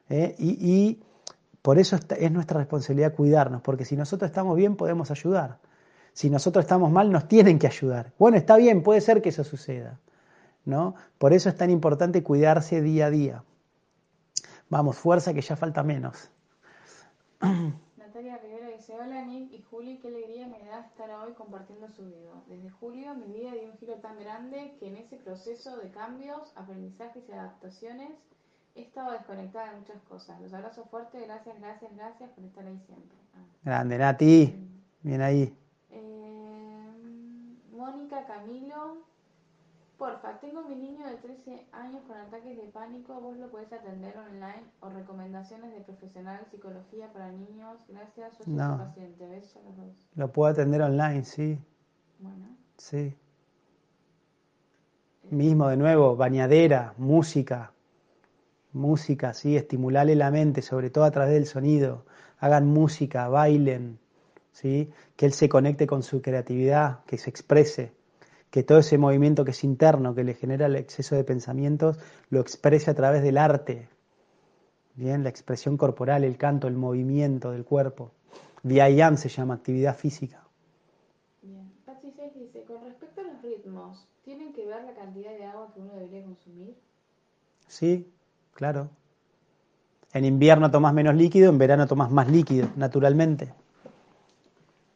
¿eh? 0.08 0.34
y 0.38 1.00
Por 1.62 1.78
eso 1.78 1.96
es 1.96 2.32
nuestra 2.32 2.58
responsabilidad 2.58 3.14
cuidarnos, 3.14 3.60
porque 3.62 3.84
si 3.84 3.96
nosotros 3.96 4.30
estamos 4.30 4.56
bien 4.56 4.76
podemos 4.76 5.10
ayudar. 5.10 5.58
Si 6.14 6.30
nosotros 6.30 6.64
estamos 6.64 6.90
mal 6.90 7.12
nos 7.12 7.28
tienen 7.28 7.58
que 7.58 7.66
ayudar. 7.66 8.12
Bueno, 8.18 8.38
está 8.38 8.56
bien, 8.56 8.82
puede 8.82 9.02
ser 9.02 9.20
que 9.20 9.28
eso 9.28 9.44
suceda. 9.44 10.00
¿no? 10.64 10.94
Por 11.18 11.32
eso 11.32 11.48
es 11.48 11.56
tan 11.56 11.70
importante 11.70 12.22
cuidarse 12.22 12.80
día 12.80 13.06
a 13.06 13.10
día. 13.10 13.44
Vamos, 14.70 14.96
fuerza 14.96 15.34
que 15.34 15.42
ya 15.42 15.56
falta 15.56 15.82
menos. 15.82 16.30
Natalia 17.96 18.38
Rivera 18.38 18.68
dice, 18.68 18.94
hola 18.94 19.24
Nick 19.24 19.52
y 19.52 19.62
Juli, 19.62 19.98
qué 19.98 20.08
alegría 20.08 20.46
me 20.46 20.58
da 20.64 20.80
estar 20.80 21.10
hoy 21.10 21.32
compartiendo 21.34 21.88
su 21.88 22.04
video. 22.04 22.42
Desde 22.48 22.70
julio 22.70 23.14
mi 23.14 23.32
vida 23.32 23.52
dio 23.52 23.70
un 23.70 23.76
giro 23.78 23.94
tan 23.96 24.18
grande 24.18 24.76
que 24.78 24.88
en 24.88 24.96
ese 24.96 25.16
proceso 25.16 25.76
de 25.76 25.90
cambios, 25.90 26.52
aprendizajes 26.56 27.24
y 27.28 27.32
adaptaciones 27.32 28.10
he 28.74 28.82
estado 28.82 29.12
desconectada 29.12 29.70
de 29.70 29.80
muchas 29.80 30.02
cosas. 30.08 30.40
Los 30.40 30.52
abrazo 30.52 30.84
fuerte, 30.86 31.20
gracias, 31.20 31.58
gracias, 31.60 31.94
gracias 31.94 32.30
por 32.30 32.44
estar 32.44 32.66
ahí 32.66 32.80
siempre. 32.86 33.18
Ah. 33.34 33.44
Grande, 33.62 33.98
Nati. 33.98 34.68
Bien 35.02 35.20
ahí. 35.20 35.63
Eh, 37.84 37.90
Mónica 37.90 38.24
Camilo. 38.26 38.98
Porfa, 39.98 40.40
tengo 40.40 40.62
mi 40.62 40.74
niño 40.74 41.06
de 41.06 41.16
13 41.16 41.66
años 41.72 42.02
con 42.06 42.16
ataques 42.16 42.56
de 42.56 42.64
pánico. 42.64 43.20
Vos 43.20 43.36
lo 43.36 43.48
podés 43.50 43.72
atender 43.72 44.16
online 44.18 44.64
o 44.80 44.88
recomendaciones 44.90 45.72
de 45.72 45.80
profesional 45.80 46.44
psicología 46.50 47.12
para 47.12 47.30
niños. 47.30 47.78
Gracias, 47.88 48.38
yo 48.38 48.44
soy 48.44 48.54
no. 48.54 48.78
paciente. 48.78 49.26
¿Ves? 49.26 49.54
los 49.64 49.76
dos. 49.76 50.08
Lo 50.16 50.32
puedo 50.32 50.50
atender 50.50 50.82
online, 50.82 51.24
sí. 51.24 51.58
Bueno. 52.18 52.56
Sí. 52.76 53.14
Mismo, 55.30 55.68
de 55.68 55.76
nuevo, 55.76 56.16
bañadera, 56.16 56.92
música, 56.98 57.72
música, 58.72 59.32
¿sí? 59.32 59.56
estimularle 59.56 60.16
la 60.16 60.30
mente, 60.30 60.60
sobre 60.60 60.90
todo 60.90 61.04
a 61.04 61.10
través 61.10 61.32
del 61.34 61.46
sonido, 61.46 62.04
hagan 62.40 62.66
música, 62.66 63.28
bailen, 63.28 63.98
¿sí? 64.54 64.90
que 65.16 65.26
él 65.26 65.34
se 65.34 65.50
conecte 65.50 65.86
con 65.86 66.02
su 66.02 66.22
creatividad, 66.22 67.04
que 67.04 67.18
se 67.18 67.28
exprese, 67.28 67.92
que 68.50 68.62
todo 68.62 68.78
ese 68.78 68.96
movimiento 68.96 69.44
que 69.44 69.50
es 69.50 69.62
interno, 69.62 70.14
que 70.14 70.24
le 70.24 70.32
genera 70.32 70.66
el 70.66 70.76
exceso 70.76 71.14
de 71.14 71.24
pensamientos, 71.24 71.98
lo 72.30 72.40
exprese 72.40 72.90
a 72.90 72.94
través 72.94 73.22
del 73.22 73.36
arte, 73.36 73.88
bien, 74.94 75.22
la 75.22 75.28
expresión 75.28 75.76
corporal, 75.76 76.24
el 76.24 76.36
canto, 76.36 76.68
el 76.68 76.74
movimiento 76.74 77.50
del 77.50 77.64
cuerpo. 77.64 78.12
Vyayam 78.62 79.16
se 79.16 79.28
llama 79.28 79.54
actividad 79.54 79.96
física. 79.96 80.42
Bien. 81.42 81.70
Patsy 81.84 82.12
dice, 82.34 82.62
con 82.62 82.82
respecto 82.84 83.20
a 83.20 83.24
los 83.24 83.42
ritmos, 83.42 84.08
¿tienen 84.24 84.52
que 84.52 84.64
ver 84.64 84.84
la 84.84 84.94
cantidad 84.94 85.32
de 85.32 85.44
agua 85.44 85.70
que 85.74 85.80
uno 85.80 85.94
debería 85.94 86.22
consumir? 86.22 86.74
Sí, 87.68 88.10
claro. 88.54 88.88
En 90.14 90.24
invierno 90.24 90.70
tomas 90.70 90.94
menos 90.94 91.14
líquido, 91.14 91.50
en 91.50 91.58
verano 91.58 91.86
tomas 91.86 92.10
más 92.10 92.30
líquido, 92.30 92.68
naturalmente. 92.76 93.52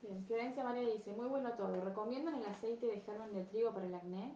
Bien, 0.01 0.25
Florencia 0.27 0.65
María 0.65 0.89
dice, 0.95 1.13
muy 1.13 1.27
bueno 1.27 1.51
todo. 1.53 1.85
¿Recomiendan 1.85 2.37
el 2.37 2.47
aceite 2.47 2.87
de 2.87 3.01
germen 3.01 3.35
de 3.35 3.45
trigo 3.45 3.75
para 3.75 3.87
el 3.87 3.95
acné? 3.95 4.33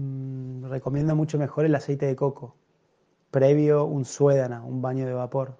Mm, 0.00 0.64
recomiendo 0.70 1.14
mucho 1.14 1.36
mejor 1.36 1.66
el 1.66 1.74
aceite 1.74 2.06
de 2.06 2.16
coco, 2.16 2.54
previo 3.30 3.84
un 3.84 4.06
suédana, 4.06 4.64
un 4.64 4.80
baño 4.80 5.04
de 5.06 5.12
vapor. 5.12 5.58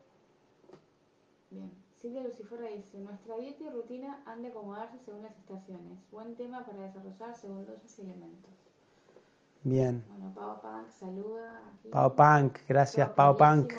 Bien, 1.50 1.70
Silvia 2.00 2.22
Lucifora 2.22 2.68
dice, 2.68 2.98
nuestra 3.00 3.36
dieta 3.36 3.64
y 3.64 3.68
rutina 3.68 4.22
han 4.24 4.42
de 4.42 4.48
acomodarse 4.48 4.98
según 5.04 5.24
las 5.24 5.36
estaciones. 5.36 5.98
Buen 6.10 6.36
tema 6.36 6.64
para 6.64 6.80
desarrollar 6.84 7.34
según 7.34 7.66
y 7.66 8.00
elementos. 8.00 8.50
Bien. 9.62 10.02
Bueno, 10.08 10.32
Pau 10.34 10.62
Punk 10.62 10.88
saluda. 10.88 11.60
Pau 11.90 12.14
Punk, 12.14 12.60
gracias 12.66 13.10
Pau 13.10 13.36
Punk. 13.36 13.74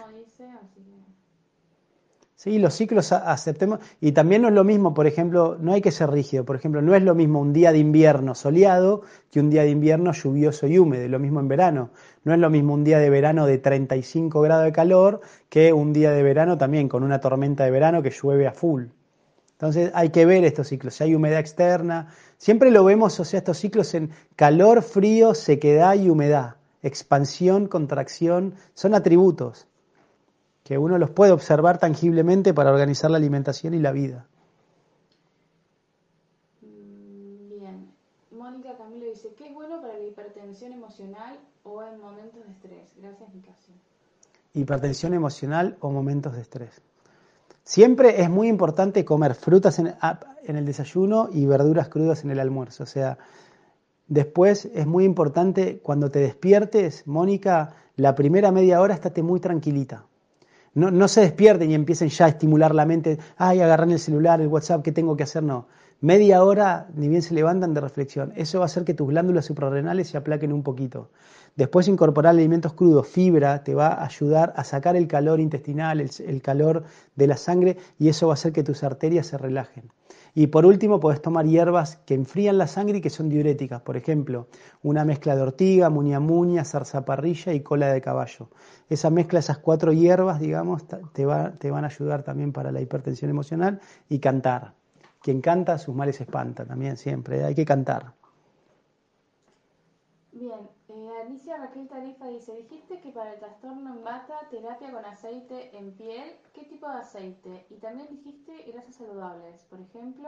Sí, 2.43 2.57
los 2.57 2.73
ciclos 2.73 3.11
aceptemos. 3.11 3.81
Y 3.99 4.13
también 4.13 4.41
no 4.41 4.47
es 4.47 4.55
lo 4.55 4.63
mismo, 4.63 4.95
por 4.95 5.05
ejemplo, 5.05 5.57
no 5.59 5.73
hay 5.73 5.81
que 5.81 5.91
ser 5.91 6.09
rígido. 6.09 6.43
Por 6.43 6.55
ejemplo, 6.55 6.81
no 6.81 6.95
es 6.95 7.03
lo 7.03 7.13
mismo 7.13 7.39
un 7.39 7.53
día 7.53 7.71
de 7.71 7.77
invierno 7.77 8.33
soleado 8.33 9.03
que 9.29 9.39
un 9.39 9.51
día 9.51 9.61
de 9.61 9.69
invierno 9.69 10.11
lluvioso 10.11 10.65
y 10.65 10.79
húmedo. 10.79 11.07
Lo 11.07 11.19
mismo 11.19 11.39
en 11.39 11.47
verano. 11.47 11.91
No 12.23 12.33
es 12.33 12.39
lo 12.39 12.49
mismo 12.49 12.73
un 12.73 12.83
día 12.83 12.97
de 12.97 13.11
verano 13.11 13.45
de 13.45 13.59
35 13.59 14.41
grados 14.41 14.65
de 14.65 14.71
calor 14.71 15.21
que 15.49 15.71
un 15.71 15.93
día 15.93 16.09
de 16.09 16.23
verano 16.23 16.57
también 16.57 16.89
con 16.89 17.03
una 17.03 17.21
tormenta 17.21 17.63
de 17.63 17.69
verano 17.69 18.01
que 18.01 18.09
llueve 18.09 18.47
a 18.47 18.53
full. 18.53 18.85
Entonces 19.51 19.91
hay 19.93 20.09
que 20.09 20.25
ver 20.25 20.43
estos 20.43 20.67
ciclos. 20.67 20.95
Si 20.95 21.03
hay 21.03 21.13
humedad 21.13 21.39
externa, 21.39 22.07
siempre 22.39 22.71
lo 22.71 22.83
vemos, 22.83 23.19
o 23.19 23.23
sea, 23.23 23.37
estos 23.37 23.59
ciclos 23.59 23.93
en 23.93 24.09
calor, 24.35 24.81
frío, 24.81 25.35
sequedad 25.35 25.93
y 25.93 26.09
humedad. 26.09 26.55
Expansión, 26.81 27.67
contracción, 27.67 28.55
son 28.73 28.95
atributos 28.95 29.67
que 30.64 30.78
uno 30.78 30.97
los 30.97 31.09
puede 31.09 31.32
observar 31.32 31.80
tangiblemente 31.80 32.53
para 32.53 32.72
organizar 32.72 33.12
la 33.12 33.18
alimentación 33.18 33.74
y 33.74 33.80
la 33.80 33.91
vida. 33.91 34.28
Bien. 36.62 37.91
Mónica 38.32 38.78
Camilo 38.78 39.05
dice, 39.05 39.34
¿qué 39.38 39.47
es 39.47 39.53
bueno 39.53 39.82
para 39.82 39.97
la 39.97 40.05
hipertensión 40.05 40.74
emocional 40.74 41.39
o 41.64 41.84
en 41.84 41.99
momentos 41.99 42.45
de 42.45 42.51
estrés? 42.51 42.93
Gracias, 42.97 43.34
Nicasio. 43.34 43.74
Hipertensión 44.53 45.14
emocional 45.14 45.78
o 45.80 45.89
momentos 45.89 46.34
de 46.34 46.41
estrés. 46.41 46.82
Siempre 47.64 48.22
es 48.22 48.30
muy 48.30 48.47
importante 48.47 49.05
comer 49.05 49.36
frutas 49.36 49.80
en, 49.80 49.95
el 50.43 50.66
desayuno 50.66 51.30
y 51.32 51.45
verduras 51.45 51.89
crudas 51.89 52.24
en 52.24 52.32
el 52.32 52.39
almuerzo. 52.39 52.84
O 52.84 52.88
sea, 52.88 53.18
después 54.07 54.66
es 54.74 54.88
muy 54.88 55.05
importante 55.05 55.80
cuando 55.80 56.09
te 56.09 56.20
despiertes, 56.20 57.07
Mónica, 57.07 57.76
la 57.95 58.16
primera 58.16 58.51
media 58.51 58.82
hora 58.82 58.95
estate 58.95 59.22
muy 59.24 59.39
tranquilita. 59.39 60.05
No, 60.74 60.89
no 60.89 61.07
se 61.07 61.22
despierten 61.22 61.69
y 61.72 61.76
empiecen 61.76 62.09
ya 62.09 62.26
a 62.26 62.30
estimular 62.30 62.74
la 62.74 62.86
mente, 62.86 63.19
ay, 63.38 63.59
agarran 63.59 63.91
el 63.91 63.99
celular, 63.99 64.39
el 64.39 64.47
WhatsApp, 64.47 64.84
¿qué 64.84 64.91
tengo 64.91 65.17
que 65.17 65.24
hacer? 65.24 65.43
No. 65.43 65.67
Media 65.99 66.43
hora, 66.43 66.88
ni 66.95 67.09
bien 67.09 67.22
se 67.22 67.34
levantan 67.34 67.74
de 67.74 67.82
reflexión. 67.82 68.34
Eso 68.36 68.59
va 68.59 68.65
a 68.65 68.67
hacer 68.67 68.86
que 68.86 68.93
tus 68.93 69.07
glándulas 69.09 69.45
suprarrenales 69.45 70.07
se 70.07 70.17
aplaquen 70.17 70.53
un 70.53 70.63
poquito. 70.63 71.09
Después 71.56 71.88
incorporar 71.88 72.32
alimentos 72.32 72.74
crudos, 72.74 73.08
fibra, 73.08 73.64
te 73.64 73.76
va 73.76 73.88
a 73.88 74.06
ayudar 74.06 74.54
a 74.56 74.64
sacar 74.64 74.95
el 74.95 75.08
calor 75.08 75.39
intestinal, 75.39 75.99
el, 75.99 76.41
calor 76.41 76.86
de 77.16 77.28
la 77.28 77.38
sangre 77.38 77.78
y 77.99 78.08
eso 78.08 78.28
va 78.28 78.34
a 78.34 78.36
hacer 78.36 78.54
que 78.54 78.64
tus 78.64 78.84
arterias 78.84 79.28
se 79.28 79.38
relajen. 79.38 79.91
Y 80.34 80.47
por 80.47 80.66
último, 80.66 81.02
puedes 81.02 81.22
tomar 81.22 81.45
hierbas 81.45 81.97
que 82.06 82.14
enfrían 82.14 82.58
la 82.58 82.68
sangre 82.68 82.99
y 82.99 83.02
que 83.02 83.10
son 83.10 83.28
diuréticas. 83.28 83.82
Por 83.82 83.97
ejemplo, 83.97 84.47
una 84.82 85.04
mezcla 85.04 85.36
de 85.36 85.41
ortiga, 85.41 85.89
muña 85.89 86.22
muña, 86.22 86.64
zarzaparrilla 86.64 87.54
y 87.54 87.60
cola 87.60 87.91
de 87.91 87.99
caballo. 87.99 88.49
Esa 88.89 89.10
mezcla, 89.10 89.39
esas 89.39 89.58
cuatro 89.58 89.91
hierbas, 89.91 90.39
digamos, 90.39 90.84
te, 91.14 91.26
va, 91.26 91.52
te 91.52 91.70
van 91.70 91.84
a 91.84 91.88
ayudar 91.88 92.24
también 92.24 92.54
para 92.54 92.72
la 92.72 92.80
hipertensión 92.80 93.30
emocional 93.30 93.82
y 94.08 94.20
cantar. 94.20 94.74
Quien 95.22 95.41
canta, 95.41 95.78
sus 95.78 95.93
males 95.93 96.22
espanta 96.22 96.66
también 96.66 96.95
siempre. 96.95 97.43
Hay 97.43 97.54
que 97.54 97.66
cantar. 97.66 98.14
Bien, 100.32 100.62
Alicia 101.25 101.57
Raquel 101.57 101.87
Tarifa 101.87 102.27
dice, 102.27 102.53
dijiste 102.53 102.99
que 102.99 103.11
para 103.11 103.33
el 103.33 103.39
trastorno 103.39 103.95
en 103.95 104.03
bata, 104.03 104.47
terapia 104.49 104.91
con 104.91 105.05
aceite 105.05 105.75
en 105.77 105.91
piel, 105.91 106.35
¿qué 106.53 106.65
tipo 106.65 106.87
de 106.89 106.97
aceite? 106.97 107.65
Y 107.69 107.75
también 107.75 108.07
dijiste 108.09 108.51
grasas 108.71 108.95
saludables, 108.95 109.63
por 109.69 109.79
ejemplo. 109.79 110.27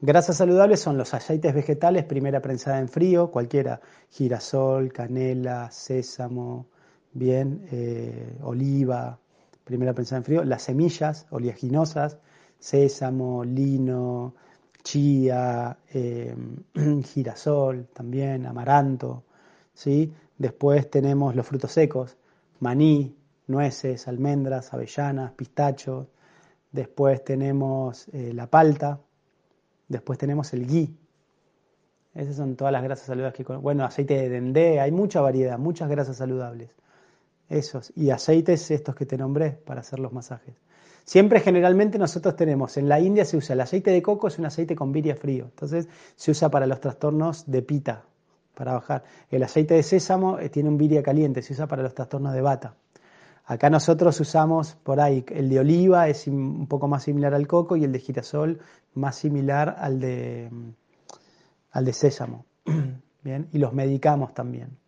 Grasas 0.00 0.36
saludables 0.36 0.80
son 0.80 0.96
los 0.96 1.12
aceites 1.12 1.52
vegetales, 1.52 2.04
primera 2.04 2.40
prensada 2.40 2.78
en 2.78 2.88
frío, 2.88 3.30
cualquiera, 3.30 3.80
girasol, 4.10 4.92
canela, 4.92 5.70
sésamo, 5.70 6.66
bien, 7.12 7.66
eh, 7.72 8.38
oliva, 8.42 9.18
primera 9.64 9.92
prensada 9.92 10.18
en 10.18 10.24
frío, 10.24 10.44
las 10.44 10.62
semillas 10.62 11.26
oleaginosas, 11.30 12.18
sésamo, 12.58 13.44
lino, 13.44 14.34
chía, 14.84 15.76
eh, 15.92 16.36
girasol 17.02 17.88
también, 17.92 18.46
amaranto, 18.46 19.23
¿sí? 19.74 20.12
Después 20.38 20.90
tenemos 20.90 21.36
los 21.36 21.46
frutos 21.46 21.72
secos, 21.72 22.16
maní, 22.60 23.14
nueces, 23.46 24.08
almendras, 24.08 24.72
avellanas, 24.72 25.32
pistachos. 25.32 26.08
Después 26.72 27.22
tenemos 27.24 28.08
eh, 28.08 28.32
la 28.34 28.48
palta. 28.48 29.00
Después 29.88 30.18
tenemos 30.18 30.52
el 30.54 30.66
ghee. 30.66 30.96
Esas 32.14 32.36
son 32.36 32.56
todas 32.56 32.72
las 32.72 32.82
grasas 32.82 33.06
saludables 33.06 33.34
que 33.34 33.52
Bueno, 33.56 33.84
aceite 33.84 34.14
de 34.14 34.28
dendé, 34.28 34.80
hay 34.80 34.92
mucha 34.92 35.20
variedad, 35.20 35.58
muchas 35.58 35.88
grasas 35.88 36.16
saludables. 36.16 36.70
Esos. 37.48 37.92
Y 37.96 38.10
aceites 38.10 38.70
estos 38.70 38.94
que 38.94 39.04
te 39.04 39.18
nombré 39.18 39.50
para 39.50 39.80
hacer 39.80 39.98
los 39.98 40.12
masajes. 40.12 40.54
Siempre 41.04 41.40
generalmente 41.40 41.98
nosotros 41.98 42.34
tenemos, 42.34 42.78
en 42.78 42.88
la 42.88 42.98
India 42.98 43.26
se 43.26 43.36
usa 43.36 43.52
el 43.52 43.60
aceite 43.60 43.90
de 43.90 44.00
coco, 44.00 44.28
es 44.28 44.38
un 44.38 44.46
aceite 44.46 44.74
con 44.74 44.90
viria 44.90 45.16
frío. 45.16 45.44
Entonces 45.44 45.88
se 46.16 46.30
usa 46.30 46.50
para 46.50 46.66
los 46.66 46.80
trastornos 46.80 47.50
de 47.50 47.60
pita, 47.60 48.04
para 48.54 48.74
bajar. 48.74 49.04
El 49.30 49.42
aceite 49.42 49.74
de 49.74 49.82
sésamo 49.82 50.38
eh, 50.38 50.48
tiene 50.48 50.68
un 50.68 50.78
viria 50.78 51.02
caliente, 51.02 51.42
se 51.42 51.52
usa 51.52 51.66
para 51.66 51.82
los 51.82 51.94
trastornos 51.94 52.32
de 52.32 52.40
bata. 52.40 52.74
Acá 53.46 53.68
nosotros 53.68 54.18
usamos 54.20 54.74
por 54.74 55.00
ahí, 55.00 55.24
el 55.28 55.50
de 55.50 55.58
oliva 55.58 56.08
es 56.08 56.26
un 56.26 56.66
poco 56.66 56.88
más 56.88 57.02
similar 57.02 57.34
al 57.34 57.46
coco 57.46 57.76
y 57.76 57.84
el 57.84 57.92
de 57.92 57.98
girasol 57.98 58.60
más 58.94 59.16
similar 59.16 59.76
al 59.78 60.00
de, 60.00 60.48
mm, 60.50 60.70
al 61.72 61.84
de 61.84 61.92
sésamo. 61.92 62.46
Bien, 63.22 63.48
y 63.52 63.58
los 63.58 63.72
medicamos 63.72 64.32
también 64.32 64.78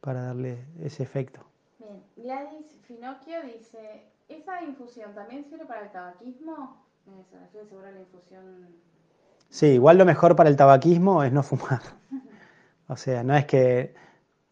para 0.00 0.22
darle 0.22 0.66
ese 0.80 1.02
efecto. 1.02 1.40
Bien, 1.78 2.02
Gladys 2.16 2.66
Finocchio 2.86 3.42
dice, 3.42 4.04
¿esa 4.28 4.62
infusión 4.62 5.14
también 5.14 5.44
sirve 5.44 5.64
para 5.66 5.84
el 5.84 5.90
tabaquismo? 5.90 6.84
Eh, 7.06 7.24
se 7.30 7.38
refiere 7.38 7.66
seguro 7.66 7.86
a 7.86 7.90
la 7.90 8.00
infusión... 8.00 8.68
Sí, 9.48 9.66
igual 9.66 9.96
lo 9.96 10.04
mejor 10.04 10.36
para 10.36 10.50
el 10.50 10.56
tabaquismo 10.56 11.22
es 11.22 11.32
no 11.32 11.42
fumar. 11.42 11.80
O 12.88 12.96
sea, 12.96 13.22
no 13.22 13.36
es 13.36 13.46
que... 13.46 13.94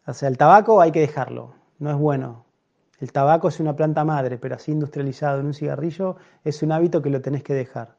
O 0.05 0.13
sea, 0.13 0.29
el 0.29 0.37
tabaco 0.37 0.79
hay 0.79 0.91
que 0.91 1.01
dejarlo, 1.01 1.53
no 1.79 1.91
es 1.91 1.97
bueno. 1.97 2.45
El 2.99 3.11
tabaco 3.11 3.49
es 3.49 3.59
una 3.59 3.75
planta 3.75 4.05
madre, 4.05 4.37
pero 4.37 4.55
así 4.55 4.71
industrializado 4.71 5.39
en 5.41 5.47
un 5.47 5.53
cigarrillo 5.53 6.15
es 6.43 6.63
un 6.63 6.71
hábito 6.71 7.01
que 7.01 7.09
lo 7.09 7.21
tenés 7.21 7.43
que 7.43 7.53
dejar. 7.53 7.95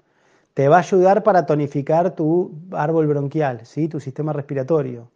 Te 0.54 0.68
va 0.68 0.76
a 0.76 0.80
ayudar 0.80 1.22
para 1.22 1.46
tonificar 1.46 2.14
tu 2.14 2.52
árbol 2.72 3.06
bronquial, 3.06 3.64
¿sí? 3.64 3.88
tu 3.88 4.00
sistema 4.00 4.32
respiratorio. 4.32 5.10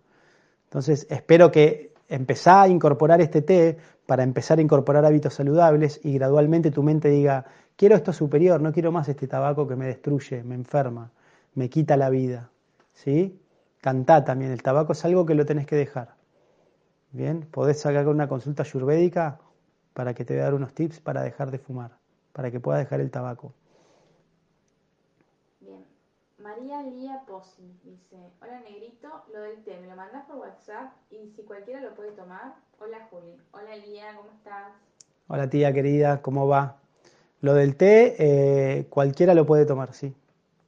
Entonces, 0.64 1.06
espero 1.10 1.50
que 1.50 1.92
empezá 2.08 2.62
a 2.62 2.68
incorporar 2.68 3.20
este 3.20 3.42
té 3.42 3.78
para 4.06 4.22
empezar 4.22 4.58
a 4.58 4.62
incorporar 4.62 5.04
hábitos 5.04 5.34
saludables 5.34 6.00
y 6.04 6.12
gradualmente 6.14 6.70
tu 6.70 6.82
mente 6.82 7.08
diga, 7.08 7.46
quiero 7.76 7.96
esto 7.96 8.12
superior, 8.12 8.60
no 8.60 8.72
quiero 8.72 8.92
más 8.92 9.08
este 9.08 9.26
tabaco 9.26 9.66
que 9.66 9.76
me 9.76 9.86
destruye, 9.86 10.44
me 10.44 10.54
enferma, 10.54 11.10
me 11.54 11.68
quita 11.68 11.96
la 11.96 12.10
vida. 12.10 12.50
¿Sí? 12.92 13.40
Cantá 13.82 14.24
también, 14.24 14.52
el 14.52 14.62
tabaco 14.62 14.92
es 14.92 15.04
algo 15.04 15.26
que 15.26 15.34
lo 15.34 15.44
tenés 15.44 15.66
que 15.66 15.74
dejar. 15.74 16.14
Bien, 17.10 17.40
podés 17.50 17.80
sacar 17.80 18.06
una 18.06 18.28
consulta 18.28 18.62
ayurvédica 18.62 19.40
para 19.92 20.14
que 20.14 20.24
te 20.24 20.34
dé 20.34 20.40
dar 20.40 20.54
unos 20.54 20.72
tips 20.72 21.00
para 21.00 21.22
dejar 21.22 21.50
de 21.50 21.58
fumar, 21.58 21.90
para 22.32 22.52
que 22.52 22.60
puedas 22.60 22.80
dejar 22.80 23.00
el 23.00 23.10
tabaco. 23.10 23.52
Bien. 25.58 25.84
María 26.38 26.80
Lía 26.84 27.24
Pozzi 27.26 27.74
dice, 27.82 28.30
hola 28.40 28.60
negrito, 28.60 29.08
lo 29.34 29.40
del 29.40 29.64
té, 29.64 29.76
me 29.80 29.88
lo 29.88 29.96
mandas 29.96 30.26
por 30.26 30.36
WhatsApp 30.36 30.92
y 31.10 31.32
si 31.34 31.42
cualquiera 31.42 31.80
lo 31.80 31.92
puede 31.96 32.12
tomar. 32.12 32.54
Hola 32.78 33.08
Juli. 33.10 33.36
Hola 33.50 33.76
Lía, 33.78 34.14
¿cómo 34.14 34.30
estás? 34.30 34.74
Hola 35.26 35.50
tía 35.50 35.72
querida, 35.72 36.22
¿cómo 36.22 36.46
va? 36.46 36.76
Lo 37.40 37.54
del 37.54 37.74
té, 37.74 38.14
eh, 38.20 38.86
cualquiera 38.88 39.34
lo 39.34 39.44
puede 39.44 39.66
tomar, 39.66 39.92
sí. 39.92 40.14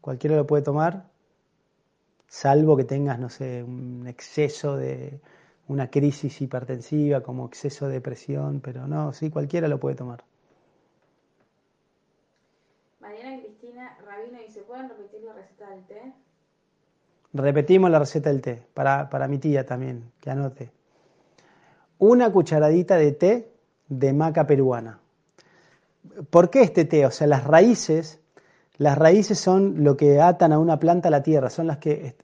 Cualquiera 0.01 0.35
lo 0.35 0.49
puede 0.49 0.65
tomar, 0.65 1.05
salvo 2.35 2.77
que 2.77 2.83
tengas, 2.83 3.21
no 3.21 3.29
sé, 3.29 3.63
un 3.63 4.07
exceso 4.09 4.77
de, 4.77 5.21
una 5.69 5.89
crisis 5.89 6.41
hipertensiva, 6.41 7.21
como 7.21 7.47
exceso 7.47 7.87
de 7.87 8.01
presión, 8.01 8.61
pero 8.61 8.89
no, 8.89 9.13
sí, 9.13 9.31
cualquiera 9.31 9.69
lo 9.69 9.79
puede 9.79 9.95
tomar. 9.95 10.25
Mariana 13.01 13.41
Cristina 13.41 13.97
Rabino 14.05 14.41
dice, 14.41 14.63
¿pueden 14.63 14.89
repetir 14.89 15.23
la 15.23 15.33
receta 15.35 15.71
del 15.71 15.85
té? 15.85 16.13
Repetimos 17.35 17.91
la 17.91 18.01
receta 18.01 18.31
del 18.31 18.43
té, 18.43 18.67
para, 18.75 19.09
para 19.09 19.29
mi 19.29 19.39
tía 19.39 19.65
también, 19.65 20.11
que 20.21 20.31
anote. 20.31 20.73
Una 21.99 22.33
cucharadita 22.33 22.97
de 22.97 23.13
té 23.13 23.53
de 23.89 24.13
maca 24.13 24.45
peruana. 24.45 24.99
¿Por 26.31 26.51
qué 26.51 26.63
este 26.63 26.85
té? 26.85 27.07
O 27.07 27.13
sea, 27.13 27.29
las 27.29 27.45
raíces, 27.45 28.21
las 28.77 28.99
raíces 28.99 29.39
son 29.39 29.85
lo 29.85 29.97
que 29.97 30.21
atan 30.21 30.53
a 30.53 30.59
una 30.59 30.79
planta 30.79 31.09
a 31.09 31.11
la 31.11 31.23
tierra, 31.23 31.51
son 31.51 31.67
las 31.67 31.79
que... 31.79 32.17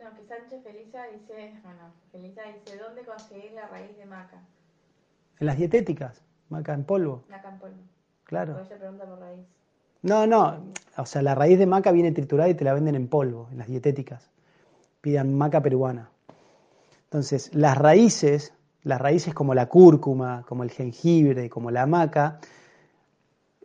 No, 0.00 0.14
que 0.14 0.24
Sánchez 0.24 0.62
Felisa 0.62 1.04
dice, 1.12 1.52
bueno, 1.62 1.92
Felisa 2.12 2.42
dice, 2.42 2.78
¿dónde 2.78 3.02
conseguir 3.02 3.52
la 3.52 3.66
raíz 3.66 3.96
de 3.96 4.06
maca? 4.06 4.40
En 5.40 5.46
las 5.46 5.56
dietéticas, 5.56 6.22
maca 6.48 6.74
en 6.74 6.84
polvo. 6.84 7.24
Maca 7.28 7.48
en 7.48 7.58
polvo. 7.58 7.76
Claro. 8.24 8.58
Ella 8.58 8.78
pregunta 8.78 9.04
por 9.04 9.18
raíz. 9.18 9.40
No, 10.02 10.26
no, 10.26 10.64
o 10.96 11.06
sea, 11.06 11.22
la 11.22 11.34
raíz 11.34 11.58
de 11.58 11.66
maca 11.66 11.90
viene 11.90 12.12
triturada 12.12 12.50
y 12.50 12.54
te 12.54 12.64
la 12.64 12.74
venden 12.74 12.94
en 12.94 13.08
polvo, 13.08 13.48
en 13.50 13.58
las 13.58 13.66
dietéticas. 13.66 14.30
Pidan 15.00 15.34
maca 15.34 15.60
peruana. 15.60 16.10
Entonces, 17.04 17.54
las 17.54 17.76
raíces, 17.76 18.52
las 18.82 19.00
raíces 19.00 19.34
como 19.34 19.54
la 19.54 19.66
cúrcuma, 19.66 20.44
como 20.46 20.62
el 20.62 20.70
jengibre, 20.70 21.48
como 21.48 21.70
la 21.70 21.86
maca, 21.86 22.38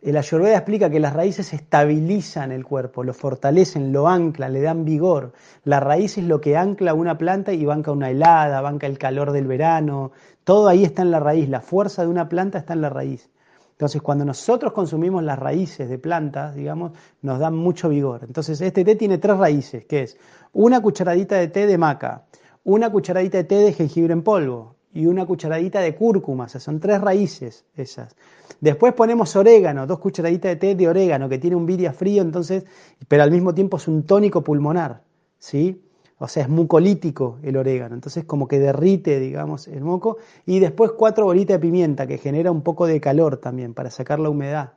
el 0.02 0.16
Ayurveda 0.16 0.56
explica 0.56 0.88
que 0.88 0.98
las 0.98 1.12
raíces 1.12 1.52
estabilizan 1.52 2.52
el 2.52 2.64
cuerpo, 2.64 3.04
lo 3.04 3.12
fortalecen, 3.12 3.92
lo 3.92 4.08
anclan, 4.08 4.52
le 4.54 4.62
dan 4.62 4.84
vigor. 4.84 5.32
La 5.64 5.78
raíz 5.78 6.16
es 6.16 6.24
lo 6.24 6.40
que 6.40 6.56
ancla 6.56 6.94
una 6.94 7.18
planta 7.18 7.52
y 7.52 7.66
banca 7.66 7.92
una 7.92 8.10
helada, 8.10 8.62
banca 8.62 8.86
el 8.86 8.96
calor 8.96 9.32
del 9.32 9.46
verano. 9.46 10.12
Todo 10.42 10.68
ahí 10.68 10.84
está 10.84 11.02
en 11.02 11.10
la 11.10 11.20
raíz. 11.20 11.50
La 11.50 11.60
fuerza 11.60 12.02
de 12.02 12.08
una 12.08 12.30
planta 12.30 12.58
está 12.58 12.72
en 12.72 12.80
la 12.80 12.88
raíz. 12.88 13.28
Entonces, 13.72 14.00
cuando 14.00 14.24
nosotros 14.24 14.72
consumimos 14.72 15.22
las 15.22 15.38
raíces 15.38 15.88
de 15.88 15.98
plantas, 15.98 16.54
digamos, 16.54 16.92
nos 17.20 17.38
dan 17.38 17.54
mucho 17.56 17.90
vigor. 17.90 18.22
Entonces, 18.24 18.60
este 18.60 18.84
té 18.84 18.96
tiene 18.96 19.18
tres 19.18 19.36
raíces, 19.36 19.84
que 19.84 20.02
es 20.02 20.16
una 20.52 20.80
cucharadita 20.80 21.36
de 21.36 21.48
té 21.48 21.66
de 21.66 21.76
maca, 21.76 22.24
una 22.64 22.90
cucharadita 22.90 23.38
de 23.38 23.44
té 23.44 23.56
de 23.56 23.72
jengibre 23.74 24.14
en 24.14 24.22
polvo 24.22 24.76
y 24.92 25.06
una 25.06 25.26
cucharadita 25.26 25.80
de 25.80 25.94
cúrcuma. 25.94 26.44
O 26.44 26.48
sea, 26.48 26.60
son 26.60 26.80
tres 26.80 27.00
raíces 27.00 27.64
esas. 27.76 28.16
Después 28.60 28.92
ponemos 28.94 29.34
orégano, 29.36 29.86
dos 29.86 29.98
cucharaditas 29.98 30.50
de 30.50 30.56
té 30.56 30.74
de 30.74 30.88
orégano, 30.88 31.28
que 31.28 31.38
tiene 31.38 31.56
un 31.56 31.66
viria 31.66 31.92
frío, 31.92 32.22
entonces, 32.22 32.64
pero 33.08 33.22
al 33.22 33.30
mismo 33.30 33.54
tiempo 33.54 33.76
es 33.76 33.88
un 33.88 34.02
tónico 34.02 34.42
pulmonar, 34.42 35.02
¿sí? 35.38 35.82
O 36.18 36.28
sea, 36.28 36.42
es 36.42 36.48
mucolítico 36.50 37.38
el 37.42 37.56
orégano, 37.56 37.94
entonces 37.94 38.24
como 38.24 38.46
que 38.46 38.58
derrite, 38.58 39.18
digamos, 39.18 39.68
el 39.68 39.82
moco. 39.82 40.18
Y 40.44 40.58
después 40.58 40.92
cuatro 40.92 41.24
bolitas 41.24 41.56
de 41.56 41.60
pimienta, 41.60 42.06
que 42.06 42.18
genera 42.18 42.50
un 42.50 42.60
poco 42.60 42.86
de 42.86 43.00
calor 43.00 43.38
también, 43.38 43.72
para 43.72 43.90
sacar 43.90 44.20
la 44.20 44.28
humedad. 44.28 44.74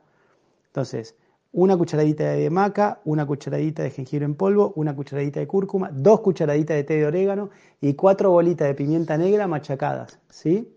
Entonces, 0.68 1.16
una 1.54 1.76
cucharadita 1.76 2.24
de 2.32 2.50
maca, 2.50 3.00
una 3.04 3.24
cucharadita 3.24 3.84
de 3.84 3.90
jengibre 3.90 4.24
en 4.24 4.34
polvo, 4.34 4.72
una 4.74 4.94
cucharadita 4.94 5.38
de 5.38 5.46
cúrcuma, 5.46 5.88
dos 5.92 6.20
cucharaditas 6.20 6.76
de 6.76 6.82
té 6.82 6.94
de 6.94 7.06
orégano 7.06 7.50
y 7.80 7.94
cuatro 7.94 8.32
bolitas 8.32 8.66
de 8.66 8.74
pimienta 8.74 9.16
negra 9.16 9.46
machacadas, 9.46 10.18
¿sí? 10.28 10.76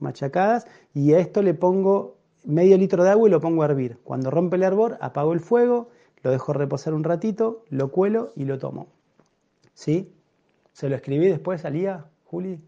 Machacadas. 0.00 0.66
Y 0.94 1.12
a 1.12 1.20
esto 1.20 1.42
le 1.42 1.54
pongo 1.54 2.16
medio 2.44 2.76
litro 2.76 3.04
de 3.04 3.10
agua 3.10 3.28
y 3.28 3.30
lo 3.30 3.40
pongo 3.40 3.62
a 3.62 3.66
hervir. 3.66 3.98
Cuando 4.02 4.32
rompe 4.32 4.56
el 4.56 4.64
hervor, 4.64 4.98
apago 5.00 5.32
el 5.32 5.38
fuego, 5.38 5.90
lo 6.24 6.32
dejo 6.32 6.52
reposar 6.52 6.92
un 6.92 7.04
ratito, 7.04 7.64
lo 7.70 7.92
cuelo 7.92 8.32
y 8.34 8.46
lo 8.46 8.58
tomo. 8.58 8.88
¿Sí? 9.74 10.12
¿Se 10.72 10.88
lo 10.88 10.96
escribí 10.96 11.28
después, 11.28 11.60
salía, 11.60 12.04
Juli? 12.24 12.58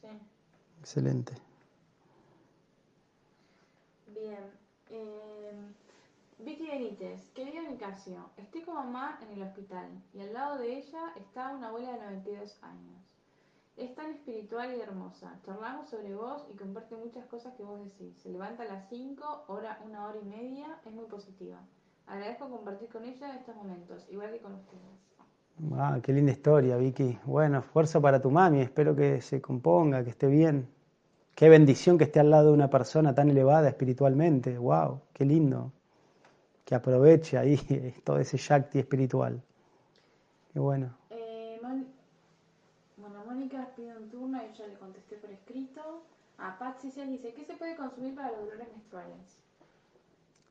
Sí. 0.00 0.06
Excelente. 0.78 1.32
Bien. 4.06 4.61
Benítez, 6.72 7.28
querido 7.34 7.62
Nicasio, 7.68 8.30
estoy 8.38 8.62
con 8.62 8.76
mamá 8.76 9.18
en 9.20 9.36
el 9.36 9.42
hospital 9.46 9.90
y 10.14 10.20
al 10.20 10.32
lado 10.32 10.56
de 10.56 10.78
ella 10.78 11.12
está 11.20 11.54
una 11.54 11.68
abuela 11.68 11.92
de 11.92 11.98
92 11.98 12.58
años. 12.62 12.96
Es 13.76 13.94
tan 13.94 14.12
espiritual 14.12 14.74
y 14.74 14.80
hermosa. 14.80 15.38
Charlamos 15.44 15.90
sobre 15.90 16.14
vos 16.14 16.46
y 16.50 16.56
comparte 16.56 16.96
muchas 16.96 17.26
cosas 17.26 17.52
que 17.56 17.62
vos 17.62 17.78
decís. 17.84 18.16
Se 18.22 18.30
levanta 18.30 18.62
a 18.62 18.68
las 18.68 18.88
5, 18.88 19.44
hora, 19.48 19.82
una 19.84 20.06
hora 20.06 20.16
y 20.18 20.24
media, 20.24 20.78
es 20.86 20.92
muy 20.94 21.04
positiva. 21.04 21.58
Agradezco 22.06 22.48
compartir 22.48 22.88
con 22.88 23.04
ella 23.04 23.36
estos 23.36 23.54
momentos, 23.54 24.06
igual 24.10 24.32
que 24.32 24.40
con 24.40 24.54
ustedes. 24.54 25.74
Ah, 25.74 26.00
qué 26.02 26.14
linda 26.14 26.32
historia, 26.32 26.78
Vicky. 26.78 27.18
Bueno, 27.26 27.58
esfuerzo 27.58 28.00
para 28.00 28.22
tu 28.22 28.30
mami, 28.30 28.62
espero 28.62 28.96
que 28.96 29.20
se 29.20 29.42
componga, 29.42 30.02
que 30.04 30.10
esté 30.10 30.26
bien. 30.26 30.66
Qué 31.34 31.50
bendición 31.50 31.98
que 31.98 32.04
esté 32.04 32.20
al 32.20 32.30
lado 32.30 32.46
de 32.46 32.54
una 32.54 32.70
persona 32.70 33.14
tan 33.14 33.28
elevada 33.28 33.68
espiritualmente. 33.68 34.56
Wow, 34.56 35.02
qué 35.12 35.26
lindo. 35.26 35.70
Que 36.72 36.76
aproveche 36.76 37.36
ahí 37.36 37.58
todo 38.02 38.16
ese 38.16 38.38
Shakti 38.38 38.78
espiritual. 38.78 39.42
Qué 40.54 40.58
bueno. 40.58 40.96
Eh, 41.10 41.60
bueno, 42.96 43.24
Mónica 43.26 43.68
pide 43.76 43.94
un 43.94 44.08
turno 44.08 44.38
y 44.38 44.56
yo 44.56 44.66
le 44.66 44.78
contesté 44.78 45.16
por 45.16 45.30
escrito. 45.30 45.82
A 46.38 46.58
Patsy 46.58 46.90
se 46.90 47.04
dice, 47.04 47.34
¿qué 47.34 47.44
se 47.44 47.56
puede 47.56 47.76
consumir 47.76 48.14
para 48.14 48.30
los 48.30 48.46
dolores 48.46 48.68
menstruales? 48.72 49.36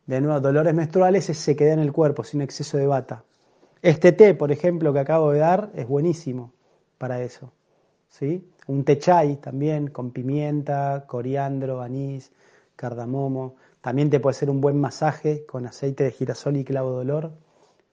De 0.06 0.22
nuevo, 0.22 0.40
dolores 0.40 0.76
menstruales 0.76 1.28
es 1.28 1.40
se 1.40 1.56
queda 1.56 1.74
en 1.74 1.80
el 1.80 1.92
cuerpo 1.92 2.24
sin 2.24 2.42
exceso 2.42 2.78
de 2.78 2.86
bata. 2.86 3.24
Este 3.82 4.12
té, 4.12 4.36
por 4.36 4.52
ejemplo, 4.52 4.94
que 4.94 5.00
acabo 5.00 5.32
de 5.32 5.40
dar, 5.40 5.72
es 5.74 5.88
buenísimo 5.88 6.54
para 7.00 7.20
eso. 7.24 7.52
¿sí? 8.10 8.48
Un 8.68 8.84
té 8.84 9.00
chai 9.00 9.38
también, 9.38 9.88
con 9.88 10.12
pimienta, 10.12 11.04
coriandro, 11.08 11.82
anís, 11.82 12.32
cardamomo. 12.76 13.56
También 13.82 14.10
te 14.10 14.20
puede 14.20 14.36
hacer 14.36 14.50
un 14.50 14.62
buen 14.62 14.80
masaje 14.80 15.46
con 15.46 15.66
aceite 15.66 16.04
de 16.04 16.12
girasol 16.12 16.56
y 16.58 16.64
clavo 16.64 16.92
de 16.92 16.98
olor, 17.02 17.32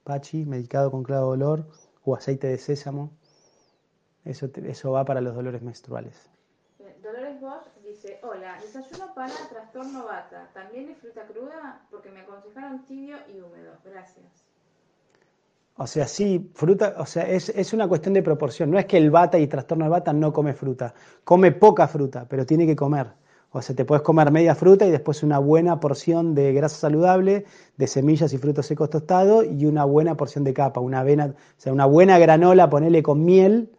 pachi, 0.03 0.45
medicado 0.45 0.91
con 0.91 1.03
clavo 1.03 1.27
de 1.35 1.43
olor, 1.43 1.67
o 2.03 2.15
aceite 2.15 2.47
de 2.47 2.57
sésamo. 2.57 3.11
Eso, 4.25 4.49
te- 4.49 4.69
eso 4.69 4.91
va 4.91 5.05
para 5.05 5.21
los 5.21 5.35
dolores 5.35 5.61
menstruales. 5.61 6.29
Dolores 7.01 7.39
Bosch 7.41 7.65
dice, 7.83 8.19
hola, 8.23 8.57
desayuno 8.61 9.13
para 9.15 9.33
trastorno 9.49 10.05
bata. 10.05 10.49
¿También 10.53 10.89
es 10.89 10.97
fruta 10.97 11.23
cruda? 11.25 11.81
Porque 11.89 12.11
me 12.11 12.21
aconsejaron 12.21 12.85
tibio 12.85 13.17
y 13.33 13.39
húmedo. 13.39 13.71
Gracias. 13.83 14.25
O 15.77 15.87
sea, 15.87 16.07
sí, 16.07 16.51
fruta, 16.53 16.95
o 16.97 17.05
sea, 17.05 17.23
es, 17.23 17.49
es 17.49 17.71
una 17.73 17.87
cuestión 17.87 18.13
de 18.13 18.21
proporción. 18.21 18.69
No 18.69 18.77
es 18.77 18.85
que 18.85 18.97
el 18.97 19.09
bata 19.11 19.39
y 19.39 19.47
trastorno 19.47 19.85
de 19.85 19.89
bata 19.89 20.11
no 20.11 20.33
come 20.33 20.53
fruta. 20.53 20.93
Come 21.23 21.53
poca 21.53 21.87
fruta, 21.87 22.25
pero 22.27 22.45
tiene 22.45 22.65
que 22.67 22.75
comer. 22.75 23.07
O 23.51 23.61
sea, 23.61 23.75
te 23.75 23.83
puedes 23.83 24.03
comer 24.03 24.31
media 24.31 24.53
fruta 24.53 24.85
y 24.85 24.91
después 24.91 25.23
una 25.23 25.39
buena 25.39 25.79
porción 25.79 26.35
de 26.35 26.53
grasa 26.53 26.77
saludable, 26.77 27.45
de 27.77 27.87
semillas 27.87 28.31
y 28.33 28.37
frutos 28.37 28.67
secos 28.67 28.91
tostados 28.91 29.45
y 29.45 29.65
una 29.65 29.85
buena 29.85 30.15
porción 30.15 30.43
de 30.43 30.53
capa, 30.53 30.79
una 30.79 30.99
avena, 30.99 31.25
o 31.25 31.61
sea, 31.61 31.73
una 31.73 31.85
buena 31.85 32.19
granola, 32.19 32.69
ponele 32.69 33.01
con 33.01 33.25
miel 33.25 33.71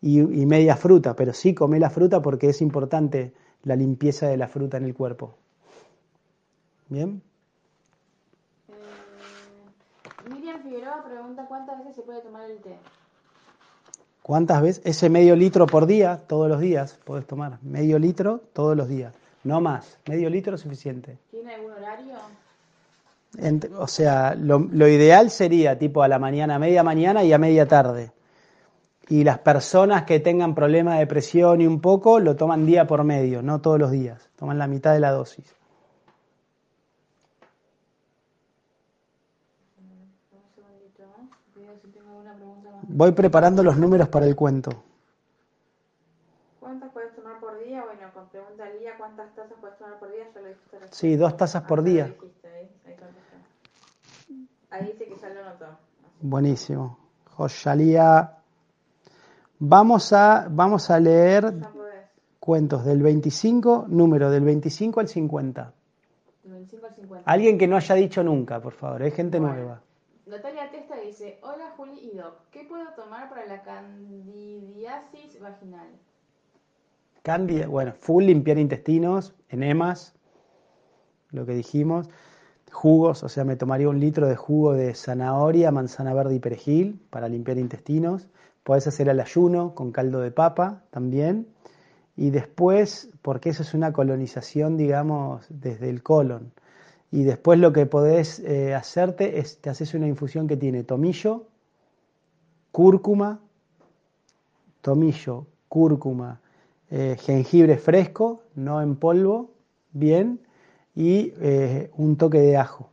y, 0.00 0.20
y 0.20 0.46
media 0.46 0.76
fruta. 0.76 1.14
Pero 1.14 1.34
sí 1.34 1.54
come 1.54 1.78
la 1.78 1.90
fruta 1.90 2.22
porque 2.22 2.48
es 2.48 2.62
importante 2.62 3.34
la 3.64 3.76
limpieza 3.76 4.28
de 4.28 4.38
la 4.38 4.48
fruta 4.48 4.78
en 4.78 4.84
el 4.84 4.94
cuerpo. 4.94 5.34
¿Bien? 6.88 7.20
Eh, 8.68 10.30
Miriam 10.30 10.62
Figueroa 10.62 11.04
pregunta 11.04 11.44
cuántas 11.46 11.78
veces 11.80 11.96
se 11.96 12.02
puede 12.02 12.22
tomar 12.22 12.50
el 12.50 12.58
té. 12.60 12.78
¿Cuántas 14.28 14.60
veces? 14.60 14.82
Ese 14.84 15.08
medio 15.08 15.34
litro 15.34 15.64
por 15.64 15.86
día, 15.86 16.20
todos 16.26 16.50
los 16.50 16.60
días, 16.60 16.98
puedes 17.06 17.26
tomar. 17.26 17.58
Medio 17.62 17.98
litro 17.98 18.42
todos 18.52 18.76
los 18.76 18.86
días. 18.86 19.14
No 19.42 19.62
más. 19.62 19.96
Medio 20.06 20.28
litro 20.28 20.56
es 20.56 20.60
suficiente. 20.60 21.16
¿Tiene 21.30 21.54
algún 21.54 21.72
horario? 21.72 22.12
Ent- 23.38 23.72
o 23.74 23.86
sea, 23.86 24.34
lo, 24.34 24.58
lo 24.58 24.86
ideal 24.86 25.30
sería 25.30 25.78
tipo 25.78 26.02
a 26.02 26.08
la 26.08 26.18
mañana, 26.18 26.56
a 26.56 26.58
media 26.58 26.82
mañana 26.82 27.24
y 27.24 27.32
a 27.32 27.38
media 27.38 27.66
tarde. 27.66 28.12
Y 29.08 29.24
las 29.24 29.38
personas 29.38 30.02
que 30.02 30.20
tengan 30.20 30.54
problemas 30.54 30.98
de 30.98 31.06
presión 31.06 31.62
y 31.62 31.66
un 31.66 31.80
poco, 31.80 32.20
lo 32.20 32.36
toman 32.36 32.66
día 32.66 32.86
por 32.86 33.04
medio, 33.04 33.40
no 33.40 33.62
todos 33.62 33.78
los 33.78 33.90
días. 33.90 34.28
Toman 34.36 34.58
la 34.58 34.66
mitad 34.66 34.92
de 34.92 35.00
la 35.00 35.10
dosis. 35.10 35.46
Un 39.80 40.42
segundito, 40.54 41.02
¿eh? 41.02 41.28
Veo 41.56 41.72
si 41.82 41.88
tengo 41.88 42.10
alguna 42.10 42.34
pregunta 42.34 42.70
más. 42.72 42.77
Voy 42.88 43.12
preparando 43.12 43.62
los 43.62 43.76
números 43.76 44.08
para 44.08 44.26
el 44.26 44.34
cuento. 44.34 44.70
¿Cuántas 46.60 46.90
puedes 46.92 47.14
tomar 47.14 47.38
por 47.40 47.58
día? 47.62 47.84
Bueno, 47.84 48.12
con 48.14 48.28
pregunta 48.28 48.64
Lía, 48.78 48.92
¿cuántas 48.98 49.34
tazas 49.34 49.56
puedes 49.60 49.76
tomar 49.78 49.98
por 49.98 50.10
día? 50.10 50.24
Ya 50.34 50.40
lo 50.40 50.48
dijiste. 50.48 50.78
Sí, 50.90 51.16
dos 51.16 51.36
tazas 51.36 51.62
por 51.64 51.80
Ah, 51.80 51.82
día. 51.82 52.06
lo 52.08 52.14
dijiste, 52.14 52.48
ahí, 52.48 52.68
ahí 52.86 52.96
contestó. 52.96 53.36
Ahí 54.70 54.86
dice 54.92 55.04
que 55.06 55.16
ya 55.20 55.28
lo 55.30 55.44
notó. 55.44 55.66
Buenísimo. 56.20 56.98
Joshalía. 57.36 58.34
Vamos 59.60 60.12
a, 60.12 60.46
vamos 60.50 60.90
a 60.90 60.98
leer 61.00 61.52
cuentos 62.40 62.84
del 62.84 63.02
25, 63.02 63.86
número 63.88 64.30
del 64.30 64.44
25 64.44 65.00
al 65.00 65.08
50. 65.08 65.72
Del 66.44 66.52
25 66.52 66.86
al 66.86 66.94
50. 66.94 67.30
Alguien 67.30 67.58
que 67.58 67.66
no 67.68 67.76
haya 67.76 67.94
dicho 67.96 68.22
nunca, 68.22 68.60
por 68.60 68.72
favor, 68.72 69.02
hay 69.02 69.10
gente 69.10 69.38
Bueno. 69.38 69.54
nueva. 69.54 69.82
Natalia 70.28 70.70
Testa 70.70 70.96
dice, 71.00 71.38
hola 71.40 71.72
Juli 71.74 72.10
y 72.12 72.14
Doc, 72.14 72.34
¿qué 72.50 72.64
puedo 72.64 72.84
tomar 72.94 73.30
para 73.30 73.46
la 73.46 73.62
candidiasis 73.62 75.40
vaginal? 75.40 75.88
Candida, 77.22 77.66
bueno, 77.66 77.94
full 77.98 78.24
limpiar 78.24 78.58
intestinos, 78.58 79.34
enemas, 79.48 80.14
lo 81.30 81.46
que 81.46 81.52
dijimos. 81.52 82.10
Jugos, 82.70 83.22
o 83.22 83.30
sea, 83.30 83.44
me 83.44 83.56
tomaría 83.56 83.88
un 83.88 84.00
litro 84.00 84.28
de 84.28 84.36
jugo 84.36 84.74
de 84.74 84.94
zanahoria, 84.94 85.70
manzana 85.70 86.12
verde 86.12 86.34
y 86.34 86.40
perejil 86.40 87.00
para 87.08 87.26
limpiar 87.30 87.56
intestinos. 87.56 88.28
Podés 88.64 88.86
hacer 88.86 89.08
al 89.08 89.20
ayuno 89.20 89.74
con 89.74 89.92
caldo 89.92 90.20
de 90.20 90.30
papa 90.30 90.84
también. 90.90 91.48
Y 92.16 92.28
después, 92.28 93.08
porque 93.22 93.48
eso 93.48 93.62
es 93.62 93.72
una 93.72 93.94
colonización, 93.94 94.76
digamos, 94.76 95.46
desde 95.48 95.88
el 95.88 96.02
colon. 96.02 96.52
Y 97.10 97.24
después 97.24 97.58
lo 97.58 97.72
que 97.72 97.86
podés 97.86 98.38
eh, 98.40 98.74
hacerte 98.74 99.38
es, 99.38 99.58
te 99.58 99.70
haces 99.70 99.94
una 99.94 100.06
infusión 100.06 100.46
que 100.46 100.56
tiene 100.56 100.84
tomillo, 100.84 101.46
cúrcuma, 102.70 103.40
tomillo, 104.82 105.46
cúrcuma, 105.68 106.40
eh, 106.90 107.16
jengibre 107.18 107.78
fresco, 107.78 108.42
no 108.54 108.82
en 108.82 108.96
polvo, 108.96 109.50
bien, 109.92 110.40
y 110.94 111.32
eh, 111.40 111.90
un 111.96 112.16
toque 112.16 112.40
de 112.40 112.56
ajo. 112.56 112.90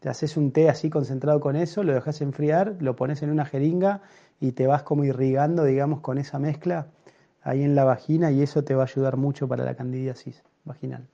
Te 0.00 0.08
haces 0.08 0.36
un 0.36 0.52
té 0.52 0.68
así 0.68 0.90
concentrado 0.90 1.40
con 1.40 1.56
eso, 1.56 1.82
lo 1.82 1.94
dejas 1.94 2.20
enfriar, 2.20 2.76
lo 2.80 2.96
pones 2.96 3.22
en 3.22 3.30
una 3.30 3.44
jeringa 3.44 4.02
y 4.40 4.52
te 4.52 4.66
vas 4.66 4.82
como 4.82 5.04
irrigando, 5.04 5.64
digamos, 5.64 6.00
con 6.00 6.18
esa 6.18 6.38
mezcla 6.38 6.88
ahí 7.42 7.62
en 7.62 7.74
la 7.74 7.84
vagina 7.84 8.30
y 8.30 8.42
eso 8.42 8.64
te 8.64 8.74
va 8.74 8.82
a 8.82 8.86
ayudar 8.86 9.16
mucho 9.16 9.48
para 9.48 9.64
la 9.64 9.74
candidiasis 9.74 10.42
vaginal. 10.64 11.06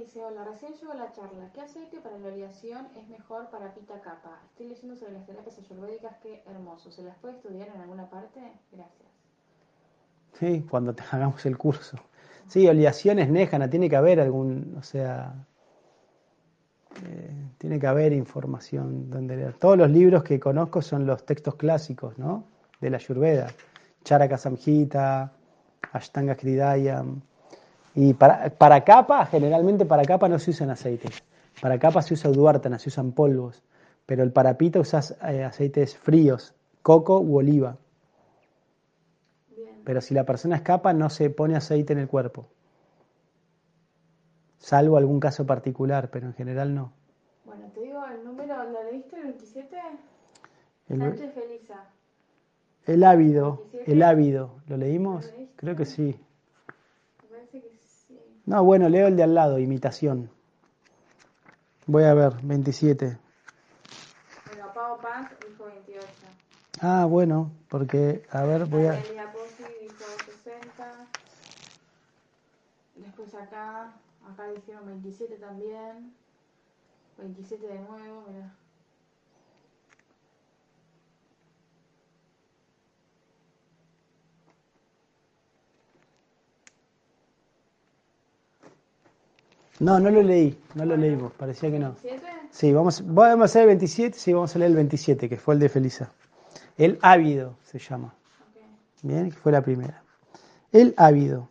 Dice, 0.00 0.24
hola, 0.24 0.44
recién 0.44 0.72
llegó 0.72 0.94
la 0.94 1.12
charla. 1.12 1.50
¿Qué 1.52 1.60
aceite 1.60 2.00
para 2.00 2.16
la 2.16 2.28
oleación 2.28 2.88
es 2.96 3.06
mejor 3.10 3.50
para 3.50 3.74
pita 3.74 4.00
capa? 4.00 4.40
Estoy 4.46 4.68
leyendo 4.68 4.96
sobre 4.96 5.12
las 5.12 5.26
terapias 5.26 5.58
ayurvédicas, 5.58 6.16
qué 6.22 6.42
hermoso. 6.46 6.90
¿Se 6.90 7.02
las 7.02 7.18
puede 7.18 7.34
estudiar 7.34 7.68
en 7.68 7.82
alguna 7.82 8.08
parte? 8.08 8.40
Gracias. 8.72 9.10
Sí, 10.38 10.64
cuando 10.70 10.94
te 10.94 11.02
hagamos 11.12 11.44
el 11.44 11.58
curso. 11.58 11.98
Sí, 12.46 12.66
oleaciones 12.66 13.28
néjana, 13.28 13.68
tiene 13.68 13.90
que 13.90 13.96
haber 13.96 14.20
algún, 14.20 14.74
o 14.78 14.82
sea, 14.82 15.34
eh, 17.04 17.50
tiene 17.58 17.78
que 17.78 17.86
haber 17.86 18.14
información 18.14 19.10
donde 19.10 19.36
leer. 19.36 19.52
Todos 19.58 19.76
los 19.76 19.90
libros 19.90 20.24
que 20.24 20.40
conozco 20.40 20.80
son 20.80 21.04
los 21.06 21.26
textos 21.26 21.56
clásicos, 21.56 22.16
¿no? 22.16 22.44
De 22.80 22.88
la 22.88 22.96
Ayurveda. 22.96 23.48
Charaka 24.02 24.38
Samhita, 24.38 25.30
Ashtanga 25.92 26.38
Hridayam. 26.40 27.20
Y 27.94 28.14
para, 28.14 28.50
para 28.50 28.84
capa, 28.84 29.26
generalmente 29.26 29.84
para 29.84 30.04
capa 30.04 30.28
no 30.28 30.38
se 30.38 30.50
usan 30.50 30.70
aceites. 30.70 31.22
Para 31.60 31.78
capa 31.78 32.02
se 32.02 32.14
usa 32.14 32.30
duártana, 32.30 32.78
se 32.78 32.88
usan 32.88 33.12
polvos. 33.12 33.62
Pero 34.06 34.22
el 34.22 34.32
parapita 34.32 34.80
usas 34.80 35.16
eh, 35.28 35.44
aceites 35.44 35.96
fríos, 35.96 36.54
coco 36.82 37.20
u 37.20 37.36
oliva. 37.36 37.76
Bien. 39.56 39.80
Pero 39.84 40.00
si 40.00 40.14
la 40.14 40.24
persona 40.24 40.56
escapa, 40.56 40.92
no 40.92 41.10
se 41.10 41.30
pone 41.30 41.56
aceite 41.56 41.92
en 41.92 42.00
el 42.00 42.08
cuerpo. 42.08 42.46
Salvo 44.58 44.96
algún 44.96 45.20
caso 45.20 45.46
particular, 45.46 46.10
pero 46.10 46.26
en 46.26 46.34
general 46.34 46.74
no. 46.74 46.92
Bueno, 47.44 47.66
te 47.72 47.80
digo 47.80 48.04
el 48.06 48.24
número, 48.24 48.62
¿lo 48.64 48.84
leíste 48.84 49.16
el 49.16 49.22
27? 49.22 49.76
El, 50.88 50.98
Sánchez 50.98 51.34
el 52.86 53.04
ávido, 53.04 53.56
27. 53.72 53.92
el 53.92 54.02
ávido, 54.02 54.60
¿lo 54.66 54.76
leímos? 54.76 55.32
Creo 55.56 55.76
que 55.76 55.86
sí. 55.86 56.18
Me 57.22 57.28
parece 57.28 57.60
que 57.60 57.70
sí. 57.76 58.18
No, 58.50 58.64
bueno, 58.64 58.88
leo 58.88 59.06
el 59.06 59.14
de 59.14 59.22
al 59.22 59.32
lado, 59.32 59.60
imitación. 59.60 60.28
Voy 61.86 62.02
a 62.02 62.14
ver, 62.14 62.32
27. 62.42 63.16
Bueno, 64.46 64.72
Pau 64.74 65.00
Paz 65.00 65.30
dijo 65.48 65.66
28. 65.66 66.04
Ah, 66.80 67.04
bueno, 67.08 67.52
porque, 67.68 68.26
a 68.28 68.42
ver, 68.42 68.66
voy 68.66 68.86
a... 68.86 68.94
Natalia 68.94 69.32
Pozzi 69.32 69.62
dijo 69.80 70.04
60. 70.42 71.06
Después 72.96 73.32
acá, 73.36 73.92
acá 74.28 74.48
dijeron 74.52 74.84
27 74.84 75.36
también. 75.36 76.12
27 77.18 77.68
de 77.68 77.78
nuevo, 77.78 78.24
mira. 78.26 78.52
No, 89.80 89.98
no 89.98 90.10
lo 90.10 90.22
leí, 90.22 90.58
no 90.74 90.84
lo 90.84 90.94
leímos, 90.94 91.32
parecía 91.32 91.70
que 91.70 91.78
no. 91.78 91.96
¿27? 91.96 92.20
Sí, 92.50 92.72
vamos, 92.72 93.02
vamos 93.06 93.40
a 93.40 93.44
hacer 93.46 93.62
el 93.62 93.68
27, 93.68 94.18
sí, 94.18 94.32
vamos 94.34 94.54
a 94.54 94.58
leer 94.58 94.72
el 94.72 94.76
27, 94.76 95.26
que 95.26 95.38
fue 95.38 95.54
el 95.54 95.60
de 95.60 95.68
Felisa. 95.70 96.12
El 96.76 96.98
ávido 97.00 97.56
se 97.62 97.78
llama. 97.78 98.14
Bien, 99.02 99.30
que 99.30 99.36
fue 99.38 99.52
la 99.52 99.62
primera. 99.62 100.02
El 100.70 100.92
ávido. 100.98 101.48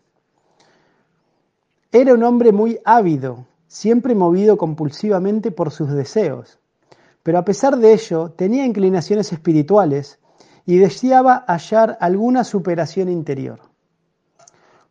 Era 1.92 2.14
un 2.14 2.24
hombre 2.24 2.52
muy 2.52 2.80
ávido, 2.86 3.48
siempre 3.68 4.14
movido 4.14 4.60
compulsivamente 4.60 5.50
por 5.50 5.72
sus 5.72 5.92
deseos, 5.92 6.60
pero 7.24 7.40
a 7.40 7.46
pesar 7.46 7.78
de 7.78 7.94
ello 7.94 8.30
tenía 8.30 8.64
inclinaciones 8.64 9.34
espirituales 9.34 10.20
y 10.68 10.78
deseaba 10.78 11.46
hallar 11.48 11.98
alguna 12.00 12.44
superación 12.44 13.10
interior. 13.10 13.60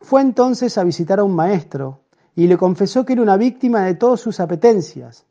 Fue 0.01 0.23
entonces 0.23 0.77
a 0.77 0.83
visitar 0.83 1.21
a 1.21 1.25
un 1.25 1.37
maestro 1.37 2.01
y 2.39 2.47
le 2.47 2.57
confesó 2.57 3.05
que 3.05 3.15
era 3.15 3.23
una 3.23 3.37
víctima 3.37 3.83
de 3.83 3.97
todas 3.97 4.21
sus 4.21 4.39
apetencias, 4.39 5.25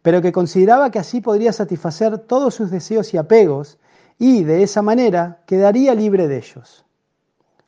pero 0.00 0.22
que 0.22 0.32
consideraba 0.32 0.90
que 0.90 0.98
así 0.98 1.20
podría 1.20 1.52
satisfacer 1.52 2.16
todos 2.20 2.54
sus 2.54 2.70
deseos 2.70 3.12
y 3.12 3.18
apegos 3.18 3.76
y 4.18 4.42
de 4.42 4.62
esa 4.62 4.80
manera 4.80 5.42
quedaría 5.46 5.94
libre 5.94 6.28
de 6.28 6.38
ellos. 6.38 6.86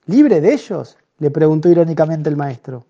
¿Libre 0.07 0.41
de 0.41 0.55
ellos? 0.55 0.97
le 1.19 1.31
preguntó 1.31 1.69
irónicamente 1.69 2.31
el 2.31 2.39
maestro. 2.39 2.87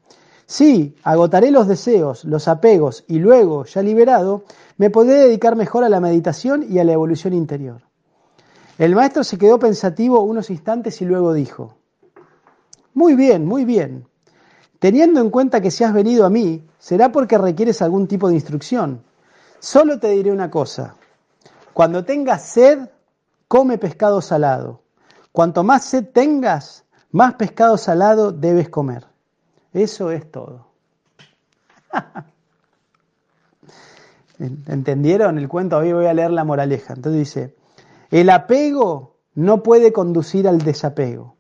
Sí, 0.47 0.95
agotaré 1.03 1.51
los 1.51 1.67
deseos, 1.67 2.25
los 2.25 2.47
apegos 2.47 3.05
y 3.09 3.19
luego, 3.19 3.65
ya 3.65 3.83
liberado, 3.83 4.45
me 4.77 4.91
podré 4.91 5.15
dedicar 5.15 5.57
mejor 5.57 5.83
a 5.83 5.89
la 5.89 5.99
meditación 5.99 6.65
y 6.71 6.79
a 6.79 6.85
la 6.85 6.93
evolución 6.93 7.33
interior. 7.33 7.83
El 8.79 8.95
maestro 8.95 9.25
se 9.25 9.37
quedó 9.37 9.59
pensativo 9.59 10.21
unos 10.21 10.49
instantes 10.49 11.03
y 11.03 11.07
luego 11.07 11.33
dijo, 11.33 11.75
Muy 12.95 13.17
bien, 13.17 13.45
muy 13.45 13.65
bien. 13.65 14.07
Teniendo 14.79 15.21
en 15.21 15.31
cuenta 15.31 15.61
que 15.61 15.71
si 15.71 15.85
has 15.85 15.93
venido 15.93 16.25
a 16.25 16.31
mí, 16.31 16.65
será 16.79 17.11
porque 17.11 17.37
requieres 17.37 17.83
algún 17.83 18.07
tipo 18.07 18.29
de 18.29 18.35
instrucción. 18.35 19.03
Solo 19.59 19.99
te 19.99 20.11
diré 20.11 20.31
una 20.31 20.51
cosa. 20.51 20.95
Cuando 21.73 22.05
tengas 22.05 22.45
sed, 22.45 22.89
come 23.49 23.79
pescado 23.79 24.21
salado. 24.21 24.83
Cuanto 25.33 25.65
más 25.65 25.85
sed 25.85 26.07
tengas, 26.13 26.85
más 27.11 27.35
pescado 27.35 27.77
salado 27.77 28.31
debes 28.33 28.69
comer. 28.69 29.07
Eso 29.73 30.11
es 30.11 30.31
todo. 30.31 30.69
¿Entendieron 34.39 35.39
el 35.39 35.49
cuento? 35.49 35.79
Hoy 35.79 35.93
voy 35.93 36.07
a 36.07 36.15
leer 36.15 36.31
la 36.31 36.45
moraleja. 36.45 36.95
Entonces 36.95 37.19
dice, 37.19 37.57
el 38.11 38.31
apego 38.31 39.17
no 39.35 39.65
puede 39.65 39.93
conducir 39.93 40.47
al 40.47 40.59
desapego. 40.59 41.38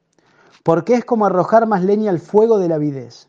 Porque 0.68 0.92
es 0.92 1.06
como 1.06 1.24
arrojar 1.24 1.66
más 1.66 1.82
leña 1.82 2.10
al 2.10 2.18
fuego 2.18 2.58
de 2.58 2.68
la 2.68 2.74
avidez. 2.74 3.28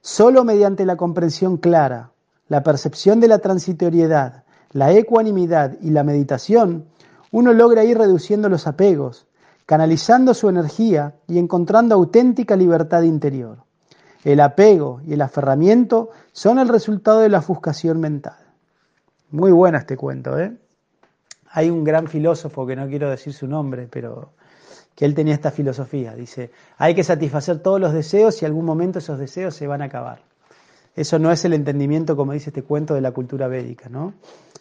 Solo 0.00 0.42
mediante 0.42 0.84
la 0.84 0.96
comprensión 0.96 1.56
clara, 1.56 2.10
la 2.48 2.64
percepción 2.64 3.20
de 3.20 3.28
la 3.28 3.38
transitoriedad, 3.38 4.42
la 4.72 4.90
ecuanimidad 4.90 5.76
y 5.80 5.90
la 5.90 6.02
meditación, 6.02 6.86
uno 7.30 7.52
logra 7.52 7.84
ir 7.84 7.96
reduciendo 7.96 8.48
los 8.48 8.66
apegos, 8.66 9.24
canalizando 9.66 10.34
su 10.34 10.48
energía 10.48 11.14
y 11.28 11.38
encontrando 11.38 11.94
auténtica 11.94 12.56
libertad 12.56 13.02
interior. 13.02 13.58
El 14.24 14.40
apego 14.40 15.00
y 15.06 15.12
el 15.12 15.22
aferramiento 15.22 16.10
son 16.32 16.58
el 16.58 16.66
resultado 16.66 17.20
de 17.20 17.28
la 17.28 17.38
ofuscación 17.38 18.00
mental. 18.00 18.48
Muy 19.30 19.52
bueno 19.52 19.78
este 19.78 19.96
cuento, 19.96 20.36
¿eh? 20.40 20.52
Hay 21.52 21.70
un 21.70 21.84
gran 21.84 22.08
filósofo 22.08 22.66
que 22.66 22.74
no 22.74 22.88
quiero 22.88 23.10
decir 23.10 23.32
su 23.32 23.46
nombre, 23.46 23.86
pero 23.88 24.32
que 24.94 25.04
él 25.04 25.14
tenía 25.14 25.34
esta 25.34 25.50
filosofía. 25.50 26.14
Dice, 26.14 26.50
hay 26.78 26.94
que 26.94 27.04
satisfacer 27.04 27.60
todos 27.60 27.80
los 27.80 27.92
deseos 27.92 28.40
y 28.42 28.46
algún 28.46 28.64
momento 28.64 28.98
esos 28.98 29.18
deseos 29.18 29.54
se 29.54 29.66
van 29.66 29.82
a 29.82 29.86
acabar. 29.86 30.22
Eso 30.94 31.18
no 31.18 31.32
es 31.32 31.44
el 31.44 31.54
entendimiento, 31.54 32.16
como 32.16 32.32
dice 32.32 32.50
este 32.50 32.62
cuento, 32.62 32.94
de 32.94 33.00
la 33.00 33.10
cultura 33.10 33.48
védica, 33.48 33.88
¿no? 33.88 34.14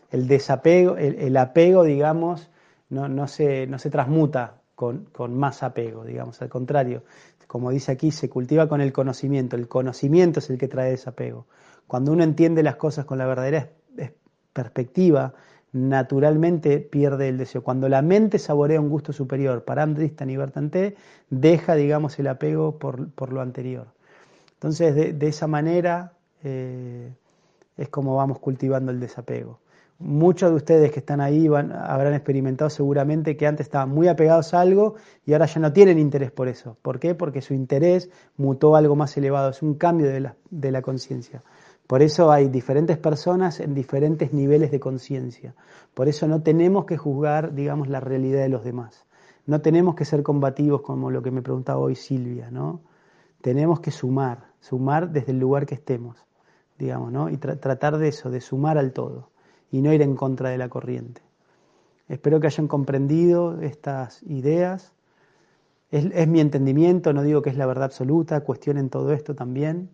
El 0.10 0.28
desapego, 0.28 0.98
el, 0.98 1.38
apego, 1.38 1.84
digamos, 1.84 2.50
no, 2.90 3.08
no, 3.08 3.28
se, 3.28 3.68
no 3.68 3.78
se 3.78 3.90
transmuta 3.90 4.62
con, 4.76 5.06
con, 5.06 5.38
más 5.38 5.62
apego, 5.62 6.04
digamos, 6.04 6.42
al 6.42 6.50
contrario, 6.50 7.04
como 7.48 7.70
dice 7.70 7.92
aquí, 7.92 8.10
se 8.10 8.30
cultiva 8.30 8.68
con 8.68 8.82
el 8.82 8.92
conocimiento. 8.92 9.56
El 9.56 9.68
conocimiento 9.68 10.40
es 10.40 10.50
el 10.50 10.58
que 10.58 10.68
trae 10.68 10.90
desapego. 10.90 11.46
Cuando 11.86 12.12
uno 12.12 12.24
entiende 12.24 12.64
las 12.64 12.78
cosas 12.78 13.06
con 13.06 13.20
la 13.20 13.28
verdadera 13.28 13.70
perspectiva, 14.54 15.34
naturalmente 15.74 16.80
pierde 16.80 17.30
el 17.30 17.38
deseo. 17.38 17.64
Cuando 17.64 17.90
la 17.90 18.02
mente 18.02 18.40
saborea 18.40 18.80
un 18.80 18.90
gusto 18.90 19.12
superior, 19.12 19.66
paramdristan 19.66 20.30
y 20.30 20.38
vertante, 20.38 20.96
deja, 21.30 21.76
digamos, 21.76 22.18
el 22.20 22.28
apego 22.28 22.78
por, 22.78 23.34
lo 23.34 23.42
anterior. 23.42 23.88
Entonces, 24.54 25.20
de, 25.20 25.28
esa 25.28 25.48
manera 25.48 26.14
eh, 26.44 27.12
es 27.76 27.90
como 27.90 28.16
vamos 28.16 28.40
cultivando 28.40 28.92
el 28.92 29.00
desapego. 29.00 29.60
Muchos 29.98 30.52
de 30.52 30.56
ustedes 30.58 30.92
que 30.92 31.00
están 31.00 31.22
ahí 31.22 31.48
van, 31.48 31.72
habrán 31.72 32.14
experimentado 32.14 32.70
seguramente 32.70 33.36
que 33.36 33.48
antes 33.48 33.68
estaban 33.68 33.90
muy 33.90 34.08
apegados 34.08 34.54
a 34.54 34.62
algo 34.62 34.96
y 35.26 35.34
ahora 35.34 35.46
ya 35.46 35.60
no 35.60 35.74
tienen 35.74 35.98
interés 35.98 36.32
por 36.32 36.48
eso. 36.48 36.78
¿Por 36.82 37.00
qué? 37.00 37.16
Porque 37.16 37.42
su 37.42 37.54
interés 37.54 38.10
mutó 38.38 38.76
a 38.76 38.80
algo 38.80 38.96
más 38.96 39.16
elevado, 39.18 39.50
es 39.50 39.62
un 39.62 39.76
cambio 39.76 40.08
de 40.08 40.20
la, 40.20 40.36
de 40.50 40.72
la 40.72 40.82
conciencia. 40.82 41.42
Por 41.88 42.02
eso 42.02 42.32
hay 42.32 42.48
diferentes 42.48 42.98
personas 42.98 43.60
en 43.60 43.74
diferentes 43.74 44.34
niveles 44.34 44.72
de 44.72 44.80
conciencia. 44.80 45.54
Por 45.94 46.08
eso 46.08 46.28
no 46.28 46.42
tenemos 46.42 46.86
que 46.86 46.98
juzgar, 46.98 47.54
digamos, 47.54 47.90
la 47.90 48.00
realidad 48.00 48.42
de 48.42 48.50
los 48.50 48.64
demás. 48.64 49.06
No 49.46 49.62
tenemos 49.62 49.96
que 49.96 50.06
ser 50.06 50.24
combativos 50.24 50.82
como 50.82 51.12
lo 51.12 51.22
que 51.22 51.32
me 51.32 51.42
preguntaba 51.42 51.80
hoy 51.80 51.96
Silvia, 51.96 52.50
¿no? 52.50 52.82
Tenemos 53.42 53.82
que 53.82 53.92
sumar, 53.92 54.46
sumar 54.62 55.12
desde 55.12 55.34
el 55.34 55.40
lugar 55.40 55.66
que 55.66 55.76
estemos, 55.76 56.18
digamos, 56.80 57.12
¿no? 57.12 57.30
Y 57.30 57.38
tratar 57.38 57.98
de 57.98 58.08
eso, 58.08 58.32
de 58.32 58.40
sumar 58.40 58.78
al 58.78 58.94
todo 58.94 59.32
y 59.70 59.82
no 59.82 59.92
ir 59.92 60.02
en 60.02 60.16
contra 60.16 60.50
de 60.50 60.58
la 60.58 60.70
corriente. 60.70 61.22
Espero 62.08 62.40
que 62.40 62.48
hayan 62.48 62.68
comprendido 62.68 63.60
estas 63.62 64.24
ideas. 64.24 64.94
Es, 65.92 66.28
mi 66.28 66.40
entendimiento, 66.40 67.12
no 67.12 67.22
digo 67.22 67.42
que 67.42 67.50
es 67.50 67.58
la 67.58 67.66
verdad 67.66 67.86
absoluta, 67.86 68.42
cuestionen 68.42 68.90
todo 68.90 69.12
esto 69.12 69.36
también. 69.36 69.90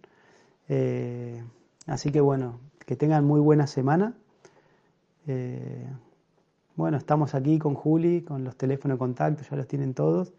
Eh, 0.68 1.44
Así 1.90 2.12
que 2.12 2.22
bueno, 2.22 2.60
que 2.86 2.96
tengan 2.96 3.26
muy 3.26 3.40
buena 3.40 3.66
semana. 3.66 4.14
Eh, 5.26 5.88
bueno, 6.76 6.98
estamos 6.98 7.34
aquí 7.34 7.58
con 7.58 7.74
Juli, 7.74 8.22
con 8.22 8.44
los 8.44 8.56
teléfonos 8.56 8.96
de 8.96 9.00
contacto, 9.00 9.44
ya 9.50 9.58
los 9.58 9.68
tienen 9.68 9.96
todos. 9.96 10.32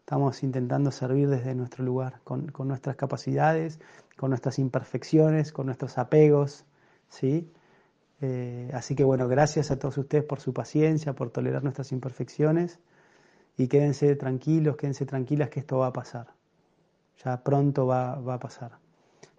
Estamos 0.00 0.42
intentando 0.42 0.90
servir 0.90 1.28
desde 1.28 1.54
nuestro 1.54 1.84
lugar, 1.84 2.20
con, 2.24 2.50
nuestras 2.66 2.96
capacidades, 2.96 3.80
con 4.16 4.30
nuestras 4.30 4.58
imperfecciones, 4.58 5.52
con 5.52 5.66
nuestros 5.66 5.98
apegos, 5.98 6.64
¿sí? 7.10 7.52
Eh, 8.22 8.70
así 8.72 8.94
que 8.94 9.04
bueno, 9.04 9.28
gracias 9.28 9.70
a 9.70 9.78
todos 9.78 9.98
ustedes 9.98 10.24
por 10.24 10.40
su 10.40 10.54
paciencia, 10.54 11.12
por 11.12 11.30
tolerar 11.30 11.62
nuestras 11.62 11.92
imperfecciones 11.92 12.78
y 13.58 13.68
quédense 13.68 14.16
tranquilos, 14.16 14.76
quédense 14.78 15.04
tranquilas 15.04 15.50
que 15.50 15.60
esto 15.60 15.78
va 15.78 15.88
a 15.88 15.92
pasar. 15.92 16.28
Ya 17.22 17.42
pronto 17.42 17.86
va 17.86 18.14
a 18.14 18.38
pasar. 18.38 18.83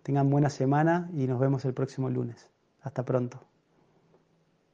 Tengan 0.06 0.30
buena 0.30 0.52
semana 0.52 1.10
y 1.16 1.26
nos 1.26 1.40
vemos 1.40 1.66
el 1.66 1.74
próximo 1.74 2.12
lunes. 2.12 2.52
Hasta 2.84 3.04
pronto. 3.04 3.40